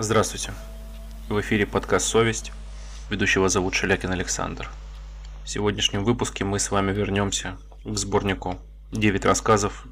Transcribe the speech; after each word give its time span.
Здравствуйте. 0.00 0.52
В 1.28 1.40
эфире 1.40 1.66
подкаст 1.66 2.06
«Совесть». 2.06 2.52
Ведущего 3.10 3.48
зовут 3.48 3.74
Шелякин 3.74 4.12
Александр. 4.12 4.70
В 5.42 5.48
сегодняшнем 5.48 6.04
выпуске 6.04 6.44
мы 6.44 6.60
с 6.60 6.70
вами 6.70 6.92
вернемся 6.92 7.58
к 7.84 7.96
сборнику 7.96 8.60
«Девять 8.92 9.24
рассказов» 9.24 9.88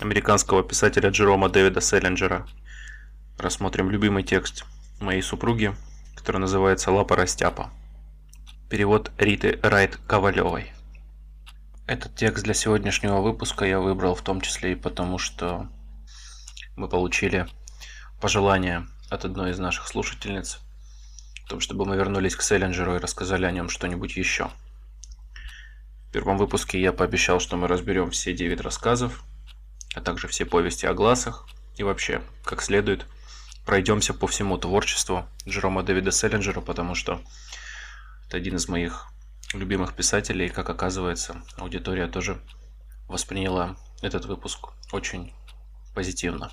американского 0.00 0.62
писателя 0.62 1.10
Джерома 1.10 1.50
Дэвида 1.50 1.82
Селлинджера. 1.82 2.46
Рассмотрим 3.36 3.90
любимый 3.90 4.22
текст 4.22 4.64
моей 5.00 5.20
супруги, 5.20 5.76
который 6.16 6.38
называется 6.38 6.90
«Лапа 6.90 7.14
растяпа». 7.14 7.70
Перевод 8.70 9.10
Риты 9.18 9.60
Райт 9.62 9.96
Ковалевой. 10.06 10.72
Этот 11.86 12.16
текст 12.16 12.44
для 12.44 12.54
сегодняшнего 12.54 13.20
выпуска 13.20 13.66
я 13.66 13.80
выбрал 13.80 14.14
в 14.14 14.22
том 14.22 14.40
числе 14.40 14.72
и 14.72 14.76
потому, 14.76 15.18
что 15.18 15.68
мы 16.74 16.88
получили 16.88 17.46
пожелание 18.18 18.86
от 19.12 19.26
одной 19.26 19.50
из 19.50 19.58
наших 19.58 19.88
слушательниц 19.88 20.58
о 21.44 21.48
том, 21.50 21.60
чтобы 21.60 21.84
мы 21.84 21.96
вернулись 21.96 22.34
к 22.34 22.42
Селлинджеру 22.42 22.96
и 22.96 22.98
рассказали 22.98 23.44
о 23.44 23.50
нем 23.50 23.68
что-нибудь 23.68 24.16
еще. 24.16 24.50
В 26.08 26.12
первом 26.12 26.38
выпуске 26.38 26.80
я 26.80 26.92
пообещал, 26.94 27.38
что 27.38 27.56
мы 27.56 27.68
разберем 27.68 28.10
все 28.10 28.32
9 28.32 28.62
рассказов, 28.62 29.22
а 29.94 30.00
также 30.00 30.28
все 30.28 30.46
повести 30.46 30.86
о 30.86 30.94
глазах 30.94 31.46
и 31.76 31.82
вообще, 31.82 32.22
как 32.42 32.62
следует, 32.62 33.06
пройдемся 33.66 34.14
по 34.14 34.26
всему 34.26 34.56
творчеству 34.56 35.26
Джерома 35.46 35.82
Дэвида 35.82 36.10
Селлинджера, 36.10 36.62
потому 36.62 36.94
что 36.94 37.20
это 38.28 38.38
один 38.38 38.56
из 38.56 38.66
моих 38.68 39.08
любимых 39.52 39.94
писателей, 39.94 40.46
и, 40.46 40.50
как 40.50 40.70
оказывается, 40.70 41.42
аудитория 41.58 42.06
тоже 42.06 42.40
восприняла 43.08 43.76
этот 44.00 44.24
выпуск 44.24 44.68
очень 44.90 45.34
позитивно. 45.94 46.50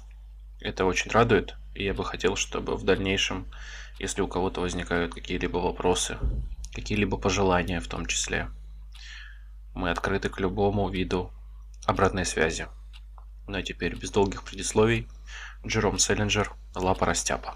Это 0.60 0.84
очень 0.84 1.10
радует, 1.10 1.56
и 1.74 1.84
я 1.84 1.94
бы 1.94 2.04
хотел, 2.04 2.36
чтобы 2.36 2.76
в 2.76 2.84
дальнейшем, 2.84 3.48
если 4.00 4.22
у 4.22 4.28
кого-то 4.28 4.62
возникают 4.62 5.14
какие-либо 5.14 5.58
вопросы, 5.58 6.18
какие-либо 6.74 7.18
пожелания 7.18 7.80
в 7.80 7.88
том 7.88 8.06
числе, 8.06 8.50
мы 9.74 9.92
открыты 9.92 10.30
к 10.30 10.40
любому 10.40 10.90
виду 10.90 11.32
обратной 11.86 12.26
связи. 12.26 12.68
Ну 13.48 13.58
а 13.58 13.64
теперь 13.64 13.96
без 13.96 14.12
долгих 14.12 14.44
предисловий, 14.44 15.08
Джером 15.66 16.00
Селлинджер, 16.00 16.54
Лапа 16.76 17.06
Растяпа. 17.06 17.56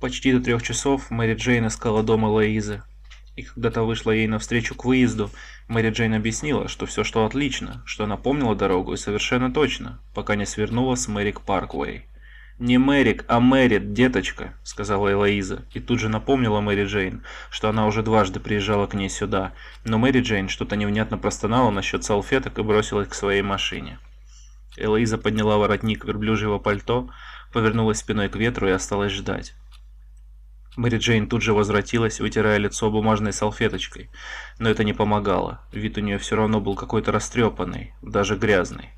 Почти 0.00 0.32
до 0.32 0.42
трех 0.42 0.62
часов 0.62 1.10
Мэри 1.10 1.34
Джейн 1.34 1.66
искала 1.66 2.02
дома 2.02 2.26
Лоизы, 2.26 2.82
и 3.36 3.42
когда 3.42 3.70
та 3.70 3.82
вышла 3.82 4.10
ей 4.10 4.26
навстречу 4.26 4.74
к 4.74 4.84
выезду, 4.86 5.30
Мэри 5.68 5.90
Джейн 5.90 6.14
объяснила, 6.14 6.68
что 6.68 6.86
все 6.86 7.04
шло 7.04 7.26
отлично, 7.26 7.82
что 7.84 8.04
она 8.04 8.16
помнила 8.16 8.56
дорогу 8.56 8.94
и 8.94 8.96
совершенно 8.96 9.52
точно, 9.52 10.00
пока 10.14 10.36
не 10.36 10.46
свернула 10.46 10.94
с 10.94 11.06
Мэрик 11.06 11.42
Парквей. 11.42 12.06
«Не 12.58 12.78
Мэрик, 12.78 13.26
а 13.28 13.38
Мэрит, 13.38 13.92
деточка»,— 13.92 14.54
сказала 14.64 15.12
Элоиза, 15.12 15.66
и 15.74 15.80
тут 15.80 16.00
же 16.00 16.08
напомнила 16.08 16.62
Мэри 16.62 16.86
Джейн, 16.86 17.22
что 17.50 17.68
она 17.68 17.86
уже 17.86 18.02
дважды 18.02 18.40
приезжала 18.40 18.86
к 18.86 18.94
ней 18.94 19.10
сюда, 19.10 19.52
но 19.84 19.98
Мэри 19.98 20.22
Джейн 20.22 20.48
что-то 20.48 20.74
невнятно 20.74 21.18
простонала 21.18 21.70
насчет 21.70 22.02
салфеток 22.02 22.58
и 22.58 22.62
бросилась 22.62 23.08
к 23.08 23.14
своей 23.14 23.42
машине. 23.42 23.98
Элоиза 24.78 25.18
подняла 25.18 25.58
воротник 25.58 26.06
верблюжьего 26.06 26.58
пальто, 26.58 27.10
повернулась 27.52 27.98
спиной 27.98 28.30
к 28.30 28.36
ветру 28.36 28.68
и 28.68 28.72
осталась 28.72 29.12
ждать. 29.12 29.54
Мэри 30.76 30.98
Джейн 30.98 31.26
тут 31.26 31.40
же 31.40 31.54
возвратилась, 31.54 32.20
вытирая 32.20 32.58
лицо 32.58 32.90
бумажной 32.90 33.32
салфеточкой, 33.32 34.10
но 34.58 34.68
это 34.68 34.84
не 34.84 34.92
помогало, 34.92 35.62
вид 35.72 35.96
у 35.96 36.02
нее 36.02 36.18
все 36.18 36.36
равно 36.36 36.60
был 36.60 36.74
какой-то 36.74 37.12
растрепанный, 37.12 37.94
даже 38.02 38.36
грязный. 38.36 38.90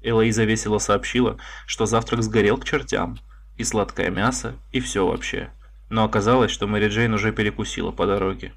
Элоиза 0.00 0.44
весело 0.44 0.78
сообщила, 0.78 1.36
что 1.66 1.84
завтрак 1.84 2.22
сгорел 2.22 2.56
к 2.56 2.64
чертям, 2.64 3.18
и 3.58 3.64
сладкое 3.64 4.08
мясо, 4.08 4.56
и 4.72 4.80
все 4.80 5.06
вообще. 5.06 5.50
Но 5.90 6.04
оказалось, 6.04 6.50
что 6.50 6.66
Мэри 6.66 6.88
Джейн 6.88 7.12
уже 7.12 7.32
перекусила 7.32 7.90
по 7.90 8.06
дороге. 8.06 8.54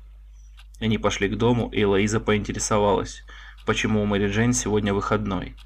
Они 0.80 0.98
пошли 0.98 1.28
к 1.28 1.36
дому, 1.36 1.68
и 1.70 1.84
Элоиза 1.84 2.22
поинтересовалась, 2.22 3.26
почему 3.66 4.02
у 4.02 4.06
Мэри 4.06 4.30
Джейн 4.30 4.54
сегодня 4.54 4.94
выходной. 4.94 5.58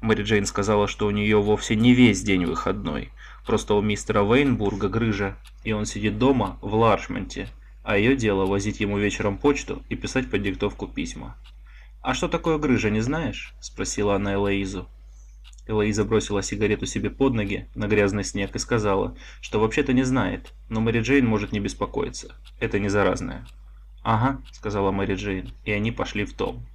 Мэри 0.00 0.24
Джейн 0.24 0.46
сказала, 0.46 0.88
что 0.88 1.06
у 1.06 1.10
нее 1.10 1.40
вовсе 1.40 1.76
не 1.76 1.94
весь 1.94 2.22
день 2.22 2.44
выходной, 2.46 3.12
Просто 3.46 3.74
у 3.74 3.82
мистера 3.82 4.22
Вейнбурга 4.22 4.88
грыжа, 4.88 5.36
и 5.64 5.72
он 5.72 5.86
сидит 5.86 6.18
дома 6.18 6.58
в 6.60 6.74
Ларшменте, 6.74 7.48
а 7.82 7.96
ее 7.96 8.16
дело 8.16 8.46
возить 8.46 8.80
ему 8.80 8.98
вечером 8.98 9.38
почту 9.38 9.82
и 9.88 9.96
писать 9.96 10.30
под 10.30 10.42
диктовку 10.42 10.86
письма. 10.86 11.36
«А 12.02 12.14
что 12.14 12.28
такое 12.28 12.58
грыжа, 12.58 12.90
не 12.90 13.00
знаешь?»– 13.00 13.54
спросила 13.60 14.14
она 14.14 14.34
Элоизу. 14.34 14.88
Элоиза 15.66 16.04
бросила 16.04 16.42
сигарету 16.42 16.86
себе 16.86 17.10
под 17.10 17.34
ноги 17.34 17.68
на 17.74 17.86
грязный 17.86 18.24
снег 18.24 18.56
и 18.56 18.58
сказала, 18.58 19.16
что 19.40 19.60
вообще-то 19.60 19.92
не 19.92 20.02
знает, 20.02 20.52
но 20.68 20.80
Мэри 20.80 21.00
Джейн 21.00 21.26
может 21.26 21.52
не 21.52 21.60
беспокоиться. 21.60 22.34
Это 22.58 22.78
не 22.78 22.88
заразное. 22.88 23.46
«Ага»,– 24.02 24.40
сказала 24.52 24.90
Мэри 24.90 25.14
Джейн, 25.14 25.52
и 25.64 25.72
они 25.72 25.92
пошли 25.92 26.24
в 26.24 26.34
дом. 26.34 26.66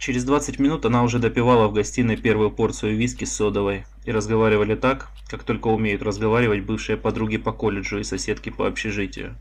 Через 0.00 0.24
20 0.24 0.58
минут 0.58 0.86
она 0.86 1.02
уже 1.02 1.18
допивала 1.18 1.68
в 1.68 1.74
гостиной 1.74 2.16
первую 2.16 2.50
порцию 2.50 2.96
виски 2.96 3.26
с 3.26 3.34
содовой 3.34 3.84
и 4.06 4.12
разговаривали 4.12 4.74
так, 4.74 5.10
как 5.28 5.42
только 5.42 5.68
умеют 5.68 6.00
разговаривать 6.00 6.64
бывшие 6.64 6.96
подруги 6.96 7.36
по 7.36 7.52
колледжу 7.52 7.98
и 7.98 8.02
соседки 8.02 8.48
по 8.48 8.66
общежитию. 8.66 9.36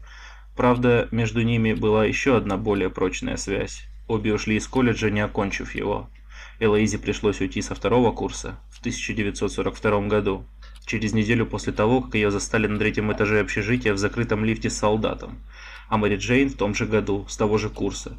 Правда, 0.58 1.08
между 1.12 1.44
ними 1.44 1.72
была 1.72 2.03
еще 2.03 2.36
одна 2.36 2.58
более 2.58 2.90
прочная 2.90 3.38
связь. 3.38 3.86
Обе 4.09 4.34
ушли 4.34 4.58
из 4.58 4.68
колледжа, 4.68 5.09
не 5.09 5.22
окончив 5.22 5.74
его. 5.74 6.09
Элоизе 6.59 6.98
пришлось 6.98 7.40
уйти 7.40 7.62
со 7.62 7.74
второго 7.74 8.12
курса 8.12 8.59
в 8.69 8.81
1942 8.81 10.08
году, 10.08 10.46
через 10.86 11.14
неделю 11.14 11.46
после 11.46 11.72
того, 11.72 12.02
как 12.02 12.16
ее 12.16 12.31
застали 12.31 12.68
на 12.68 12.78
третьем 12.78 13.14
этаже 13.14 13.40
общежития 13.40 13.94
в 13.94 13.98
закрытом 13.98 14.44
лифте 14.44 14.69
с 14.69 14.78
солдатом, 14.78 15.40
а 15.88 15.96
Мэри 15.96 16.18
Джейн 16.18 16.50
в 16.50 16.58
том 16.58 16.75
же 16.75 16.86
году, 16.86 17.25
с 17.30 17.38
того 17.38 17.58
же 17.58 17.69
курса, 17.69 18.18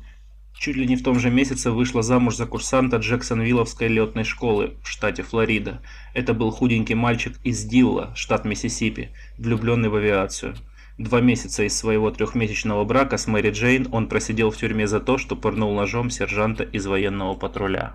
Чуть 0.54 0.76
ли 0.76 0.86
не 0.86 0.96
в 0.96 1.02
том 1.02 1.18
же 1.18 1.30
месяце 1.30 1.70
вышла 1.70 2.02
замуж 2.02 2.36
за 2.36 2.46
курсанта 2.46 2.98
Джексонвилловской 2.98 3.88
летной 3.88 4.24
школы 4.24 4.74
в 4.82 4.88
штате 4.88 5.22
Флорида. 5.22 5.80
Это 6.12 6.34
был 6.34 6.50
худенький 6.50 6.94
мальчик 6.94 7.36
из 7.44 7.64
Дилла, 7.64 8.12
штат 8.14 8.44
Миссисипи, 8.44 9.10
влюбленный 9.38 9.88
в 9.88 9.94
авиацию. 9.94 10.54
Два 10.98 11.22
месяца 11.22 11.62
из 11.62 11.74
своего 11.74 12.10
трехмесячного 12.10 12.84
брака 12.84 13.16
с 13.16 13.26
Мэри 13.26 13.52
Джейн 13.52 13.88
он 13.90 14.06
просидел 14.06 14.50
в 14.50 14.56
тюрьме 14.58 14.86
за 14.86 15.00
то, 15.00 15.16
что 15.16 15.34
пырнул 15.34 15.74
ножом 15.74 16.10
сержанта 16.10 16.62
из 16.62 16.84
военного 16.84 17.34
патруля. 17.36 17.94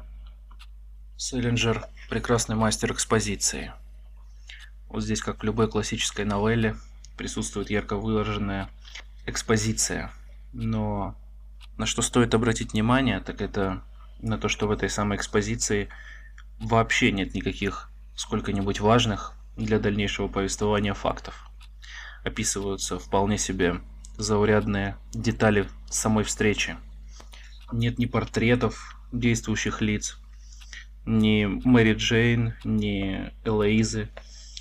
Селлинджер– 1.17 1.85
прекрасный 2.09 2.55
мастер 2.55 2.91
экспозиции. 2.91 3.73
Вот 4.89 5.03
здесь, 5.03 5.21
как 5.21 5.41
в 5.41 5.43
любой 5.43 5.69
классической 5.69 6.25
новелле, 6.25 6.75
присутствует 7.15 7.69
ярко 7.69 7.95
выраженная 7.95 8.69
экспозиция. 9.27 10.11
Но 10.51 11.15
на 11.77 11.85
что 11.85 12.01
стоит 12.01 12.33
обратить 12.33 12.73
внимание, 12.73 13.19
так 13.19 13.41
это 13.41 13.83
на 14.19 14.37
то, 14.37 14.47
что 14.47 14.67
в 14.67 14.71
этой 14.71 14.89
самой 14.89 15.17
экспозиции 15.17 15.89
вообще 16.59 17.11
нет 17.11 17.33
никаких 17.33 17.89
сколько-нибудь 18.15 18.79
важных 18.79 19.33
для 19.57 19.79
дальнейшего 19.79 20.27
повествования 20.27 20.93
фактов. 20.93 21.49
Описываются 22.23 22.97
вполне 22.97 23.37
себе 23.37 23.81
заурядные 24.17 24.97
детали 25.13 25.69
самой 25.89 26.23
встречи. 26.23 26.77
Нет 27.71 27.99
ни 27.99 28.05
портретов 28.05 28.97
действующих 29.11 29.81
лиц, 29.81 30.17
ни 31.05 31.45
Мэри 31.45 31.93
Джейн, 31.93 32.53
ни 32.63 33.31
Элоизы. 33.43 34.09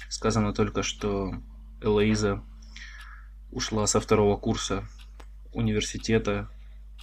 Сказано 0.09 0.53
только, 0.53 0.83
что 0.83 1.33
Элоиза 1.81 2.43
ушла 3.51 3.87
со 3.87 4.01
второго 4.01 4.37
курса 4.37 4.85
университета 5.53 6.51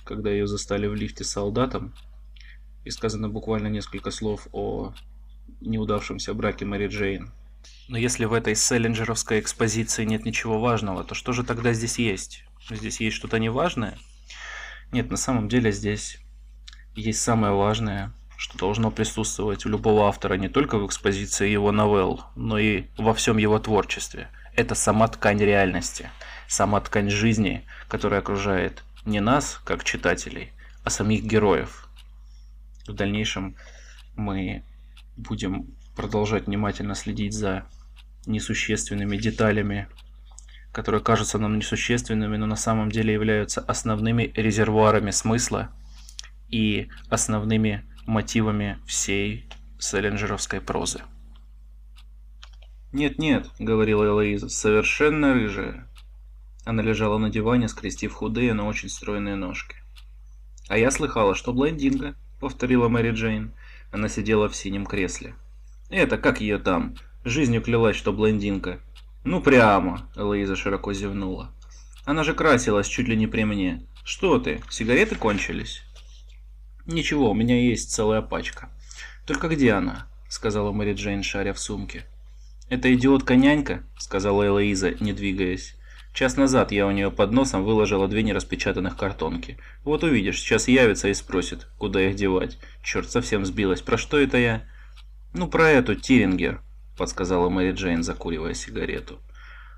когда 0.03 0.29
ее 0.29 0.47
застали 0.47 0.87
в 0.87 0.95
лифте 0.95 1.23
с 1.23 1.29
солдатом, 1.29 1.93
и 2.83 2.89
сказано 2.89 3.29
буквально 3.29 3.67
несколько 3.67 4.11
слов 4.11 4.47
о 4.51 4.93
неудавшемся 5.61 6.33
браке 6.33 6.65
Мэри 6.65 6.87
Джейн. 6.87 7.31
Но 7.87 7.97
если 7.97 8.25
в 8.25 8.33
этой 8.33 8.55
селлинджеровской 8.55 9.39
экспозиции 9.39 10.03
нет 10.05 10.25
ничего 10.25 10.59
важного, 10.59 11.03
то 11.03 11.13
что 11.13 11.33
же 11.33 11.43
тогда 11.43 11.73
здесь 11.73 11.99
есть? 11.99 12.43
Здесь 12.69 12.99
есть 12.99 13.15
что-то 13.15 13.37
неважное? 13.37 13.97
Нет, 14.91 15.09
на 15.11 15.17
самом 15.17 15.47
деле 15.47 15.71
здесь 15.71 16.19
есть 16.95 17.21
самое 17.21 17.53
важное, 17.53 18.13
что 18.37 18.57
должно 18.57 18.91
присутствовать 18.91 19.65
у 19.65 19.69
любого 19.69 20.07
автора 20.07 20.33
не 20.33 20.49
только 20.49 20.77
в 20.77 20.85
экспозиции 20.85 21.49
его 21.49 21.71
новелл, 21.71 22.23
но 22.35 22.57
и 22.57 22.85
во 22.97 23.13
всем 23.13 23.37
его 23.37 23.59
творчестве. 23.59 24.29
Это 24.55 24.75
сама 24.75 25.07
ткань 25.07 25.39
реальности, 25.39 26.09
сама 26.47 26.81
ткань 26.81 27.09
жизни, 27.09 27.65
которая 27.87 28.19
окружает 28.19 28.83
не 29.05 29.19
нас, 29.19 29.59
как 29.63 29.83
читателей, 29.83 30.51
а 30.83 30.89
самих 30.89 31.23
героев. 31.23 31.87
В 32.87 32.93
дальнейшем 32.93 33.55
мы 34.15 34.63
будем 35.15 35.75
продолжать 35.95 36.47
внимательно 36.47 36.95
следить 36.95 37.33
за 37.33 37.65
несущественными 38.25 39.17
деталями, 39.17 39.87
которые 40.71 41.01
кажутся 41.01 41.37
нам 41.37 41.57
несущественными, 41.57 42.37
но 42.37 42.45
на 42.45 42.55
самом 42.55 42.91
деле 42.91 43.13
являются 43.13 43.61
основными 43.61 44.31
резервуарами 44.35 45.11
смысла 45.11 45.69
и 46.49 46.89
основными 47.09 47.83
мотивами 48.05 48.79
всей 48.85 49.49
селлинджеровской 49.79 50.61
прозы. 50.61 51.01
«Нет-нет»,— 52.91 53.49
говорила 53.59 54.05
Элоиза,— 54.05 54.49
«совершенно 54.49 55.33
рыжая». 55.33 55.87
Она 56.63 56.83
лежала 56.83 57.17
на 57.17 57.29
диване, 57.29 57.67
скрестив 57.67 58.13
худые, 58.13 58.53
но 58.53 58.67
очень 58.67 58.89
стройные 58.89 59.35
ножки. 59.35 59.77
«А 60.67 60.77
я 60.77 60.91
слыхала, 60.91 61.35
что 61.35 61.53
блондинка»,— 61.53 62.15
повторила 62.39 62.87
Мэри 62.87 63.11
Джейн. 63.11 63.53
Она 63.91 64.07
сидела 64.07 64.47
в 64.47 64.55
синем 64.55 64.85
кресле. 64.85 65.35
«Это, 65.89 66.17
как 66.17 66.39
ее 66.39 66.59
там? 66.59 66.95
Жизнью 67.25 67.61
клялась, 67.61 67.95
что 67.95 68.13
блондинка». 68.13 68.79
«Ну 69.23 69.41
прямо»,— 69.41 70.09
Элоиза 70.15 70.55
широко 70.55 70.93
зевнула. 70.93 71.51
«Она 72.05 72.23
же 72.23 72.33
красилась 72.33 72.87
чуть 72.87 73.07
ли 73.07 73.15
не 73.15 73.27
при 73.27 73.43
мне. 73.43 73.85
Что 74.03 74.39
ты, 74.39 74.61
сигареты 74.69 75.15
кончились?» 75.15 75.83
«Ничего, 76.85 77.31
у 77.31 77.35
меня 77.35 77.59
есть 77.59 77.91
целая 77.91 78.21
пачка». 78.21 78.69
«Только 79.27 79.47
где 79.47 79.73
она?»— 79.73 80.07
сказала 80.29 80.71
Мэри 80.71 80.93
Джейн, 80.93 81.21
шаря 81.21 81.53
в 81.53 81.59
сумке. 81.59 82.05
«Это 82.69 82.93
идиотка-нянька»,— 82.93 83.83
сказала 83.99 84.47
Элоиза, 84.47 84.95
не 84.99 85.13
двигаясь. 85.13 85.75
Час 86.13 86.35
назад 86.35 86.71
я 86.71 86.87
у 86.87 86.91
нее 86.91 87.09
под 87.09 87.31
носом 87.31 87.63
выложила 87.63 88.07
две 88.07 88.21
нераспечатанных 88.23 88.97
картонки. 88.97 89.57
Вот 89.83 90.03
увидишь, 90.03 90.39
сейчас 90.39 90.67
явится 90.67 91.07
и 91.07 91.13
спросит, 91.13 91.67
куда 91.77 92.01
их 92.01 92.15
девать. 92.15 92.57
Черт, 92.83 93.09
совсем 93.09 93.45
сбилась. 93.45 93.81
Про 93.81 93.97
что 93.97 94.17
это 94.19 94.37
я? 94.37 94.63
Ну, 95.33 95.47
про 95.47 95.69
эту, 95.69 95.95
Тирингер, 95.95 96.61
подсказала 96.97 97.49
Мэри 97.49 97.71
Джейн, 97.71 98.03
закуривая 98.03 98.53
сигарету. 98.53 99.19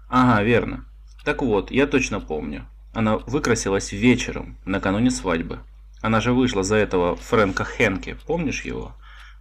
Ага, 0.09 0.41
верно. 0.43 0.85
Так 1.23 1.43
вот, 1.43 1.69
я 1.69 1.85
точно 1.85 2.19
помню. 2.19 2.67
Она 2.93 3.17
выкрасилась 3.17 3.91
вечером, 3.91 4.57
накануне 4.65 5.11
свадьбы. 5.11 5.59
Она 6.01 6.19
же 6.19 6.33
вышла 6.33 6.63
за 6.63 6.75
этого 6.75 7.15
Фрэнка 7.15 7.63
Хенки, 7.63 8.17
помнишь 8.25 8.65
его? 8.65 8.95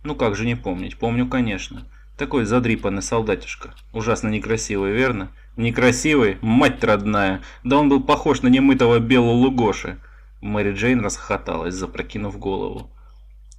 Ну 0.04 0.14
как 0.14 0.36
же 0.36 0.44
не 0.44 0.56
помнить, 0.56 0.98
помню, 0.98 1.26
конечно. 1.26 1.86
Такой 2.22 2.44
задрипанный 2.44 3.02
солдатишка. 3.02 3.74
Ужасно 3.92 4.28
некрасивый, 4.28 4.92
верно? 4.92 5.32
Некрасивый? 5.56 6.38
Мать 6.40 6.84
родная! 6.84 7.42
Да 7.64 7.76
он 7.76 7.88
был 7.88 8.00
похож 8.00 8.42
на 8.42 8.46
немытого 8.46 9.00
белого 9.00 9.32
лугоши. 9.32 9.98
Мэри 10.40 10.72
Джейн 10.72 11.00
расхохоталась, 11.00 11.74
запрокинув 11.74 12.38
голову. 12.38 12.92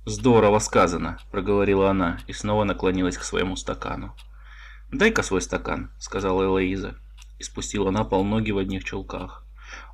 «Здорово 0.05 0.59
сказано»,— 0.59 1.17
проговорила 1.31 1.89
она 1.89 2.19
и 2.25 2.31
снова 2.31 2.63
наклонилась 2.63 3.17
к 3.17 3.25
своему 3.25 3.57
стакану. 3.57 4.15
«Дай-ка 4.93 5.23
свой 5.23 5.41
стакан»,— 5.41 5.91
сказала 5.99 6.43
Элоиза 6.43 6.95
и 7.39 7.43
спустила 7.43 7.91
на 7.91 8.05
пол 8.05 8.23
ноги 8.23 8.51
в 8.51 8.59
одних 8.59 8.85
чулках. 8.85 9.45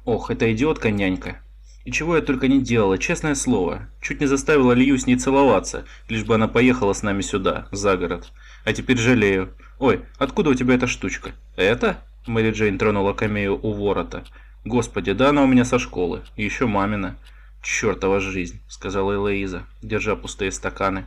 «Ох, 0.06 0.30
эта 0.30 0.54
идиотка-нянька! 0.54 1.42
И 1.86 1.92
чего 1.92 2.18
я 2.18 2.22
только 2.22 2.48
не 2.48 2.62
делала, 2.62 3.00
честное 3.00 3.34
слово. 3.34 3.90
Чуть 4.00 4.20
не 4.20 4.28
заставила 4.28 4.74
Лью 4.74 4.98
с 5.00 5.08
ней 5.08 5.16
целоваться, 5.16 5.86
лишь 6.08 6.24
бы 6.24 6.36
она 6.36 6.48
поехала 6.48 6.94
с 6.94 7.02
нами 7.02 7.22
сюда, 7.22 7.68
за 7.72 7.98
город. 7.98 8.32
А 8.66 8.74
теперь 8.74 8.98
жалею. 8.98 9.54
Ой, 9.80 10.02
откуда 10.18 10.50
у 10.50 10.54
тебя 10.54 10.76
эта 10.76 10.88
штучка? 10.88 11.32
Это? 11.56 12.04
Мэри 12.28 12.52
Джейн 12.52 12.78
тронула 12.78 13.14
камею 13.14 13.60
у 13.62 13.74
ворота. 13.74 14.24
Господи, 14.66 15.14
да 15.14 15.30
она 15.30 15.44
у 15.44 15.48
меня 15.48 15.66
со 15.66 15.80
школы. 15.80 16.24
Еще 16.36 16.68
мамина. 16.68 17.18
Чертова 17.64 18.20
жизнь, 18.20 18.62
сказала 18.68 19.16
Элоиза, 19.16 19.64
держа 19.82 20.16
пустые 20.16 20.52
стаканы. 20.52 21.06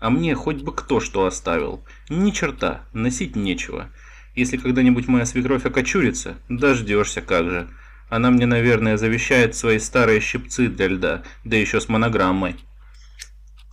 А 0.00 0.10
мне 0.10 0.34
хоть 0.34 0.62
бы 0.62 0.74
кто 0.74 1.00
что 1.00 1.26
оставил. 1.26 1.84
Ни 2.08 2.30
черта, 2.30 2.82
носить 2.92 3.36
нечего. 3.36 3.88
Если 4.34 4.56
когда-нибудь 4.56 5.08
моя 5.08 5.26
свекровь 5.26 5.66
окочурится, 5.66 6.36
дождешься 6.48 7.20
как 7.20 7.50
же. 7.50 7.68
Она 8.08 8.30
мне, 8.30 8.46
наверное, 8.46 8.96
завещает 8.96 9.54
свои 9.54 9.78
старые 9.78 10.20
щипцы 10.20 10.68
для 10.68 10.88
льда, 10.88 11.22
да 11.44 11.56
еще 11.56 11.80
с 11.80 11.88
монограммой. 11.88 12.56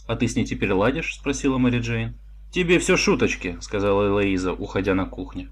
«А 0.07 0.15
ты 0.15 0.27
с 0.27 0.35
ней 0.35 0.45
теперь 0.45 0.71
ладишь?»– 0.71 1.15
спросила 1.15 1.57
Мэри 1.57 1.79
Джейн. 1.79 2.15
«Тебе 2.51 2.79
все 2.79 2.97
шуточки»,— 2.97 3.57
сказала 3.61 4.07
Элоиза, 4.07 4.53
уходя 4.53 4.95
на 4.95 5.05
кухню. 5.05 5.51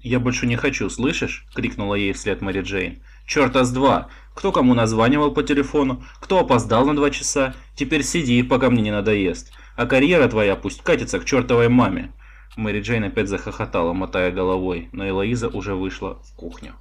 «Я 0.00 0.18
больше 0.18 0.46
не 0.46 0.56
хочу, 0.56 0.88
слышишь?»— 0.88 1.46
крикнула 1.54 1.94
ей 1.94 2.12
вслед 2.12 2.40
Мэри 2.40 2.62
Джейн. 2.62 3.02
«Черта 3.26 3.64
с 3.64 3.72
два! 3.72 4.08
Кто 4.34 4.50
кому 4.50 4.72
названивал 4.72 5.32
по 5.32 5.42
телефону? 5.42 6.04
Кто 6.20 6.38
опоздал 6.38 6.86
на 6.86 6.94
два 6.94 7.10
часа? 7.10 7.54
Теперь 7.74 8.02
сиди, 8.02 8.42
пока 8.42 8.70
мне 8.70 8.82
не 8.82 8.92
надоест. 8.92 9.52
А 9.76 9.84
карьера 9.84 10.28
твоя 10.28 10.56
пусть 10.56 10.82
катится 10.82 11.18
к 11.18 11.24
чертовой 11.24 11.68
маме!» 11.68 12.12
Мэри 12.56 12.80
Джейн 12.80 13.04
опять 13.04 13.28
захохотала, 13.28 13.92
мотая 13.92 14.30
головой, 14.30 14.88
но 14.92 15.06
Элоиза 15.06 15.48
уже 15.48 15.74
вышла 15.74 16.22
в 16.22 16.34
кухню. 16.34 16.76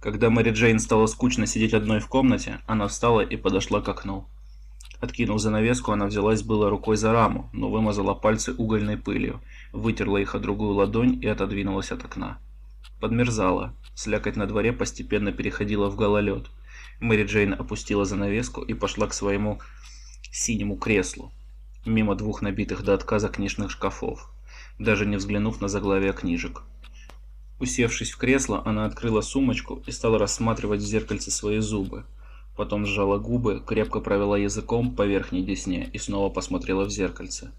Когда 0.00 0.30
Мэри 0.30 0.52
Джейн 0.52 0.78
стало 0.78 1.06
скучно 1.06 1.46
сидеть 1.46 1.74
одной 1.74 2.00
в 2.00 2.06
комнате, 2.06 2.60
она 2.66 2.86
встала 2.88 3.20
и 3.20 3.36
подошла 3.36 3.82
к 3.82 3.88
окну. 3.88 4.26
Откинув 5.00 5.40
занавеску, 5.40 5.92
она 5.92 6.06
взялась 6.06 6.42
было 6.42 6.70
рукой 6.70 6.96
за 6.96 7.12
раму, 7.12 7.48
но 7.52 7.70
вымазала 7.70 8.14
пальцы 8.14 8.52
угольной 8.52 8.96
пылью, 8.96 9.40
вытерла 9.72 10.18
их 10.18 10.34
о 10.34 10.40
другую 10.40 10.74
ладонь 10.74 11.22
и 11.22 11.26
отодвинулась 11.26 11.92
от 11.92 12.04
окна. 12.04 12.38
Подмерзала. 13.00 13.74
Слякоть 13.94 14.36
на 14.36 14.46
дворе 14.46 14.72
постепенно 14.72 15.32
переходила 15.32 15.88
в 15.88 15.96
гололед. 15.96 16.46
Мэри 17.00 17.24
Джейн 17.24 17.52
опустила 17.52 18.04
занавеску 18.04 18.62
и 18.62 18.74
пошла 18.74 19.06
к 19.06 19.14
своему 19.14 19.60
синему 20.32 20.76
креслу, 20.76 21.32
мимо 21.86 22.16
двух 22.16 22.42
набитых 22.42 22.82
до 22.82 22.94
отказа 22.94 23.28
книжных 23.28 23.70
шкафов, 23.70 24.32
даже 24.78 25.06
не 25.06 25.16
взглянув 25.16 25.60
на 25.60 25.68
заглавие 25.68 26.12
книжек. 26.12 26.62
Усевшись 27.60 28.12
в 28.12 28.18
кресло, 28.18 28.62
она 28.64 28.84
открыла 28.84 29.20
сумочку 29.20 29.82
и 29.86 29.90
стала 29.90 30.18
рассматривать 30.18 30.80
в 30.80 30.86
зеркальце 30.86 31.30
свои 31.30 31.58
зубы. 31.58 32.04
Потом 32.58 32.86
сжала 32.86 33.18
губы, 33.18 33.62
крепко 33.64 34.00
провела 34.00 34.36
языком 34.36 34.96
по 34.96 35.06
верхней 35.06 35.44
десне 35.44 35.88
и 35.92 35.98
снова 35.98 36.28
посмотрела 36.28 36.84
в 36.84 36.90
зеркальце. 36.90 37.52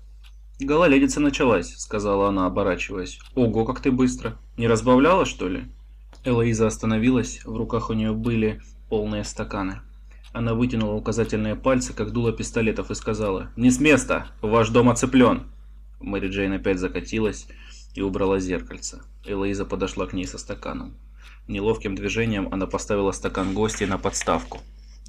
«Гололедица 0.60 1.22
началась»,— 1.22 1.74
сказала 1.78 2.28
она, 2.28 2.48
оборачиваясь. 2.48 3.18
«Ого, 3.34 3.64
как 3.64 3.80
ты 3.80 3.94
быстро! 3.94 4.38
Не 4.58 4.68
разбавляла, 4.68 5.24
что 5.24 5.48
ли?» 5.48 5.68
Элоиза 6.26 6.68
остановилась, 6.68 7.46
в 7.46 7.56
руках 7.56 7.90
у 7.90 7.94
нее 7.94 8.12
были 8.12 8.60
полные 8.90 9.24
стаканы. 9.24 9.80
Она 10.34 10.54
вытянула 10.54 10.96
указательные 10.96 11.56
пальцы, 11.56 11.94
как 11.94 12.12
дуло 12.12 12.34
пистолетов, 12.34 12.92
и 12.92 12.96
сказала 12.96 13.52
«Не 13.56 13.72
с 13.72 13.80
места! 13.80 14.28
Ваш 14.42 14.68
дом 14.68 14.90
оцеплен!» 14.90 15.44
Мэри 16.02 16.28
Джейн 16.28 16.52
опять 16.52 16.78
закатилась 16.78 17.48
и 17.96 18.02
убрала 18.02 18.40
зеркальце. 18.40 19.02
Элоиза 19.24 19.64
подошла 19.64 20.08
к 20.08 20.12
ней 20.12 20.28
со 20.28 20.38
стаканом. 20.38 20.98
Неловким 21.48 21.96
движением 21.96 22.50
она 22.52 22.68
поставила 22.68 23.14
стакан 23.14 23.54
гостей 23.54 23.88
на 23.88 23.98
подставку 23.98 24.60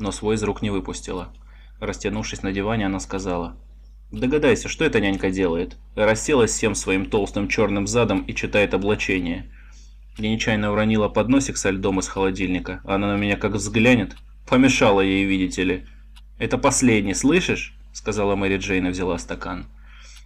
но 0.00 0.10
свой 0.12 0.34
из 0.34 0.42
рук 0.42 0.62
не 0.62 0.70
выпустила. 0.70 1.32
Растянувшись 1.78 2.42
на 2.42 2.52
диване, 2.52 2.86
она 2.86 3.00
сказала. 3.00 3.56
«Догадайся, 4.10 4.68
что 4.68 4.84
эта 4.84 5.00
нянька 5.00 5.30
делает?» 5.30 5.76
Расселась 5.94 6.50
всем 6.50 6.74
своим 6.74 7.06
толстым 7.06 7.48
черным 7.48 7.86
задом 7.86 8.22
и 8.22 8.34
читает 8.34 8.74
облачение. 8.74 9.50
Я 10.18 10.30
нечаянно 10.30 10.72
уронила 10.72 11.08
подносик 11.08 11.56
со 11.56 11.70
льдом 11.70 12.00
из 12.00 12.08
холодильника, 12.08 12.80
она 12.84 13.14
на 13.14 13.16
меня 13.16 13.36
как 13.36 13.52
взглянет. 13.52 14.16
Помешала 14.48 15.00
ей, 15.00 15.24
видите 15.24 15.62
ли. 15.62 15.86
«Это 16.38 16.58
последний, 16.58 17.14
слышишь?» 17.14 17.74
Сказала 17.92 18.34
Мэри 18.34 18.56
Джейн 18.56 18.88
и 18.88 18.90
взяла 18.90 19.18
стакан. 19.18 19.66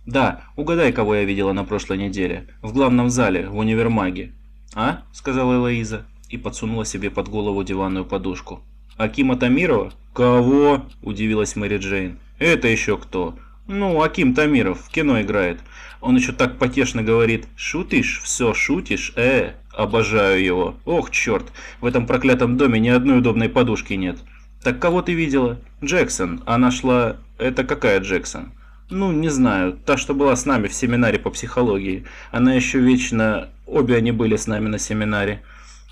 «Да, 0.07 0.45
угадай, 0.57 0.93
кого 0.93 1.17
я 1.17 1.25
видела 1.25 1.53
на 1.53 1.65
прошлой 1.65 1.99
неделе. 1.99 2.49
В 2.63 2.73
главном 2.73 3.11
зале, 3.11 3.49
в 3.49 3.57
универмаге». 3.57 4.33
«А?»— 4.75 5.03
сказала 5.13 5.55
Элоиза 5.55 6.07
и 6.29 6.39
подсунула 6.39 6.85
себе 6.85 7.11
под 7.11 7.29
голову 7.29 7.63
диванную 7.63 8.05
подушку. 8.05 8.63
Акима 8.97 9.37
Тамирова? 9.37 9.93
Кого? 10.13 10.87
Удивилась 11.03 11.57
Мэри 11.57 11.79
Джейн. 11.79 12.19
Это 12.39 12.69
еще 12.69 12.97
кто? 12.97 13.37
Ну, 13.67 14.03
Аким 14.03 14.35
Тамиров 14.35 14.81
в 14.83 14.91
кино 14.91 15.21
играет. 15.21 15.61
Он 16.01 16.17
еще 16.17 16.33
так 16.33 16.59
потешно 16.59 17.03
говорит 17.03 17.47
«Шутишь? 17.57 18.21
Все 18.23 18.53
шутишь? 18.53 19.13
Э, 19.17 19.53
обожаю 19.73 20.45
его. 20.45 20.75
Ох, 20.85 21.11
черт, 21.11 21.51
в 21.81 21.87
этом 21.87 22.07
проклятом 22.07 22.57
доме 22.57 22.79
ни 22.79 22.89
одной 22.89 23.19
удобной 23.19 23.49
подушки 23.49 23.95
нет. 23.95 24.19
Так 24.63 24.79
кого 24.79 25.03
ты 25.03 25.15
видела? 25.15 25.59
Джексон. 25.83 26.43
Она 26.47 26.71
шла... 26.71 27.17
Это 27.39 27.65
какая 27.65 28.01
Джексон? 28.01 28.53
Ну, 28.91 29.13
не 29.13 29.29
знаю. 29.29 29.79
Та, 29.85 29.97
что 29.97 30.15
была 30.15 30.37
с 30.37 30.47
нами 30.47 30.69
в 30.69 30.75
семинаре 30.75 31.19
по 31.19 31.31
психологии. 31.31 32.05
Она 32.31 32.55
еще 32.55 32.79
вечно... 32.79 33.49
Обе 33.67 33.97
они 33.97 34.13
были 34.13 34.37
с 34.37 34.47
нами 34.47 34.69
на 34.69 34.79
семинаре. 34.79 35.43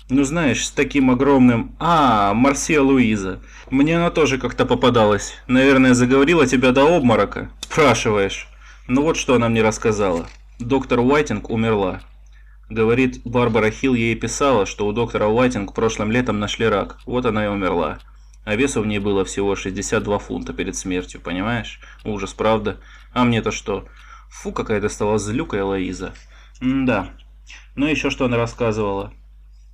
Ну 0.09 0.23
знаешь, 0.23 0.65
с 0.65 0.71
таким 0.71 1.11
огромным... 1.11 1.75
А, 1.79 2.33
Марсия 2.33 2.81
Луиза. 2.81 3.39
Мне 3.69 3.97
она 3.97 4.11
тоже 4.11 4.37
как-то 4.37 4.65
попадалась. 4.65 5.35
Наверное, 5.47 5.93
заговорила 5.93 6.45
тебя 6.45 6.71
до 6.71 6.83
обморока. 6.83 7.49
Спрашиваешь. 7.61 8.47
Ну 8.87 9.01
вот 9.03 9.15
что 9.15 9.35
она 9.35 9.47
мне 9.47 9.61
рассказала. 9.61 10.27
Доктор 10.59 10.99
Уайтинг 10.99 11.49
умерла. 11.49 12.01
Говорит, 12.69 13.21
Барбара 13.23 13.71
Хилл 13.71 13.93
ей 13.93 14.15
писала, 14.15 14.65
что 14.65 14.87
у 14.87 14.91
доктора 14.91 15.27
Уайтинг 15.27 15.73
прошлым 15.73 16.11
летом 16.11 16.39
нашли 16.39 16.67
рак. 16.67 16.99
Вот 17.05 17.25
она 17.25 17.45
и 17.45 17.47
умерла. 17.47 17.99
А 18.45 18.55
весу 18.55 18.81
в 18.81 18.85
ней 18.85 18.99
было 18.99 19.23
всего 19.23 19.55
62 19.55 20.19
фунта 20.19 20.53
перед 20.53 20.75
смертью, 20.75 21.21
понимаешь? 21.21 21.79
Ужас, 22.03 22.33
правда? 22.33 22.77
А 23.13 23.23
мне-то 23.23 23.51
что? 23.51 23.87
Фу, 24.29 24.51
какая 24.51 24.81
ты 24.81 24.89
стала 24.89 25.17
злюкая, 25.17 25.63
Лоиза. 25.63 26.13
М 26.61 26.85
да. 26.85 27.09
Ну 27.75 27.85
еще 27.85 28.09
что 28.09 28.25
она 28.25 28.35
рассказывала. 28.35 29.13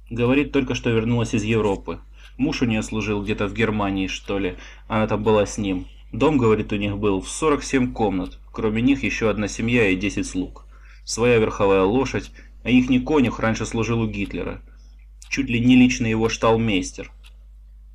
Говорит, 0.10 0.52
только 0.52 0.76
что 0.76 0.90
вернулась 0.90 1.34
из 1.34 1.44
Европы. 1.44 2.00
Муж 2.38 2.62
у 2.62 2.66
нее 2.66 2.82
служил 2.82 3.22
где-то 3.22 3.48
в 3.48 3.54
Германии, 3.54 4.08
что 4.08 4.40
ли. 4.40 4.56
Она 4.88 5.08
там 5.08 5.24
была 5.24 5.46
с 5.46 5.58
ним. 5.58 5.88
Дом, 6.12 6.38
говорит, 6.38 6.74
у 6.74 6.78
них 6.78 6.98
был 6.98 7.22
в 7.22 7.30
47 7.30 7.94
комнат. 7.94 8.40
Кроме 8.52 8.82
них 8.82 9.04
еще 9.04 9.30
одна 9.30 9.48
семья 9.48 9.88
и 9.90 9.96
10 9.96 10.26
слуг. 10.26 10.66
своя 11.06 11.38
верховая 11.38 11.84
лошадь, 11.84 12.32
а 12.64 12.70
ихний 12.70 13.02
конюх 13.02 13.40
раньше 13.40 13.66
служил 13.66 14.02
у 14.02 14.08
Гитлера. 14.08 14.62
Чуть 15.28 15.50
ли 15.50 15.60
не 15.60 15.76
лично 15.76 16.08
его 16.08 16.30
шталмейстер. 16.30 17.12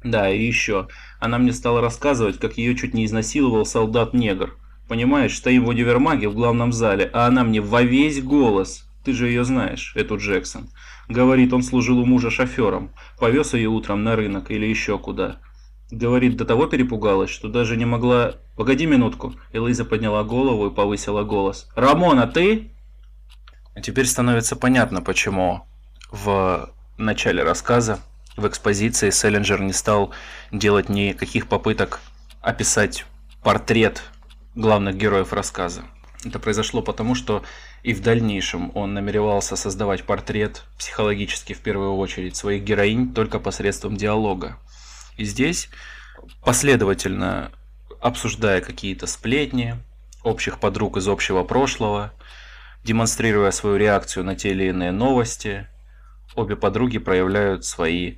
Да, 0.04 0.30
и 0.30 0.44
еще, 0.44 0.88
она 1.18 1.38
мне 1.38 1.52
стала 1.52 1.80
рассказывать, 1.80 2.38
как 2.38 2.58
ее 2.58 2.76
чуть 2.76 2.92
не 2.92 3.06
изнасиловал 3.06 3.64
солдат-негр. 3.64 4.56
Понимаешь, 4.88 5.36
стоим 5.36 5.64
в 5.64 5.68
универмаге 5.68 6.28
в 6.28 6.34
главном 6.34 6.72
зале, 6.72 7.08
а 7.12 7.26
она 7.26 7.42
мне 7.42 7.60
во 7.60 7.82
весь 7.82 8.22
голос. 8.22 8.83
Ты 9.04 9.12
же 9.12 9.28
ее 9.28 9.44
знаешь, 9.44 9.92
эту 9.96 10.16
Джексон. 10.16 10.70
Говорит, 11.08 11.52
он 11.52 11.62
служил 11.62 11.98
у 11.98 12.06
мужа 12.06 12.30
шофером. 12.30 12.90
Повез 13.18 13.54
ее 13.54 13.68
утром 13.68 14.02
на 14.02 14.16
рынок 14.16 14.50
или 14.50 14.64
еще 14.66 14.98
куда. 14.98 15.36
Говорит, 15.90 16.36
до 16.36 16.44
того 16.44 16.66
перепугалась, 16.66 17.30
что 17.30 17.48
даже 17.48 17.76
не 17.76 17.84
могла... 17.84 18.34
Погоди 18.56 18.86
минутку. 18.86 19.34
Элиза 19.52 19.84
подняла 19.84 20.24
голову 20.24 20.68
и 20.68 20.74
повысила 20.74 21.22
голос. 21.24 21.68
«Рамона, 21.74 22.26
ты?» 22.26 22.70
Теперь 23.82 24.06
становится 24.06 24.56
понятно, 24.56 25.02
почему 25.02 25.66
в 26.10 26.70
начале 26.96 27.42
рассказа, 27.42 27.98
в 28.36 28.46
экспозиции, 28.46 29.10
Селлинджер 29.10 29.60
не 29.60 29.72
стал 29.72 30.12
делать 30.52 30.88
никаких 30.88 31.48
попыток 31.48 32.00
описать 32.40 33.04
портрет 33.42 34.02
главных 34.54 34.96
героев 34.96 35.32
рассказа. 35.32 35.82
Это 36.24 36.38
произошло 36.38 36.82
потому, 36.82 37.14
что 37.14 37.42
и 37.84 37.92
в 37.92 38.00
дальнейшем 38.00 38.72
он 38.74 38.94
намеревался 38.94 39.56
создавать 39.56 40.04
портрет, 40.04 40.64
психологически 40.78 41.52
в 41.52 41.60
первую 41.60 41.96
очередь, 41.96 42.34
своих 42.34 42.64
героинь 42.64 43.12
только 43.12 43.38
посредством 43.38 43.94
диалога. 43.94 44.58
И 45.18 45.24
здесь, 45.24 45.68
последовательно 46.42 47.52
обсуждая 48.00 48.62
какие-то 48.62 49.06
сплетни, 49.06 49.76
общих 50.22 50.60
подруг 50.60 50.96
из 50.96 51.06
общего 51.06 51.44
прошлого, 51.44 52.14
демонстрируя 52.84 53.50
свою 53.50 53.76
реакцию 53.76 54.24
на 54.24 54.34
те 54.34 54.52
или 54.52 54.64
иные 54.64 54.90
новости, 54.90 55.68
обе 56.34 56.56
подруги 56.56 56.96
проявляют 56.96 57.66
свои 57.66 58.16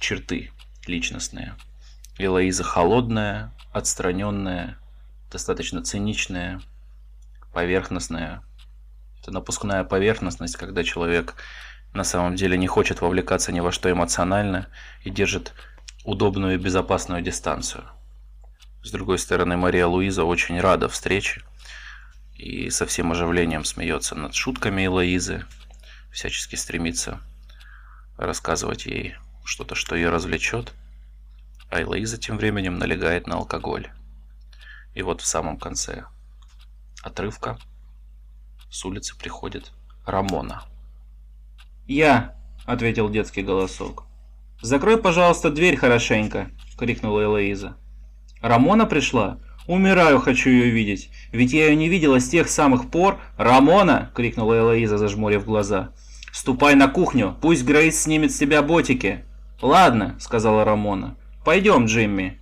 черты 0.00 0.50
личностные. 0.88 1.54
Элоиза 2.18 2.64
холодная, 2.64 3.52
отстраненная, 3.72 4.76
достаточно 5.30 5.84
циничная, 5.84 6.60
поверхностная. 7.52 8.42
Это 9.24 9.30
напускная 9.30 9.84
поверхностность, 9.84 10.56
когда 10.56 10.84
человек 10.84 11.34
на 11.94 12.04
самом 12.04 12.36
деле 12.36 12.58
не 12.58 12.66
хочет 12.66 13.00
вовлекаться 13.00 13.52
ни 13.52 13.60
во 13.60 13.72
что 13.72 13.90
эмоционально 13.90 14.68
и 15.02 15.08
держит 15.08 15.54
удобную 16.04 16.56
и 16.56 16.58
безопасную 16.58 17.22
дистанцию. 17.22 17.84
С 18.82 18.90
другой 18.90 19.18
стороны, 19.18 19.56
Мария 19.56 19.86
Луиза 19.86 20.24
очень 20.24 20.60
рада 20.60 20.90
встрече 20.90 21.42
и 22.34 22.68
со 22.68 22.84
всем 22.84 23.12
оживлением 23.12 23.64
смеется 23.64 24.14
над 24.14 24.34
шутками 24.34 24.84
Элоизы, 24.84 25.46
всячески 26.12 26.56
стремится 26.56 27.18
рассказывать 28.18 28.84
ей 28.84 29.16
что-то, 29.42 29.74
что 29.74 29.96
ее 29.96 30.10
развлечет, 30.10 30.74
а 31.70 31.80
Элоиза 31.80 32.18
тем 32.18 32.36
временем 32.36 32.78
налегает 32.78 33.26
на 33.26 33.36
алкоголь. 33.36 33.90
И 34.92 35.00
вот 35.00 35.22
в 35.22 35.26
самом 35.26 35.56
конце 35.56 36.04
отрывка 37.02 37.58
с 38.74 38.84
улицы 38.84 39.16
приходит 39.16 39.70
Рамона. 40.04 40.64
«Я!»— 41.86 42.34
ответил 42.66 43.08
детский 43.08 43.42
голосок. 43.42 44.04
«Закрой, 44.60 45.00
пожалуйста, 45.00 45.50
дверь 45.50 45.76
хорошенько!»— 45.76 46.50
крикнула 46.76 47.22
Элоиза. 47.22 47.76
«Рамона 48.40 48.84
пришла? 48.86 49.38
Умираю, 49.68 50.18
хочу 50.18 50.50
ее 50.50 50.70
видеть. 50.70 51.10
Ведь 51.30 51.52
я 51.52 51.68
ее 51.68 51.76
не 51.76 51.88
видела 51.88 52.18
с 52.18 52.28
тех 52.28 52.48
самых 52.48 52.90
пор...» 52.90 53.20
«Рамона!»— 53.36 54.10
крикнула 54.16 54.58
Элоиза, 54.58 54.98
зажмурив 54.98 55.44
глаза. 55.44 55.92
«Ступай 56.32 56.74
на 56.74 56.88
кухню, 56.88 57.36
пусть 57.40 57.64
Грейс 57.64 58.02
снимет 58.02 58.32
с 58.32 58.36
себя 58.36 58.60
ботики!» 58.60 59.24
«Ладно»,— 59.62 60.16
сказала 60.18 60.64
Рамона. 60.64 61.16
«Пойдем, 61.44 61.86
Джимми». 61.86 62.40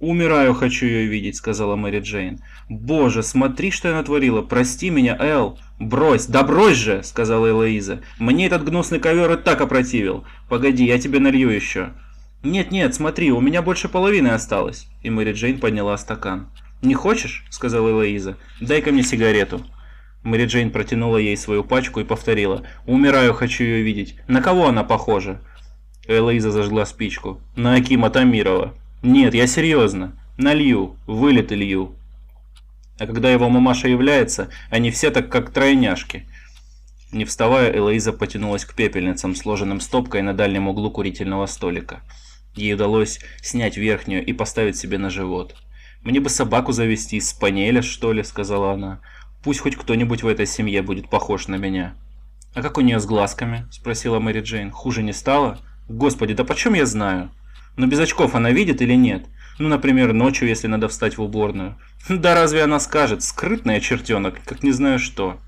«Умираю, 0.00 0.54
хочу 0.54 0.86
ее 0.86 1.06
видеть»,— 1.06 1.36
сказала 1.36 1.76
Мэри 1.76 2.00
Джейн. 2.00 2.40
«Боже, 2.70 3.22
смотри, 3.22 3.70
что 3.70 3.88
я 3.88 3.94
натворила! 3.94 4.40
Прости 4.40 4.88
меня, 4.88 5.14
Эл!» 5.20 5.58
«Брось! 5.78 6.24
Да 6.24 6.42
брось 6.42 6.78
же!»— 6.78 7.02
сказала 7.04 7.50
Элоиза. 7.50 8.00
«Мне 8.18 8.46
этот 8.46 8.64
гнусный 8.64 8.98
ковер 8.98 9.30
и 9.32 9.36
так 9.36 9.60
опротивил. 9.60 10.24
Погоди, 10.48 10.86
я 10.86 10.98
тебе 10.98 11.20
налью 11.20 11.50
еще». 11.50 11.90
«Нет-нет, 12.42 12.94
смотри, 12.94 13.30
у 13.30 13.42
меня 13.42 13.60
больше 13.60 13.90
половины 13.90 14.28
осталось». 14.28 14.88
И 15.02 15.10
Мэри 15.10 15.34
Джейн 15.34 15.60
подняла 15.60 15.98
стакан. 15.98 16.48
«Не 16.80 16.94
хочешь?»— 16.94 17.44
сказала 17.50 17.90
Элоиза. 17.90 18.38
«Дай-ка 18.58 18.92
мне 18.92 19.02
сигарету». 19.02 19.60
Мэри 20.22 20.46
Джейн 20.46 20.70
протянула 20.70 21.18
ей 21.18 21.36
свою 21.36 21.62
пачку 21.62 22.00
и 22.00 22.04
повторила. 22.04 22.62
«Умираю, 22.86 23.34
хочу 23.34 23.64
ее 23.64 23.82
видеть. 23.82 24.16
На 24.28 24.40
кого 24.40 24.68
она 24.68 24.82
похожа?» 24.82 25.42
Элоиза 26.06 26.50
зажгла 26.50 26.86
спичку. 26.86 27.42
«На 27.54 27.74
Акима 27.74 28.08
Тамирова». 28.08 28.74
Нет, 29.02 29.34
я 29.34 29.46
серьезно. 29.46 30.12
Налью, 30.36 30.96
вылет 31.06 31.52
илью. 31.52 31.94
А 32.98 33.06
когда 33.06 33.30
его 33.30 33.48
мамаша 33.48 33.88
является, 33.88 34.50
они 34.68 34.90
все 34.90 35.10
так 35.10 35.30
как 35.30 35.50
тройняшки. 35.50 36.26
Не 37.12 37.24
вставая, 37.24 37.74
Элоиза 37.74 38.12
потянулась 38.12 38.66
к 38.66 38.74
пепельницам, 38.74 39.34
сложенным 39.34 39.80
стопкой 39.80 40.20
на 40.22 40.34
дальнем 40.34 40.68
углу 40.68 40.90
курительного 40.90 41.46
столика. 41.46 42.02
Ей 42.54 42.74
удалось 42.74 43.20
снять 43.42 43.78
верхнюю 43.78 44.24
и 44.24 44.32
поставить 44.32 44.76
себе 44.76 44.98
на 44.98 45.08
живот. 45.08 45.56
«Мне 46.02 46.20
бы 46.20 46.28
собаку 46.28 46.72
завести 46.72 47.16
из 47.16 47.28
спаниеля, 47.30 47.82
что 47.82 48.12
ли»,— 48.12 48.22
сказала 48.24 48.72
она. 48.72 49.00
«Пусть 49.42 49.60
хоть 49.60 49.76
кто-нибудь 49.76 50.22
в 50.22 50.26
этой 50.26 50.46
семье 50.46 50.82
будет 50.82 51.08
похож 51.08 51.48
на 51.48 51.56
меня». 51.56 51.94
«А 52.54 52.62
как 52.62 52.78
у 52.78 52.80
нее 52.80 53.00
с 53.00 53.06
глазками?»— 53.06 53.66
спросила 53.70 54.18
Мэри 54.18 54.42
Джейн. 54.42 54.70
«Хуже 54.70 55.02
не 55.02 55.12
стало?» 55.12 55.58
«Господи, 55.88 56.34
да 56.34 56.44
почем 56.44 56.74
я 56.74 56.86
знаю?» 56.86 57.30
Но 57.76 57.86
без 57.86 57.98
очков 58.00 58.34
она 58.34 58.50
видит 58.50 58.82
или 58.82 58.94
нет? 58.94 59.26
Ну, 59.58 59.68
например, 59.68 60.12
ночью, 60.12 60.48
если 60.48 60.66
надо 60.66 60.88
встать 60.88 61.18
в 61.18 61.22
уборную. 61.22 61.78
Да 62.08 62.34
разве 62.34 62.62
она 62.62 62.80
скажет? 62.80 63.22
Скрытная 63.22 63.80
чертенок, 63.80 64.36
как 64.44 64.62
не 64.62 64.72
знаю 64.72 64.98
что. 64.98 65.38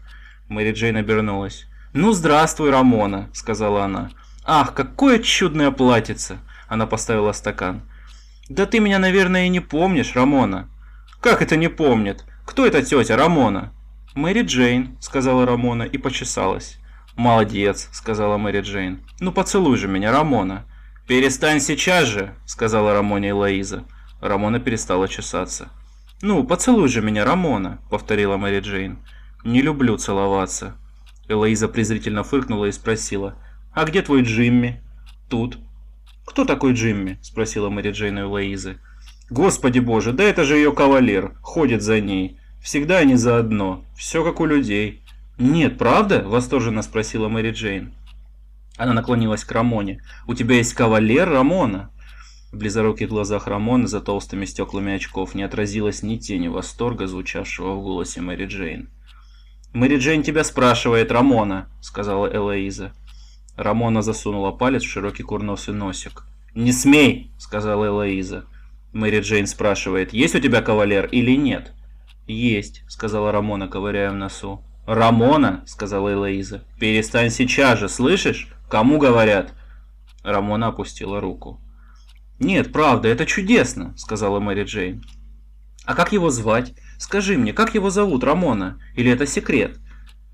Мэри 0.48 0.72
Джейн 0.72 0.96
обернулась. 0.96 1.66
«Ну, 1.94 2.12
здравствуй, 2.12 2.70
Рамона»,— 2.70 3.28
сказала 3.32 3.84
она. 3.84 4.10
«Ах, 4.44 4.74
какое 4.74 5.18
чудное 5.18 5.70
платьице!» 5.70 6.38
Она 6.68 6.86
поставила 6.86 7.32
стакан. 7.32 7.82
«Да 8.48 8.66
ты 8.66 8.80
меня, 8.80 8.98
наверное, 8.98 9.46
и 9.46 9.50
не 9.50 9.60
помнишь, 9.60 10.14
Рамона». 10.14 10.68
«Как 11.20 11.42
это 11.42 11.56
не 11.56 11.68
помнит? 11.68 12.24
Кто 12.46 12.66
эта 12.66 12.82
тетя, 12.82 13.16
Рамона?» 13.16 13.72
«Мэри 14.14 14.42
Джейн»,— 14.42 14.96
сказала 15.00 15.46
Рамона 15.46 15.84
и 15.84 15.98
почесалась. 15.98 16.78
«Молодец»,— 17.14 17.88
сказала 17.92 18.38
Мэри 18.38 18.62
Джейн. 18.62 19.04
«Ну 19.20 19.32
поцелуй 19.32 19.76
же 19.76 19.88
меня, 19.88 20.12
Рамона». 20.12 20.64
«Перестань 21.06 21.60
сейчас 21.60 22.08
же!»— 22.08 22.34
сказала 22.46 22.92
Рамоне 22.94 23.30
и 23.30 23.32
Лоиза. 23.32 23.84
Рамона 24.20 24.60
перестала 24.60 25.08
чесаться. 25.08 25.68
«Ну, 26.22 26.44
поцелуй 26.44 26.88
же 26.88 27.02
меня, 27.02 27.24
Рамона!»— 27.24 27.80
повторила 27.90 28.36
Мэри 28.36 28.60
Джейн. 28.60 28.98
«Не 29.44 29.62
люблю 29.62 29.96
целоваться». 29.96 30.76
Элоиза 31.28 31.66
презрительно 31.66 32.22
фыркнула 32.22 32.66
и 32.66 32.72
спросила. 32.72 33.34
«А 33.72 33.84
где 33.84 34.02
твой 34.02 34.22
Джимми?» 34.22 34.80
«Тут». 35.28 35.58
«Кто 36.24 36.44
такой 36.44 36.74
Джимми?»— 36.74 37.18
спросила 37.22 37.68
Мэри 37.68 37.90
Джейн 37.90 38.18
у 38.18 38.20
Элоизы. 38.20 38.78
«Господи 39.28 39.80
боже, 39.80 40.12
да 40.12 40.22
это 40.22 40.44
же 40.44 40.56
ее 40.56 40.72
кавалер, 40.72 41.34
ходит 41.42 41.82
за 41.82 42.00
ней. 42.00 42.38
Всегда 42.62 42.98
они 42.98 43.16
заодно, 43.16 43.84
все 43.96 44.22
как 44.22 44.38
у 44.38 44.46
людей». 44.46 45.02
«Нет, 45.38 45.78
правда?»— 45.78 46.22
восторженно 46.24 46.82
спросила 46.82 47.28
Мэри 47.28 47.50
Джейн. 47.50 47.92
Она 48.82 48.94
наклонилась 48.94 49.44
к 49.44 49.52
Рамоне. 49.52 50.02
«У 50.26 50.34
тебя 50.34 50.56
есть 50.56 50.74
кавалер, 50.74 51.30
Рамона?» 51.30 51.92
В 52.50 52.56
близоруких 52.56 53.08
глазах 53.08 53.46
Рамона 53.46 53.86
за 53.86 54.00
толстыми 54.00 54.44
стеклами 54.44 54.94
очков 54.94 55.36
не 55.36 55.44
отразилось 55.44 56.02
ни 56.02 56.16
тени 56.16 56.48
восторга, 56.48 57.06
звучавшего 57.06 57.74
в 57.74 57.82
голосе 57.84 58.20
Мэри 58.20 58.46
Джейн. 58.46 58.90
«Мэри 59.72 59.98
Джейн 59.98 60.24
тебя 60.24 60.42
спрашивает, 60.42 61.12
Рамона»,— 61.12 61.68
сказала 61.80 62.26
Элоиза. 62.26 62.92
Рамона 63.56 64.02
засунула 64.02 64.50
палец 64.50 64.82
в 64.82 64.90
широкий 64.90 65.22
курносый 65.22 65.74
носик. 65.74 66.24
«Не 66.56 66.72
смей!»— 66.72 67.30
сказала 67.38 67.86
Элоиза. 67.86 68.46
Мэри 68.92 69.20
Джейн 69.20 69.46
спрашивает, 69.46 70.12
«Есть 70.12 70.34
у 70.34 70.40
тебя 70.40 70.60
кавалер 70.60 71.06
или 71.06 71.36
нет?» 71.36 71.70
«Есть»,— 72.26 72.82
сказала 72.88 73.30
Рамона, 73.30 73.68
ковыряя 73.68 74.10
в 74.10 74.16
носу. 74.16 74.60
«Рамона!»— 74.86 75.62
сказала 75.66 76.12
Элоиза. 76.12 76.64
«Перестань 76.80 77.30
сейчас 77.30 77.78
же, 77.78 77.88
слышишь? 77.88 78.48
Кому 78.72 78.96
говорят?» 78.96 79.52
Рамона 80.22 80.68
опустила 80.68 81.20
руку. 81.20 81.60
«Нет, 82.38 82.72
правда, 82.72 83.06
это 83.08 83.26
чудесно»,— 83.26 83.92
сказала 83.98 84.40
Мэри 84.40 84.64
Джейн. 84.64 85.04
«А 85.84 85.94
как 85.94 86.14
его 86.14 86.30
звать? 86.30 86.72
Скажи 86.96 87.36
мне, 87.36 87.52
как 87.52 87.74
его 87.74 87.90
зовут, 87.90 88.24
Рамона? 88.24 88.80
Или 88.96 89.10
это 89.10 89.26
секрет?» 89.26 89.78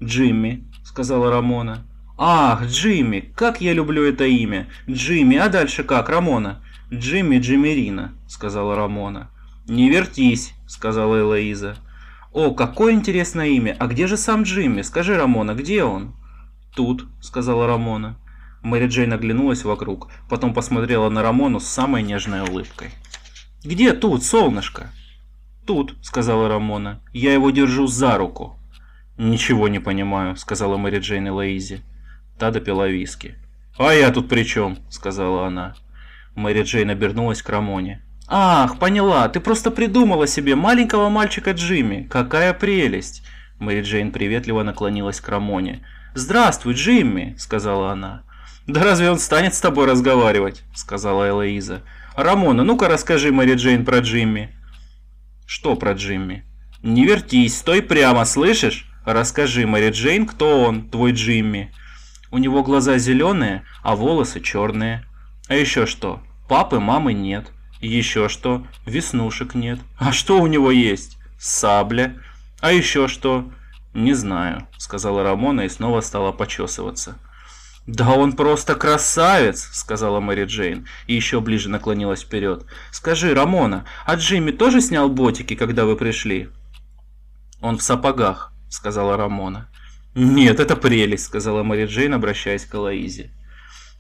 «Джимми»,— 0.01 0.71
сказала 0.85 1.33
Рамона. 1.33 1.85
«Ах, 2.17 2.65
Джимми, 2.67 3.33
как 3.35 3.61
я 3.61 3.73
люблю 3.73 4.05
это 4.05 4.25
имя! 4.27 4.69
Джимми, 4.89 5.37
а 5.37 5.49
дальше 5.49 5.83
как, 5.83 6.09
Рамона?» 6.09 6.63
«Джимми 6.95 7.41
Джиммерина»,— 7.41 8.15
сказала 8.29 8.77
Рамона. 8.77 9.31
«Не 9.67 9.91
вертись»,— 9.91 10.55
сказала 10.69 11.19
Элоиза. 11.19 11.75
О, 12.33 12.55
какое 12.55 12.93
интересное 12.93 13.49
имя! 13.49 13.75
А 13.81 13.89
где 13.89 14.07
же 14.07 14.17
сам 14.17 14.45
Джимми? 14.45 14.83
Скажи, 14.83 15.17
Рамона, 15.17 15.55
где 15.55 15.83
он? 15.83 16.15
Тут, 16.77 17.09
сказала 17.21 17.67
Рамона. 17.67 18.17
Мэри 18.63 18.89
Джейн 18.89 19.13
оглянулась 19.13 19.65
вокруг, 19.65 20.09
потом 20.29 20.53
посмотрела 20.53 21.09
на 21.09 21.23
Рамону 21.23 21.61
с 21.61 21.67
самой 21.67 22.03
нежной 22.03 22.43
улыбкой. 22.43 22.91
«Где 23.65 23.93
тут, 23.93 24.25
солнышко?» 24.25 24.91
«Тут»,— 25.67 25.97
сказала 26.03 26.49
Рамона. 26.49 27.01
«Я 27.13 27.33
его 27.33 27.51
держу 27.51 27.87
за 27.87 28.17
руку». 28.17 28.59
«Ничего 29.19 29.69
не 29.69 29.81
понимаю»,— 29.81 30.37
сказала 30.39 30.77
Мэри 30.77 31.01
Джейн 31.01 31.27
и 31.27 31.31
Лоизи. 31.31 31.81
Та 32.39 32.51
допила 32.51 32.89
виски. 32.89 33.35
«А 33.79 33.93
я 33.93 34.11
тут 34.11 34.29
при 34.29 34.45
чем?»— 34.45 34.79
сказала 34.91 35.47
она. 35.47 35.75
Мэри 36.35 36.63
Джейн 36.63 36.91
обернулась 36.91 37.43
к 37.43 37.49
Рамоне. 37.49 38.01
«Ах, 38.29 38.79
поняла, 38.79 39.29
ты 39.29 39.41
просто 39.41 39.71
придумала 39.71 40.27
себе 40.27 40.55
маленького 40.55 41.09
мальчика 41.09 41.53
Джимми. 41.53 42.07
Какая 42.11 42.55
прелесть!» 42.55 43.23
Мэри 43.59 43.83
Джейн 43.83 44.13
приветливо 44.13 44.63
наклонилась 44.63 45.21
к 45.21 45.29
Рамоне. 45.29 45.85
«Здравствуй, 46.15 46.75
Джимми!»— 46.75 47.35
сказала 47.39 47.91
она. 47.93 48.23
«Да 48.69 48.85
разве 48.85 49.11
он 49.11 49.19
станет 49.19 49.55
с 49.55 49.61
тобой 49.63 49.87
разговаривать?»— 49.87 50.63
сказала 50.75 51.27
Элоиза. 51.27 51.83
«Рамона, 52.17 52.65
ну-ка 52.65 52.87
расскажи 52.87 53.33
Мэри 53.33 53.55
Джейн 53.55 53.83
про 53.83 54.01
Джимми». 54.01 54.55
«Что 55.47 55.75
про 55.75 55.93
Джимми?» 55.93 56.45
«Не 56.83 57.07
вертись, 57.07 57.57
стой 57.57 57.81
прямо, 57.81 58.27
слышишь? 58.27 58.87
Расскажи 59.07 59.67
Мэри 59.67 59.91
Джейн, 59.91 60.27
кто 60.27 60.61
он, 60.61 60.91
твой 60.91 61.13
Джимми». 61.13 61.73
«У 62.31 62.37
него 62.37 62.63
глаза 62.63 62.99
зеленые, 62.99 63.65
а 63.83 63.97
волосы 63.97 64.41
черные». 64.41 65.03
«А 65.49 65.55
еще 65.55 65.87
что? 65.87 66.21
Папы, 66.47 66.79
мамы 66.79 67.15
нет». 67.15 67.51
«Еще 67.81 68.29
что? 68.29 68.67
Веснушек 68.85 69.55
нет». 69.55 69.79
«А 69.99 70.13
что 70.13 70.43
у 70.43 70.47
него 70.47 70.71
есть?» 70.71 71.17
«Сабля». 71.39 72.17
«А 72.61 72.71
еще 72.71 73.09
что?» 73.09 73.51
«Не 73.95 74.13
знаю»,— 74.13 74.69
сказала 74.77 75.23
Рамона 75.23 75.63
и 75.63 75.69
снова 75.71 76.03
стала 76.03 76.33
почесываться. 76.33 77.17
«Да 77.89 78.13
он 78.13 78.35
просто 78.35 78.75
красавец!»— 78.75 79.67
сказала 79.73 80.21
Мэри 80.21 80.45
Джейн 80.45 80.87
и 81.07 81.15
еще 81.15 81.41
ближе 81.41 81.71
наклонилась 81.71 82.21
вперед. 82.21 82.67
«Скажи, 82.91 83.33
Рамона, 83.33 83.87
а 84.05 84.17
Джимми 84.17 84.51
тоже 84.51 84.83
снял 84.83 85.09
ботики, 85.09 85.55
когда 85.57 85.87
вы 85.87 85.97
пришли?» 85.97 86.51
«Он 87.63 87.79
в 87.79 87.83
сапогах»,— 87.83 88.53
сказала 88.69 89.17
Рамона. 89.17 89.71
«Нет, 90.15 90.61
это 90.61 90.77
прелесть»,— 90.77 91.25
сказала 91.29 91.63
Мэри 91.63 91.87
Джейн, 91.87 92.13
обращаясь 92.13 92.67
к 92.67 92.75
Алоизе. 92.75 93.31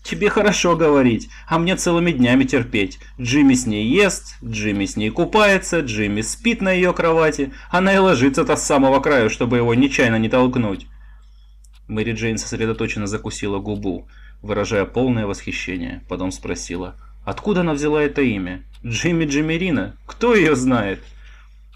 «Тебе 0.02 0.28
хорошо 0.28 0.76
говорить, 0.76 1.30
а 1.48 1.58
мне 1.58 1.74
целыми 1.74 2.12
днями 2.12 2.44
терпеть. 2.44 2.98
Джимми 3.18 3.54
с 3.54 3.64
ней 3.64 3.88
ест, 3.88 4.34
Джимми 4.44 4.84
с 4.84 4.96
ней 4.96 5.08
купается, 5.08 5.80
Джимми 5.80 6.20
спит 6.20 6.60
на 6.60 6.72
ее 6.72 6.92
кровати, 6.92 7.54
она 7.70 7.94
и 7.94 7.98
ложится-то 7.98 8.54
с 8.54 8.66
самого 8.66 9.00
краю, 9.00 9.30
чтобы 9.30 9.56
его 9.56 9.72
нечаянно 9.72 10.18
не 10.18 10.28
толкнуть». 10.28 10.86
Мэри 11.88 12.12
Джейн 12.12 12.38
сосредоточенно 12.38 13.06
закусила 13.06 13.58
губу, 13.58 14.06
выражая 14.42 14.84
полное 14.84 15.26
восхищение. 15.26 16.04
Потом 16.08 16.30
спросила, 16.30 16.96
откуда 17.24 17.62
она 17.62 17.72
взяла 17.72 18.02
это 18.02 18.22
имя? 18.22 18.62
Джимми 18.84 19.24
Джиммерина? 19.24 19.96
Кто 20.06 20.34
ее 20.34 20.54
знает? 20.54 21.02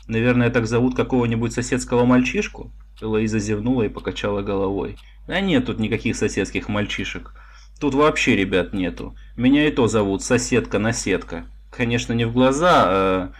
Наверное, 0.07 0.51
так 0.51 0.67
зовут 0.67 0.95
какого-нибудь 0.95 1.53
соседского 1.53 2.05
мальчишку? 2.05 2.71
Элоиза 3.01 3.39
зевнула 3.39 3.85
и 3.85 3.89
покачала 3.89 4.43
головой. 4.43 4.97
Да 5.27 5.41
нет 5.41 5.67
тут 5.67 5.79
никаких 5.79 6.15
соседских 6.15 6.69
мальчишек. 6.69 7.33
Тут 7.81 7.95
вообще 7.95 8.37
ребят 8.37 8.73
нету. 8.73 9.17
Меня 9.37 9.67
и 9.67 9.73
то 9.73 9.89
зовут 9.89 10.23
соседка-наседка. 10.23 11.47
Конечно, 11.71 12.13
не 12.13 12.27
в 12.27 12.33
глаза, 12.33 12.85
а... 12.87 13.33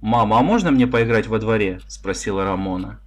«Мама, 0.00 0.38
а 0.38 0.42
можно 0.42 0.70
мне 0.70 0.86
поиграть 0.86 1.28
во 1.28 1.38
дворе?»– 1.38 1.80
спросила 1.88 2.44
Рамона. 2.44 3.00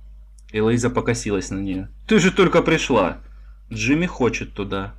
Элоиза 0.52 0.90
покосилась 0.90 1.50
на 1.50 1.60
нее. 1.60 1.90
«Ты 2.08 2.20
же 2.20 2.32
только 2.32 2.62
пришла!» 2.62 3.20
«Джимми 3.72 4.06
хочет 4.06 4.54
туда». 4.54 4.94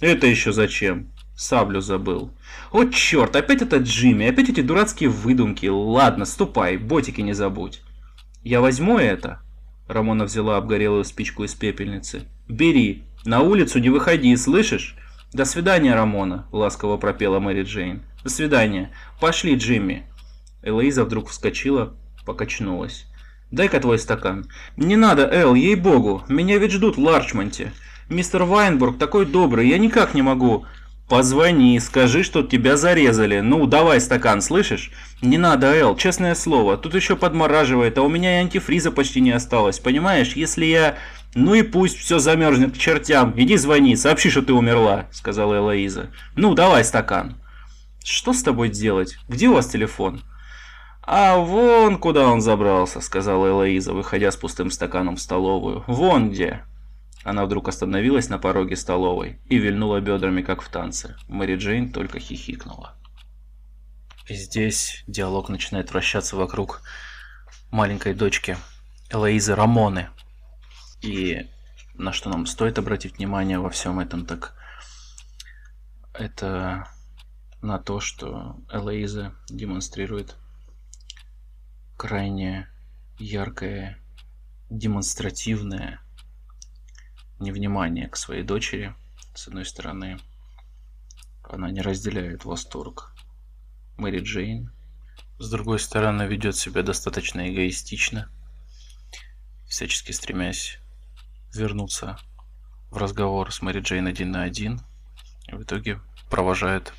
«Это 0.00 0.26
еще 0.26 0.52
зачем?» 0.52 1.08
Саблю 1.34 1.80
забыл. 1.80 2.30
«О, 2.72 2.84
черт, 2.84 3.34
опять 3.36 3.62
это 3.62 3.78
Джимми, 3.78 4.26
опять 4.26 4.50
эти 4.50 4.60
дурацкие 4.60 5.08
выдумки. 5.08 5.66
Ладно, 5.66 6.24
ступай, 6.24 6.76
ботики 6.76 7.20
не 7.20 7.32
забудь». 7.32 7.82
«Я 8.42 8.60
возьму 8.60 8.98
это?» 8.98 9.40
Рамона 9.88 10.24
взяла 10.24 10.56
обгорелую 10.56 11.04
спичку 11.04 11.44
из 11.44 11.54
пепельницы. 11.54 12.22
«Бери. 12.48 13.04
На 13.24 13.40
улицу 13.40 13.78
не 13.78 13.88
выходи, 13.88 14.36
слышишь?» 14.36 14.96
«До 15.32 15.44
свидания, 15.46 15.94
Рамона»,— 15.94 16.46
ласково 16.52 16.98
пропела 16.98 17.38
Мэри 17.40 17.62
Джейн. 17.62 18.02
«До 18.22 18.28
свидания. 18.28 18.92
Пошли, 19.20 19.54
Джимми». 19.54 20.04
Элоиза 20.62 21.04
вдруг 21.04 21.28
вскочила, 21.28 21.94
покачнулась. 22.26 23.06
Дай-ка 23.52 23.80
твой 23.80 23.98
стакан. 23.98 24.46
Не 24.78 24.96
надо, 24.96 25.28
Эл, 25.30 25.54
ей-богу, 25.54 26.24
меня 26.28 26.56
ведь 26.56 26.72
ждут 26.72 26.96
в 26.96 27.00
Ларчмонте. 27.00 27.72
Мистер 28.08 28.44
Вайнбург 28.44 28.96
такой 28.98 29.26
добрый, 29.26 29.68
я 29.68 29.76
никак 29.76 30.14
не 30.14 30.22
могу. 30.22 30.64
Позвони, 31.06 31.78
скажи, 31.78 32.22
что 32.22 32.42
тебя 32.42 32.78
зарезали. 32.78 33.40
Ну, 33.40 33.66
давай 33.66 34.00
стакан, 34.00 34.40
слышишь? 34.40 34.90
Не 35.20 35.36
надо, 35.36 35.66
Эл, 35.66 35.94
честное 35.96 36.34
слово, 36.34 36.78
тут 36.78 36.94
еще 36.94 37.14
подмораживает, 37.14 37.98
а 37.98 38.02
у 38.02 38.08
меня 38.08 38.38
и 38.38 38.42
антифриза 38.44 38.90
почти 38.90 39.20
не 39.20 39.32
осталось, 39.32 39.78
понимаешь? 39.78 40.32
Если 40.32 40.64
я... 40.64 40.96
Ну 41.34 41.54
и 41.54 41.60
пусть 41.60 41.98
все 41.98 42.18
замерзнет 42.18 42.72
к 42.72 42.78
чертям. 42.78 43.34
Иди 43.36 43.58
звони, 43.58 43.96
сообщи, 43.96 44.30
что 44.30 44.40
ты 44.40 44.54
умерла, 44.54 45.06
сказала 45.12 45.56
Элоиза. 45.58 46.08
Ну, 46.36 46.54
давай 46.54 46.84
стакан. 46.84 47.36
Что 48.02 48.32
с 48.32 48.42
тобой 48.42 48.70
делать? 48.70 49.18
Где 49.28 49.48
у 49.48 49.54
вас 49.54 49.66
телефон? 49.66 50.22
«А 51.04 51.36
вон 51.36 51.98
куда 51.98 52.28
он 52.28 52.40
забрался»,— 52.40 53.00
сказала 53.02 53.48
Элоиза, 53.48 53.92
выходя 53.92 54.30
с 54.30 54.36
пустым 54.36 54.70
стаканом 54.70 55.16
в 55.16 55.20
столовую. 55.20 55.84
«Вон 55.86 56.30
где». 56.30 56.64
Она 57.24 57.44
вдруг 57.44 57.68
остановилась 57.68 58.28
на 58.28 58.38
пороге 58.38 58.76
столовой 58.76 59.40
и 59.46 59.58
вильнула 59.58 60.00
бедрами, 60.00 60.42
как 60.42 60.62
в 60.62 60.68
танце. 60.68 61.16
Мэри 61.28 61.56
Джейн 61.56 61.92
только 61.92 62.18
хихикнула. 62.18 62.94
И 64.28 64.34
здесь 64.34 65.04
диалог 65.06 65.48
начинает 65.48 65.90
вращаться 65.90 66.36
вокруг 66.36 66.82
маленькой 67.70 68.14
дочки 68.14 68.56
Элоизы 69.10 69.54
Рамоны. 69.54 70.08
И 71.00 71.48
на 71.94 72.12
что 72.12 72.30
нам 72.30 72.46
стоит 72.46 72.78
обратить 72.78 73.18
внимание 73.18 73.58
во 73.58 73.70
всем 73.70 74.00
этом, 74.00 74.26
так 74.26 74.54
это 76.14 76.88
на 77.60 77.78
то, 77.78 78.00
что 78.00 78.56
Элоиза 78.72 79.34
демонстрирует 79.48 80.36
крайне 82.02 82.68
яркое, 83.20 83.96
демонстративное 84.70 86.00
невнимание 87.38 88.08
к 88.08 88.16
своей 88.16 88.42
дочери. 88.42 88.92
С 89.36 89.46
одной 89.46 89.64
стороны, 89.64 90.18
она 91.44 91.70
не 91.70 91.80
разделяет 91.80 92.44
восторг 92.44 93.14
Мэри 93.98 94.18
Джейн. 94.18 94.72
С 95.38 95.48
другой 95.48 95.78
стороны, 95.78 96.24
ведет 96.24 96.56
себя 96.56 96.82
достаточно 96.82 97.48
эгоистично, 97.48 98.28
всячески 99.68 100.10
стремясь 100.10 100.80
вернуться 101.54 102.18
в 102.90 102.96
разговор 102.96 103.52
с 103.52 103.62
Мэри 103.62 103.78
Джейн 103.78 104.08
один 104.08 104.32
на 104.32 104.42
один. 104.42 104.80
И 105.46 105.54
в 105.54 105.62
итоге 105.62 106.00
провожает 106.28 106.92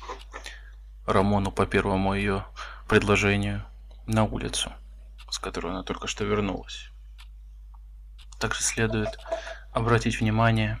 Рамону 1.04 1.52
по 1.52 1.66
первому 1.66 2.14
ее 2.14 2.46
предложению 2.88 3.66
на 4.06 4.24
улицу 4.24 4.72
с 5.34 5.38
которой 5.40 5.72
она 5.72 5.82
только 5.82 6.06
что 6.06 6.24
вернулась. 6.24 6.90
Также 8.38 8.62
следует 8.62 9.18
обратить 9.72 10.20
внимание, 10.20 10.78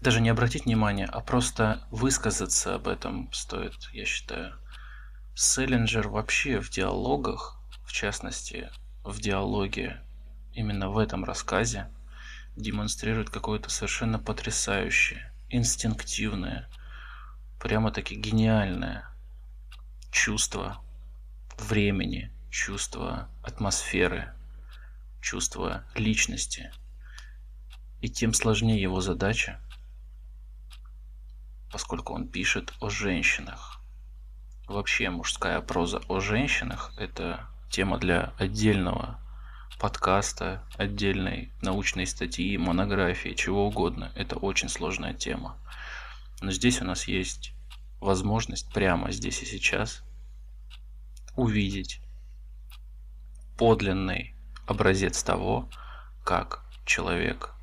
даже 0.00 0.20
не 0.20 0.28
обратить 0.28 0.64
внимание, 0.64 1.06
а 1.06 1.20
просто 1.20 1.86
высказаться 1.92 2.74
об 2.74 2.88
этом 2.88 3.32
стоит, 3.32 3.74
я 3.92 4.04
считаю. 4.04 4.54
Селлинджер 5.36 6.08
вообще 6.08 6.60
в 6.60 6.68
диалогах, 6.68 7.60
в 7.84 7.92
частности, 7.92 8.70
в 9.04 9.20
диалоге 9.20 10.02
именно 10.52 10.90
в 10.90 10.98
этом 10.98 11.24
рассказе, 11.24 11.88
демонстрирует 12.56 13.30
какое-то 13.30 13.70
совершенно 13.70 14.18
потрясающее, 14.18 15.32
инстинктивное, 15.48 16.68
прямо-таки 17.60 18.16
гениальное 18.16 19.08
чувство 20.10 20.82
времени, 21.56 22.32
чувство 22.56 23.28
атмосферы, 23.42 24.32
чувство 25.20 25.84
личности. 25.94 26.72
И 28.00 28.08
тем 28.08 28.32
сложнее 28.32 28.80
его 28.80 29.02
задача, 29.02 29.60
поскольку 31.70 32.14
он 32.14 32.26
пишет 32.26 32.72
о 32.80 32.88
женщинах. 32.88 33.78
Вообще 34.66 35.10
мужская 35.10 35.60
проза 35.60 36.00
о 36.08 36.20
женщинах– 36.20 36.94
это 36.96 37.46
тема 37.70 37.98
для 37.98 38.32
отдельного 38.38 39.20
подкаста, 39.78 40.64
отдельной 40.78 41.52
научной 41.60 42.06
статьи, 42.06 42.56
монографии, 42.56 43.34
чего 43.34 43.66
угодно. 43.66 44.12
Это 44.16 44.36
очень 44.36 44.70
сложная 44.70 45.12
тема. 45.12 45.58
Но 46.40 46.50
здесь 46.50 46.80
у 46.80 46.86
нас 46.86 47.06
есть 47.06 47.52
возможность 48.00 48.72
прямо 48.72 49.12
здесь 49.12 49.42
и 49.42 49.46
сейчас 49.46 50.02
увидеть 51.36 52.00
подлинный 53.56 54.34
образец 54.66 55.22
того, 55.22 55.68
как 56.24 56.64
человек, 56.84 57.54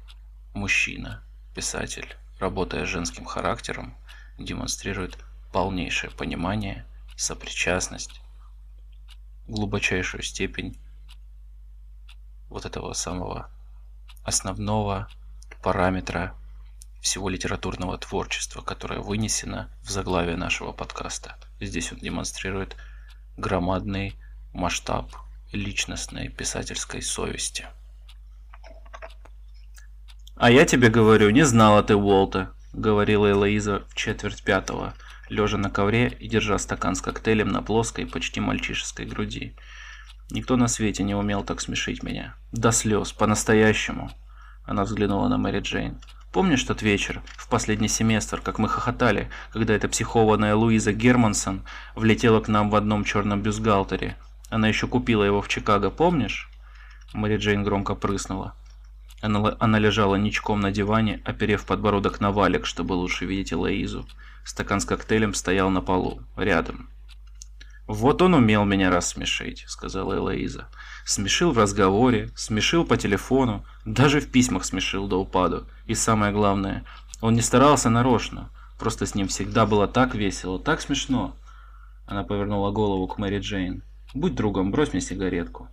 мужчина, 0.53 1.23
писатель, 1.55 2.15
работая 2.39 2.85
женским 2.85 3.25
характером, 3.25 3.95
демонстрирует 4.37 5.17
полнейшее 5.51 6.09
понимание, 6.11 6.85
сопричастность, 7.15 8.21
глубочайшую 9.47 10.23
степень 10.23 10.79
вот 12.49 12.65
этого 12.65 12.93
самого 12.93 13.49
основного 14.23 15.07
параметра 15.61 16.35
всего 17.01 17.29
литературного 17.29 17.97
творчества, 17.97 18.61
которое 18.61 18.99
вынесено 18.99 19.69
в 19.83 19.89
заглавие 19.89 20.37
нашего 20.37 20.71
подкаста. 20.71 21.37
Здесь 21.59 21.91
он 21.91 21.99
демонстрирует 21.99 22.77
громадный 23.37 24.15
масштаб 24.53 25.11
личностной 25.53 26.29
писательской 26.29 27.01
совести. 27.01 27.65
«А 30.35 30.51
я 30.51 30.65
тебе 30.65 30.89
говорю, 30.89 31.29
не 31.29 31.43
знала 31.43 31.83
ты 31.83 31.95
Уолта»,— 31.95 32.53
говорила 32.73 33.31
Элоиза 33.31 33.83
в 33.87 33.95
четверть 33.95 34.43
пятого, 34.43 34.95
лежа 35.29 35.57
на 35.57 35.69
ковре 35.69 36.07
и 36.19 36.27
держа 36.27 36.57
стакан 36.57 36.95
с 36.95 37.01
коктейлем 37.01 37.49
на 37.49 37.61
плоской, 37.61 38.05
почти 38.05 38.39
мальчишеской 38.39 39.05
груди. 39.05 39.55
Никто 40.31 40.57
на 40.57 40.67
свете 40.67 41.03
не 41.03 41.15
умел 41.15 41.43
так 41.43 41.61
смешить 41.61 42.01
меня. 42.01 42.35
До 42.51 42.71
слез, 42.71 43.11
по-настоящему. 43.11 44.11
Она 44.65 44.83
взглянула 44.83 45.27
на 45.27 45.37
Мэри 45.37 45.59
Джейн. 45.59 46.01
Помнишь 46.31 46.63
тот 46.63 46.81
вечер, 46.81 47.21
в 47.37 47.47
последний 47.47 47.87
семестр, 47.87 48.41
как 48.41 48.57
мы 48.57 48.67
хохотали, 48.67 49.29
когда 49.51 49.75
эта 49.75 49.87
психованная 49.87 50.55
Луиза 50.55 50.91
Германсон 50.91 51.63
влетела 51.95 52.39
к 52.39 52.47
нам 52.47 52.71
в 52.71 52.75
одном 52.75 53.03
черном 53.03 53.43
бюстгальтере? 53.43 54.17
Она 54.53 54.67
еще 54.67 54.85
купила 54.85 55.23
его 55.23 55.41
в 55.41 55.47
Чикаго, 55.47 55.89
помнишь? 55.89 56.47
Мэри 57.11 57.37
Джейн 57.37 57.63
громко 57.63 57.95
прыснула. 57.95 58.53
Она, 59.19 59.57
она 59.59 59.79
лежала 59.79 60.13
ничком 60.13 60.59
на 60.59 60.69
диване, 60.69 61.23
оперев 61.25 61.65
подбородок 61.65 62.21
на 62.21 62.31
валик, 62.31 62.67
чтобы 62.67 62.93
лучше 62.93 63.25
видеть 63.25 63.51
Элоизу. 63.51 64.05
Стакан 64.45 64.79
с 64.79 64.85
коктейлем 64.85 65.33
стоял 65.33 65.71
на 65.71 65.81
полу, 65.81 66.21
рядом. 66.37 66.87
«Вот 67.87 68.21
он 68.21 68.35
умел 68.35 68.63
меня 68.63 68.91
рассмешить»,— 68.91 69.65
сказала 69.67 70.17
Элоиза. 70.17 70.67
«Смешил 71.03 71.51
в 71.51 71.57
разговоре, 71.57 72.29
смешил 72.35 72.85
по 72.85 72.95
телефону, 72.95 73.65
даже 73.85 74.21
в 74.21 74.29
письмах 74.29 74.65
смешил 74.65 75.07
до 75.07 75.19
упаду. 75.19 75.65
И 75.87 75.95
самое 75.95 76.31
главное, 76.31 76.85
он 77.21 77.33
не 77.33 77.41
старался 77.41 77.89
нарочно, 77.89 78.51
просто 78.77 79.07
с 79.07 79.15
ним 79.15 79.29
всегда 79.29 79.65
было 79.65 79.87
так 79.87 80.13
весело, 80.13 80.59
так 80.59 80.79
смешно». 80.79 81.35
Она 82.05 82.23
повернула 82.23 82.69
голову 82.69 83.07
к 83.07 83.17
Мэри 83.17 83.39
Джейн. 83.39 83.81
«Будь 84.13 84.35
другом, 84.35 84.71
брось 84.71 84.93
мне 84.93 85.01
сигаретку». 85.01 85.67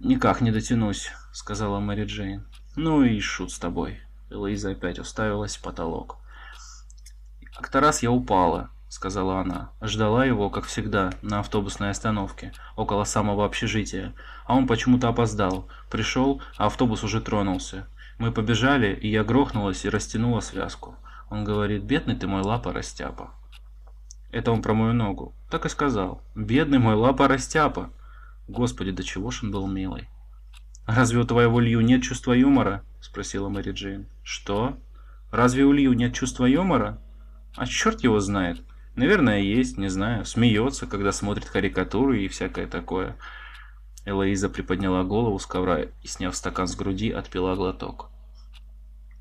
«Никак 0.00 0.40
не 0.40 0.52
дотянусь»,— 0.52 1.10
сказала 1.32 1.80
Мэри 1.80 2.04
Джейн. 2.04 2.46
«Ну 2.76 3.02
и 3.02 3.18
шут 3.18 3.50
с 3.50 3.58
тобой». 3.58 4.00
Элоиза 4.30 4.70
опять 4.70 4.98
уставилась 4.98 5.56
в 5.56 5.62
потолок. 5.62 6.18
«Как-то 7.52 7.80
раз 7.80 8.02
я 8.02 8.12
упала»,— 8.12 8.70
сказала 8.88 9.40
она. 9.40 9.72
Ждала 9.82 10.24
его, 10.24 10.50
как 10.50 10.66
всегда, 10.66 11.12
на 11.20 11.40
автобусной 11.40 11.90
остановке, 11.90 12.52
около 12.76 13.02
самого 13.02 13.44
общежития. 13.44 14.14
А 14.46 14.54
он 14.54 14.66
почему-то 14.66 15.08
опоздал. 15.08 15.68
Пришел, 15.90 16.40
а 16.56 16.66
автобус 16.66 17.02
уже 17.02 17.20
тронулся. 17.20 17.88
Мы 18.18 18.30
побежали, 18.30 18.94
и 18.94 19.08
я 19.08 19.24
грохнулась 19.24 19.84
и 19.84 19.88
растянула 19.88 20.40
связку. 20.40 20.96
Он 21.28 21.44
говорит, 21.44 21.82
бедный 21.82 22.14
ты 22.14 22.26
мой 22.26 22.42
лапа 22.42 22.72
растяпа. 22.72 23.32
Это 24.30 24.52
он 24.52 24.62
про 24.62 24.74
мою 24.74 24.92
ногу. 24.92 25.34
Так 25.50 25.66
и 25.66 25.68
сказал. 25.68 26.22
Бедный 26.34 26.78
мой 26.78 26.94
лапа 26.94 27.28
растяпа. 27.28 27.90
Господи, 28.46 28.90
до 28.90 29.02
чего 29.02 29.30
ж 29.30 29.44
он 29.44 29.50
был 29.50 29.66
милый. 29.66 30.08
«Разве 30.88 31.18
у 31.18 31.24
твоего 31.24 31.60
Лью 31.60 31.82
нет 31.82 32.02
чувства 32.02 32.32
юмора?»– 32.32 32.82
спросила 33.02 33.50
Мэри 33.50 33.72
Джейн. 33.72 34.06
«Что? 34.22 34.78
Разве 35.30 35.64
у 35.64 35.72
Лью 35.72 35.92
нет 35.92 36.14
чувства 36.14 36.46
юмора?» 36.46 36.98
«А 37.56 37.66
черт 37.66 38.02
его 38.02 38.20
знает. 38.20 38.62
Наверное, 38.96 39.40
есть, 39.40 39.76
не 39.76 39.88
знаю. 39.88 40.24
Смеется, 40.24 40.86
когда 40.86 41.12
смотрит 41.12 41.44
карикатуры 41.44 42.22
и 42.22 42.28
всякое 42.28 42.66
такое». 42.66 43.16
Элоиза 44.06 44.48
приподняла 44.48 45.02
голову 45.02 45.38
с 45.38 45.44
ковра 45.44 45.82
и, 45.82 46.06
сняв 46.06 46.34
стакан 46.34 46.66
с 46.66 46.74
груди, 46.74 47.10
отпила 47.10 47.54
глоток. 47.54 48.08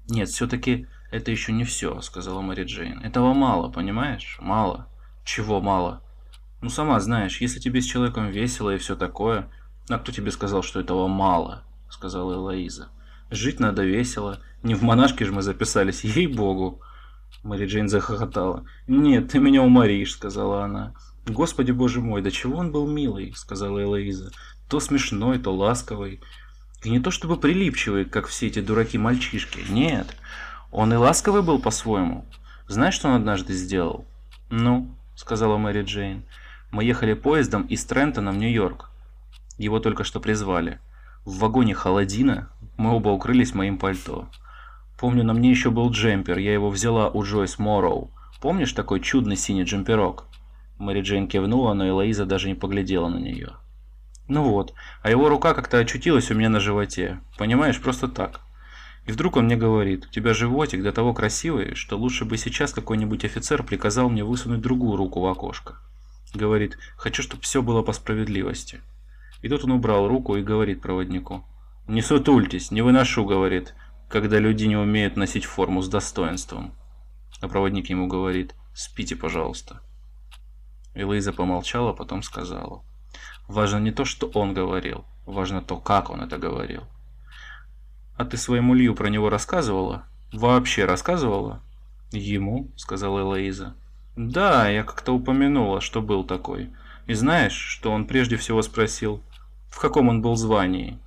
«Нет, 0.07 0.29
все-таки 0.29 0.87
это 1.11 1.31
еще 1.31 1.51
не 1.51 1.65
все»,— 1.65 1.99
сказала 2.01 2.39
Мэри 2.39 2.63
Джейн. 2.63 3.01
«Этого 3.01 3.33
мало, 3.33 3.69
понимаешь? 3.69 4.37
Мало». 4.39 4.87
«Чего 5.27 5.59
мало?» 5.59 6.01
«Ну, 6.61 6.69
сама 6.69 6.99
знаешь, 7.01 7.41
если 7.41 7.59
тебе 7.59 7.81
с 7.81 7.85
человеком 7.85 8.29
весело 8.29 8.73
и 8.73 8.77
все 8.77 8.95
такое, 8.95 9.49
«А 9.89 9.99
кто 9.99 10.11
тебе 10.11 10.31
сказал, 10.31 10.63
что 10.63 10.81
этого 10.81 11.07
мало?»— 11.07 11.63
сказала 11.89 12.33
Элоиза. 12.33 12.89
«Жить 13.29 13.59
надо 13.59 13.83
весело. 13.83 14.41
Не 14.63 14.75
в 14.75 14.83
монашке 14.83 15.25
же 15.25 15.31
мы 15.31 15.41
записались, 15.41 16.03
ей-богу!» 16.03 16.81
Мэри 17.43 17.67
Джейн 17.67 17.87
захохотала. 17.87 18.65
«Нет, 18.87 19.31
ты 19.31 19.39
меня 19.39 19.61
уморишь»,— 19.61 20.13
сказала 20.13 20.65
она. 20.65 20.93
«Господи 21.25 21.71
боже 21.71 22.01
мой, 22.01 22.21
да 22.21 22.31
чего 22.31 22.57
он 22.57 22.71
был 22.71 22.85
милый»,— 22.87 23.33
сказала 23.35 23.81
Элоиза. 23.81 24.31
«То 24.69 24.81
смешной, 24.81 25.39
то 25.39 25.55
ласковый. 25.55 26.19
И 26.83 26.89
не 26.89 26.99
то 26.99 27.11
чтобы 27.11 27.37
прилипчивый, 27.37 28.05
как 28.05 28.27
все 28.27 28.47
эти 28.47 28.59
дураки-мальчишки. 28.59 29.59
Нет, 29.69 30.07
он 30.71 30.93
и 30.93 30.97
ласковый 30.97 31.43
был 31.43 31.59
по-своему. 31.59 32.25
Знаешь, 32.67 32.95
что 32.95 33.07
он 33.07 33.15
однажды 33.15 33.53
сделал?» 33.53 34.05
«Ну»,— 34.49 34.93
сказала 35.17 35.57
Мэри 35.57 35.83
Джейн. 35.83 36.23
«Мы 36.71 36.83
ехали 36.85 37.13
поездом 37.13 37.63
из 37.63 37.83
Трентона 37.83 38.31
в 38.31 38.37
Нью-Йорк. 38.37 38.89
Его 39.57 39.79
только 39.79 40.03
что 40.03 40.19
призвали. 40.19 40.79
В 41.25 41.39
вагоне 41.39 41.73
холодина, 41.73 42.49
мы 42.77 42.91
оба 42.91 43.09
укрылись 43.09 43.55
моим 43.55 43.77
пальто. 43.77 44.29
Помню, 44.97 45.23
на 45.23 45.33
мне 45.33 45.49
еще 45.49 45.71
был 45.71 45.91
джемпер, 45.91 46.37
я 46.37 46.53
его 46.53 46.69
взяла 46.69 47.09
у 47.09 47.23
Джойс 47.23 47.57
Морроу. 47.59 48.11
Помнишь 48.39 48.73
такой 48.73 48.99
чудный 48.99 49.35
синий 49.35 49.63
джемперок? 49.63 50.25
Мэри 50.77 51.01
Джейн 51.01 51.27
кивнула, 51.27 51.73
но 51.73 51.87
Элоиза 51.87 52.25
даже 52.25 52.47
не 52.47 52.55
поглядела 52.55 53.09
на 53.09 53.17
нее. 53.17 53.53
Ну 54.27 54.43
вот, 54.43 54.73
а 55.01 55.09
его 55.09 55.29
рука 55.29 55.53
как-то 55.53 55.79
очутилась 55.79 56.29
у 56.29 56.35
меня 56.35 56.49
на 56.49 56.59
животе. 56.59 57.19
Понимаешь, 57.37 57.81
просто 57.81 58.07
так. 58.07 58.41
И 59.07 59.11
вдруг 59.13 59.37
он 59.37 59.45
мне 59.45 59.55
говорит, 59.55 60.05
у 60.05 60.09
тебя 60.09 60.33
животик 60.33 60.83
до 60.83 60.91
того 60.91 61.13
красивый, 61.13 61.75
что 61.75 61.97
лучше 61.97 62.25
бы 62.25 62.37
сейчас 62.37 62.73
какой-нибудь 62.73 63.23
офицер 63.23 63.63
приказал 63.63 64.09
мне 64.09 64.25
высунуть 64.25 64.59
другую 64.59 64.97
руку 64.97 65.21
в 65.21 65.25
окошко. 65.25 65.77
Говорит, 66.33 66.77
хочу, 66.97 67.23
чтобы 67.23 67.41
все 67.43 67.61
было 67.61 67.81
по 67.83 67.93
справедливости. 67.93 68.81
И 69.41 69.47
тут 69.47 69.63
он 69.63 69.71
убрал 69.71 70.09
руку 70.09 70.35
и 70.35 70.43
говорит 70.43 70.81
проводнику. 70.81 71.45
«Не 71.87 72.01
сутультесь, 72.01 72.69
не 72.69 72.81
выношу»,— 72.81 73.23
говорит, 73.25 73.75
«когда 74.09 74.39
люди 74.39 74.65
не 74.65 74.75
умеют 74.75 75.15
носить 75.15 75.45
форму 75.45 75.81
с 75.81 75.87
достоинством». 75.87 76.73
А 77.39 77.47
проводник 77.47 77.89
ему 77.89 78.07
говорит, 78.07 78.55
«Спите, 78.75 79.15
пожалуйста». 79.15 79.79
Элиза 80.95 81.31
помолчала, 81.31 81.93
потом 81.93 82.23
сказала. 82.23 82.83
«Важно 83.47 83.77
не 83.77 83.91
то, 83.91 84.03
что 84.03 84.27
он 84.33 84.53
говорил, 84.53 85.05
важно 85.25 85.61
то, 85.61 85.77
как 85.77 86.09
он 86.09 86.19
это 86.19 86.37
говорил». 86.37 86.83
«А 88.17 88.25
ты 88.25 88.35
своему 88.37 88.73
Лью 88.73 88.95
про 88.95 89.09
него 89.09 89.29
рассказывала? 89.29 90.05
Вообще 90.33 90.85
рассказывала?» 90.85 91.61
«Ему?»— 92.11 92.71
сказала 92.75 93.21
Элоиза. 93.21 93.75
«Да, 94.15 94.67
я 94.67 94.83
как-то 94.83 95.13
упомянула, 95.13 95.79
что 95.79 96.01
был 96.01 96.23
такой. 96.23 96.71
И 97.05 97.13
знаешь, 97.13 97.53
что 97.53 97.91
он 97.91 98.05
прежде 98.05 98.35
всего 98.35 98.61
спросил, 98.61 99.21
в 99.69 99.79
каком 99.79 100.09
он 100.09 100.21
был 100.21 100.35
звании? 100.35 100.99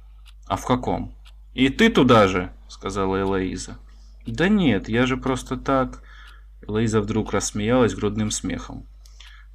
А 0.47 0.57
в 0.57 0.65
каком? 0.65 1.15
И 1.55 1.69
ты 1.69 1.91
туда 1.91 2.29
же, 2.29 2.53
сказала 2.69 3.21
Элоиза. 3.21 3.79
Да 4.27 4.49
нет, 4.49 4.89
я 4.89 5.07
же 5.07 5.17
просто 5.17 5.57
так... 5.57 6.03
Элоиза 6.63 7.01
вдруг 7.01 7.33
рассмеялась 7.33 7.95
грудным 7.95 8.31
смехом. 8.31 8.87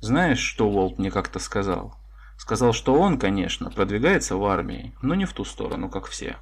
Знаешь, 0.01 0.39
что 0.39 0.69
Волт 0.69 0.99
мне 0.99 1.11
как-то 1.11 1.39
сказал? 1.39 1.95
Сказал, 2.37 2.73
что 2.73 2.93
он, 2.99 3.17
конечно, 3.17 3.71
продвигается 3.71 4.35
в 4.35 4.45
армии, 4.45 4.93
но 5.01 5.15
не 5.15 5.25
в 5.25 5.33
ту 5.33 5.45
сторону, 5.45 5.87
как 5.89 6.07
все. 6.07 6.35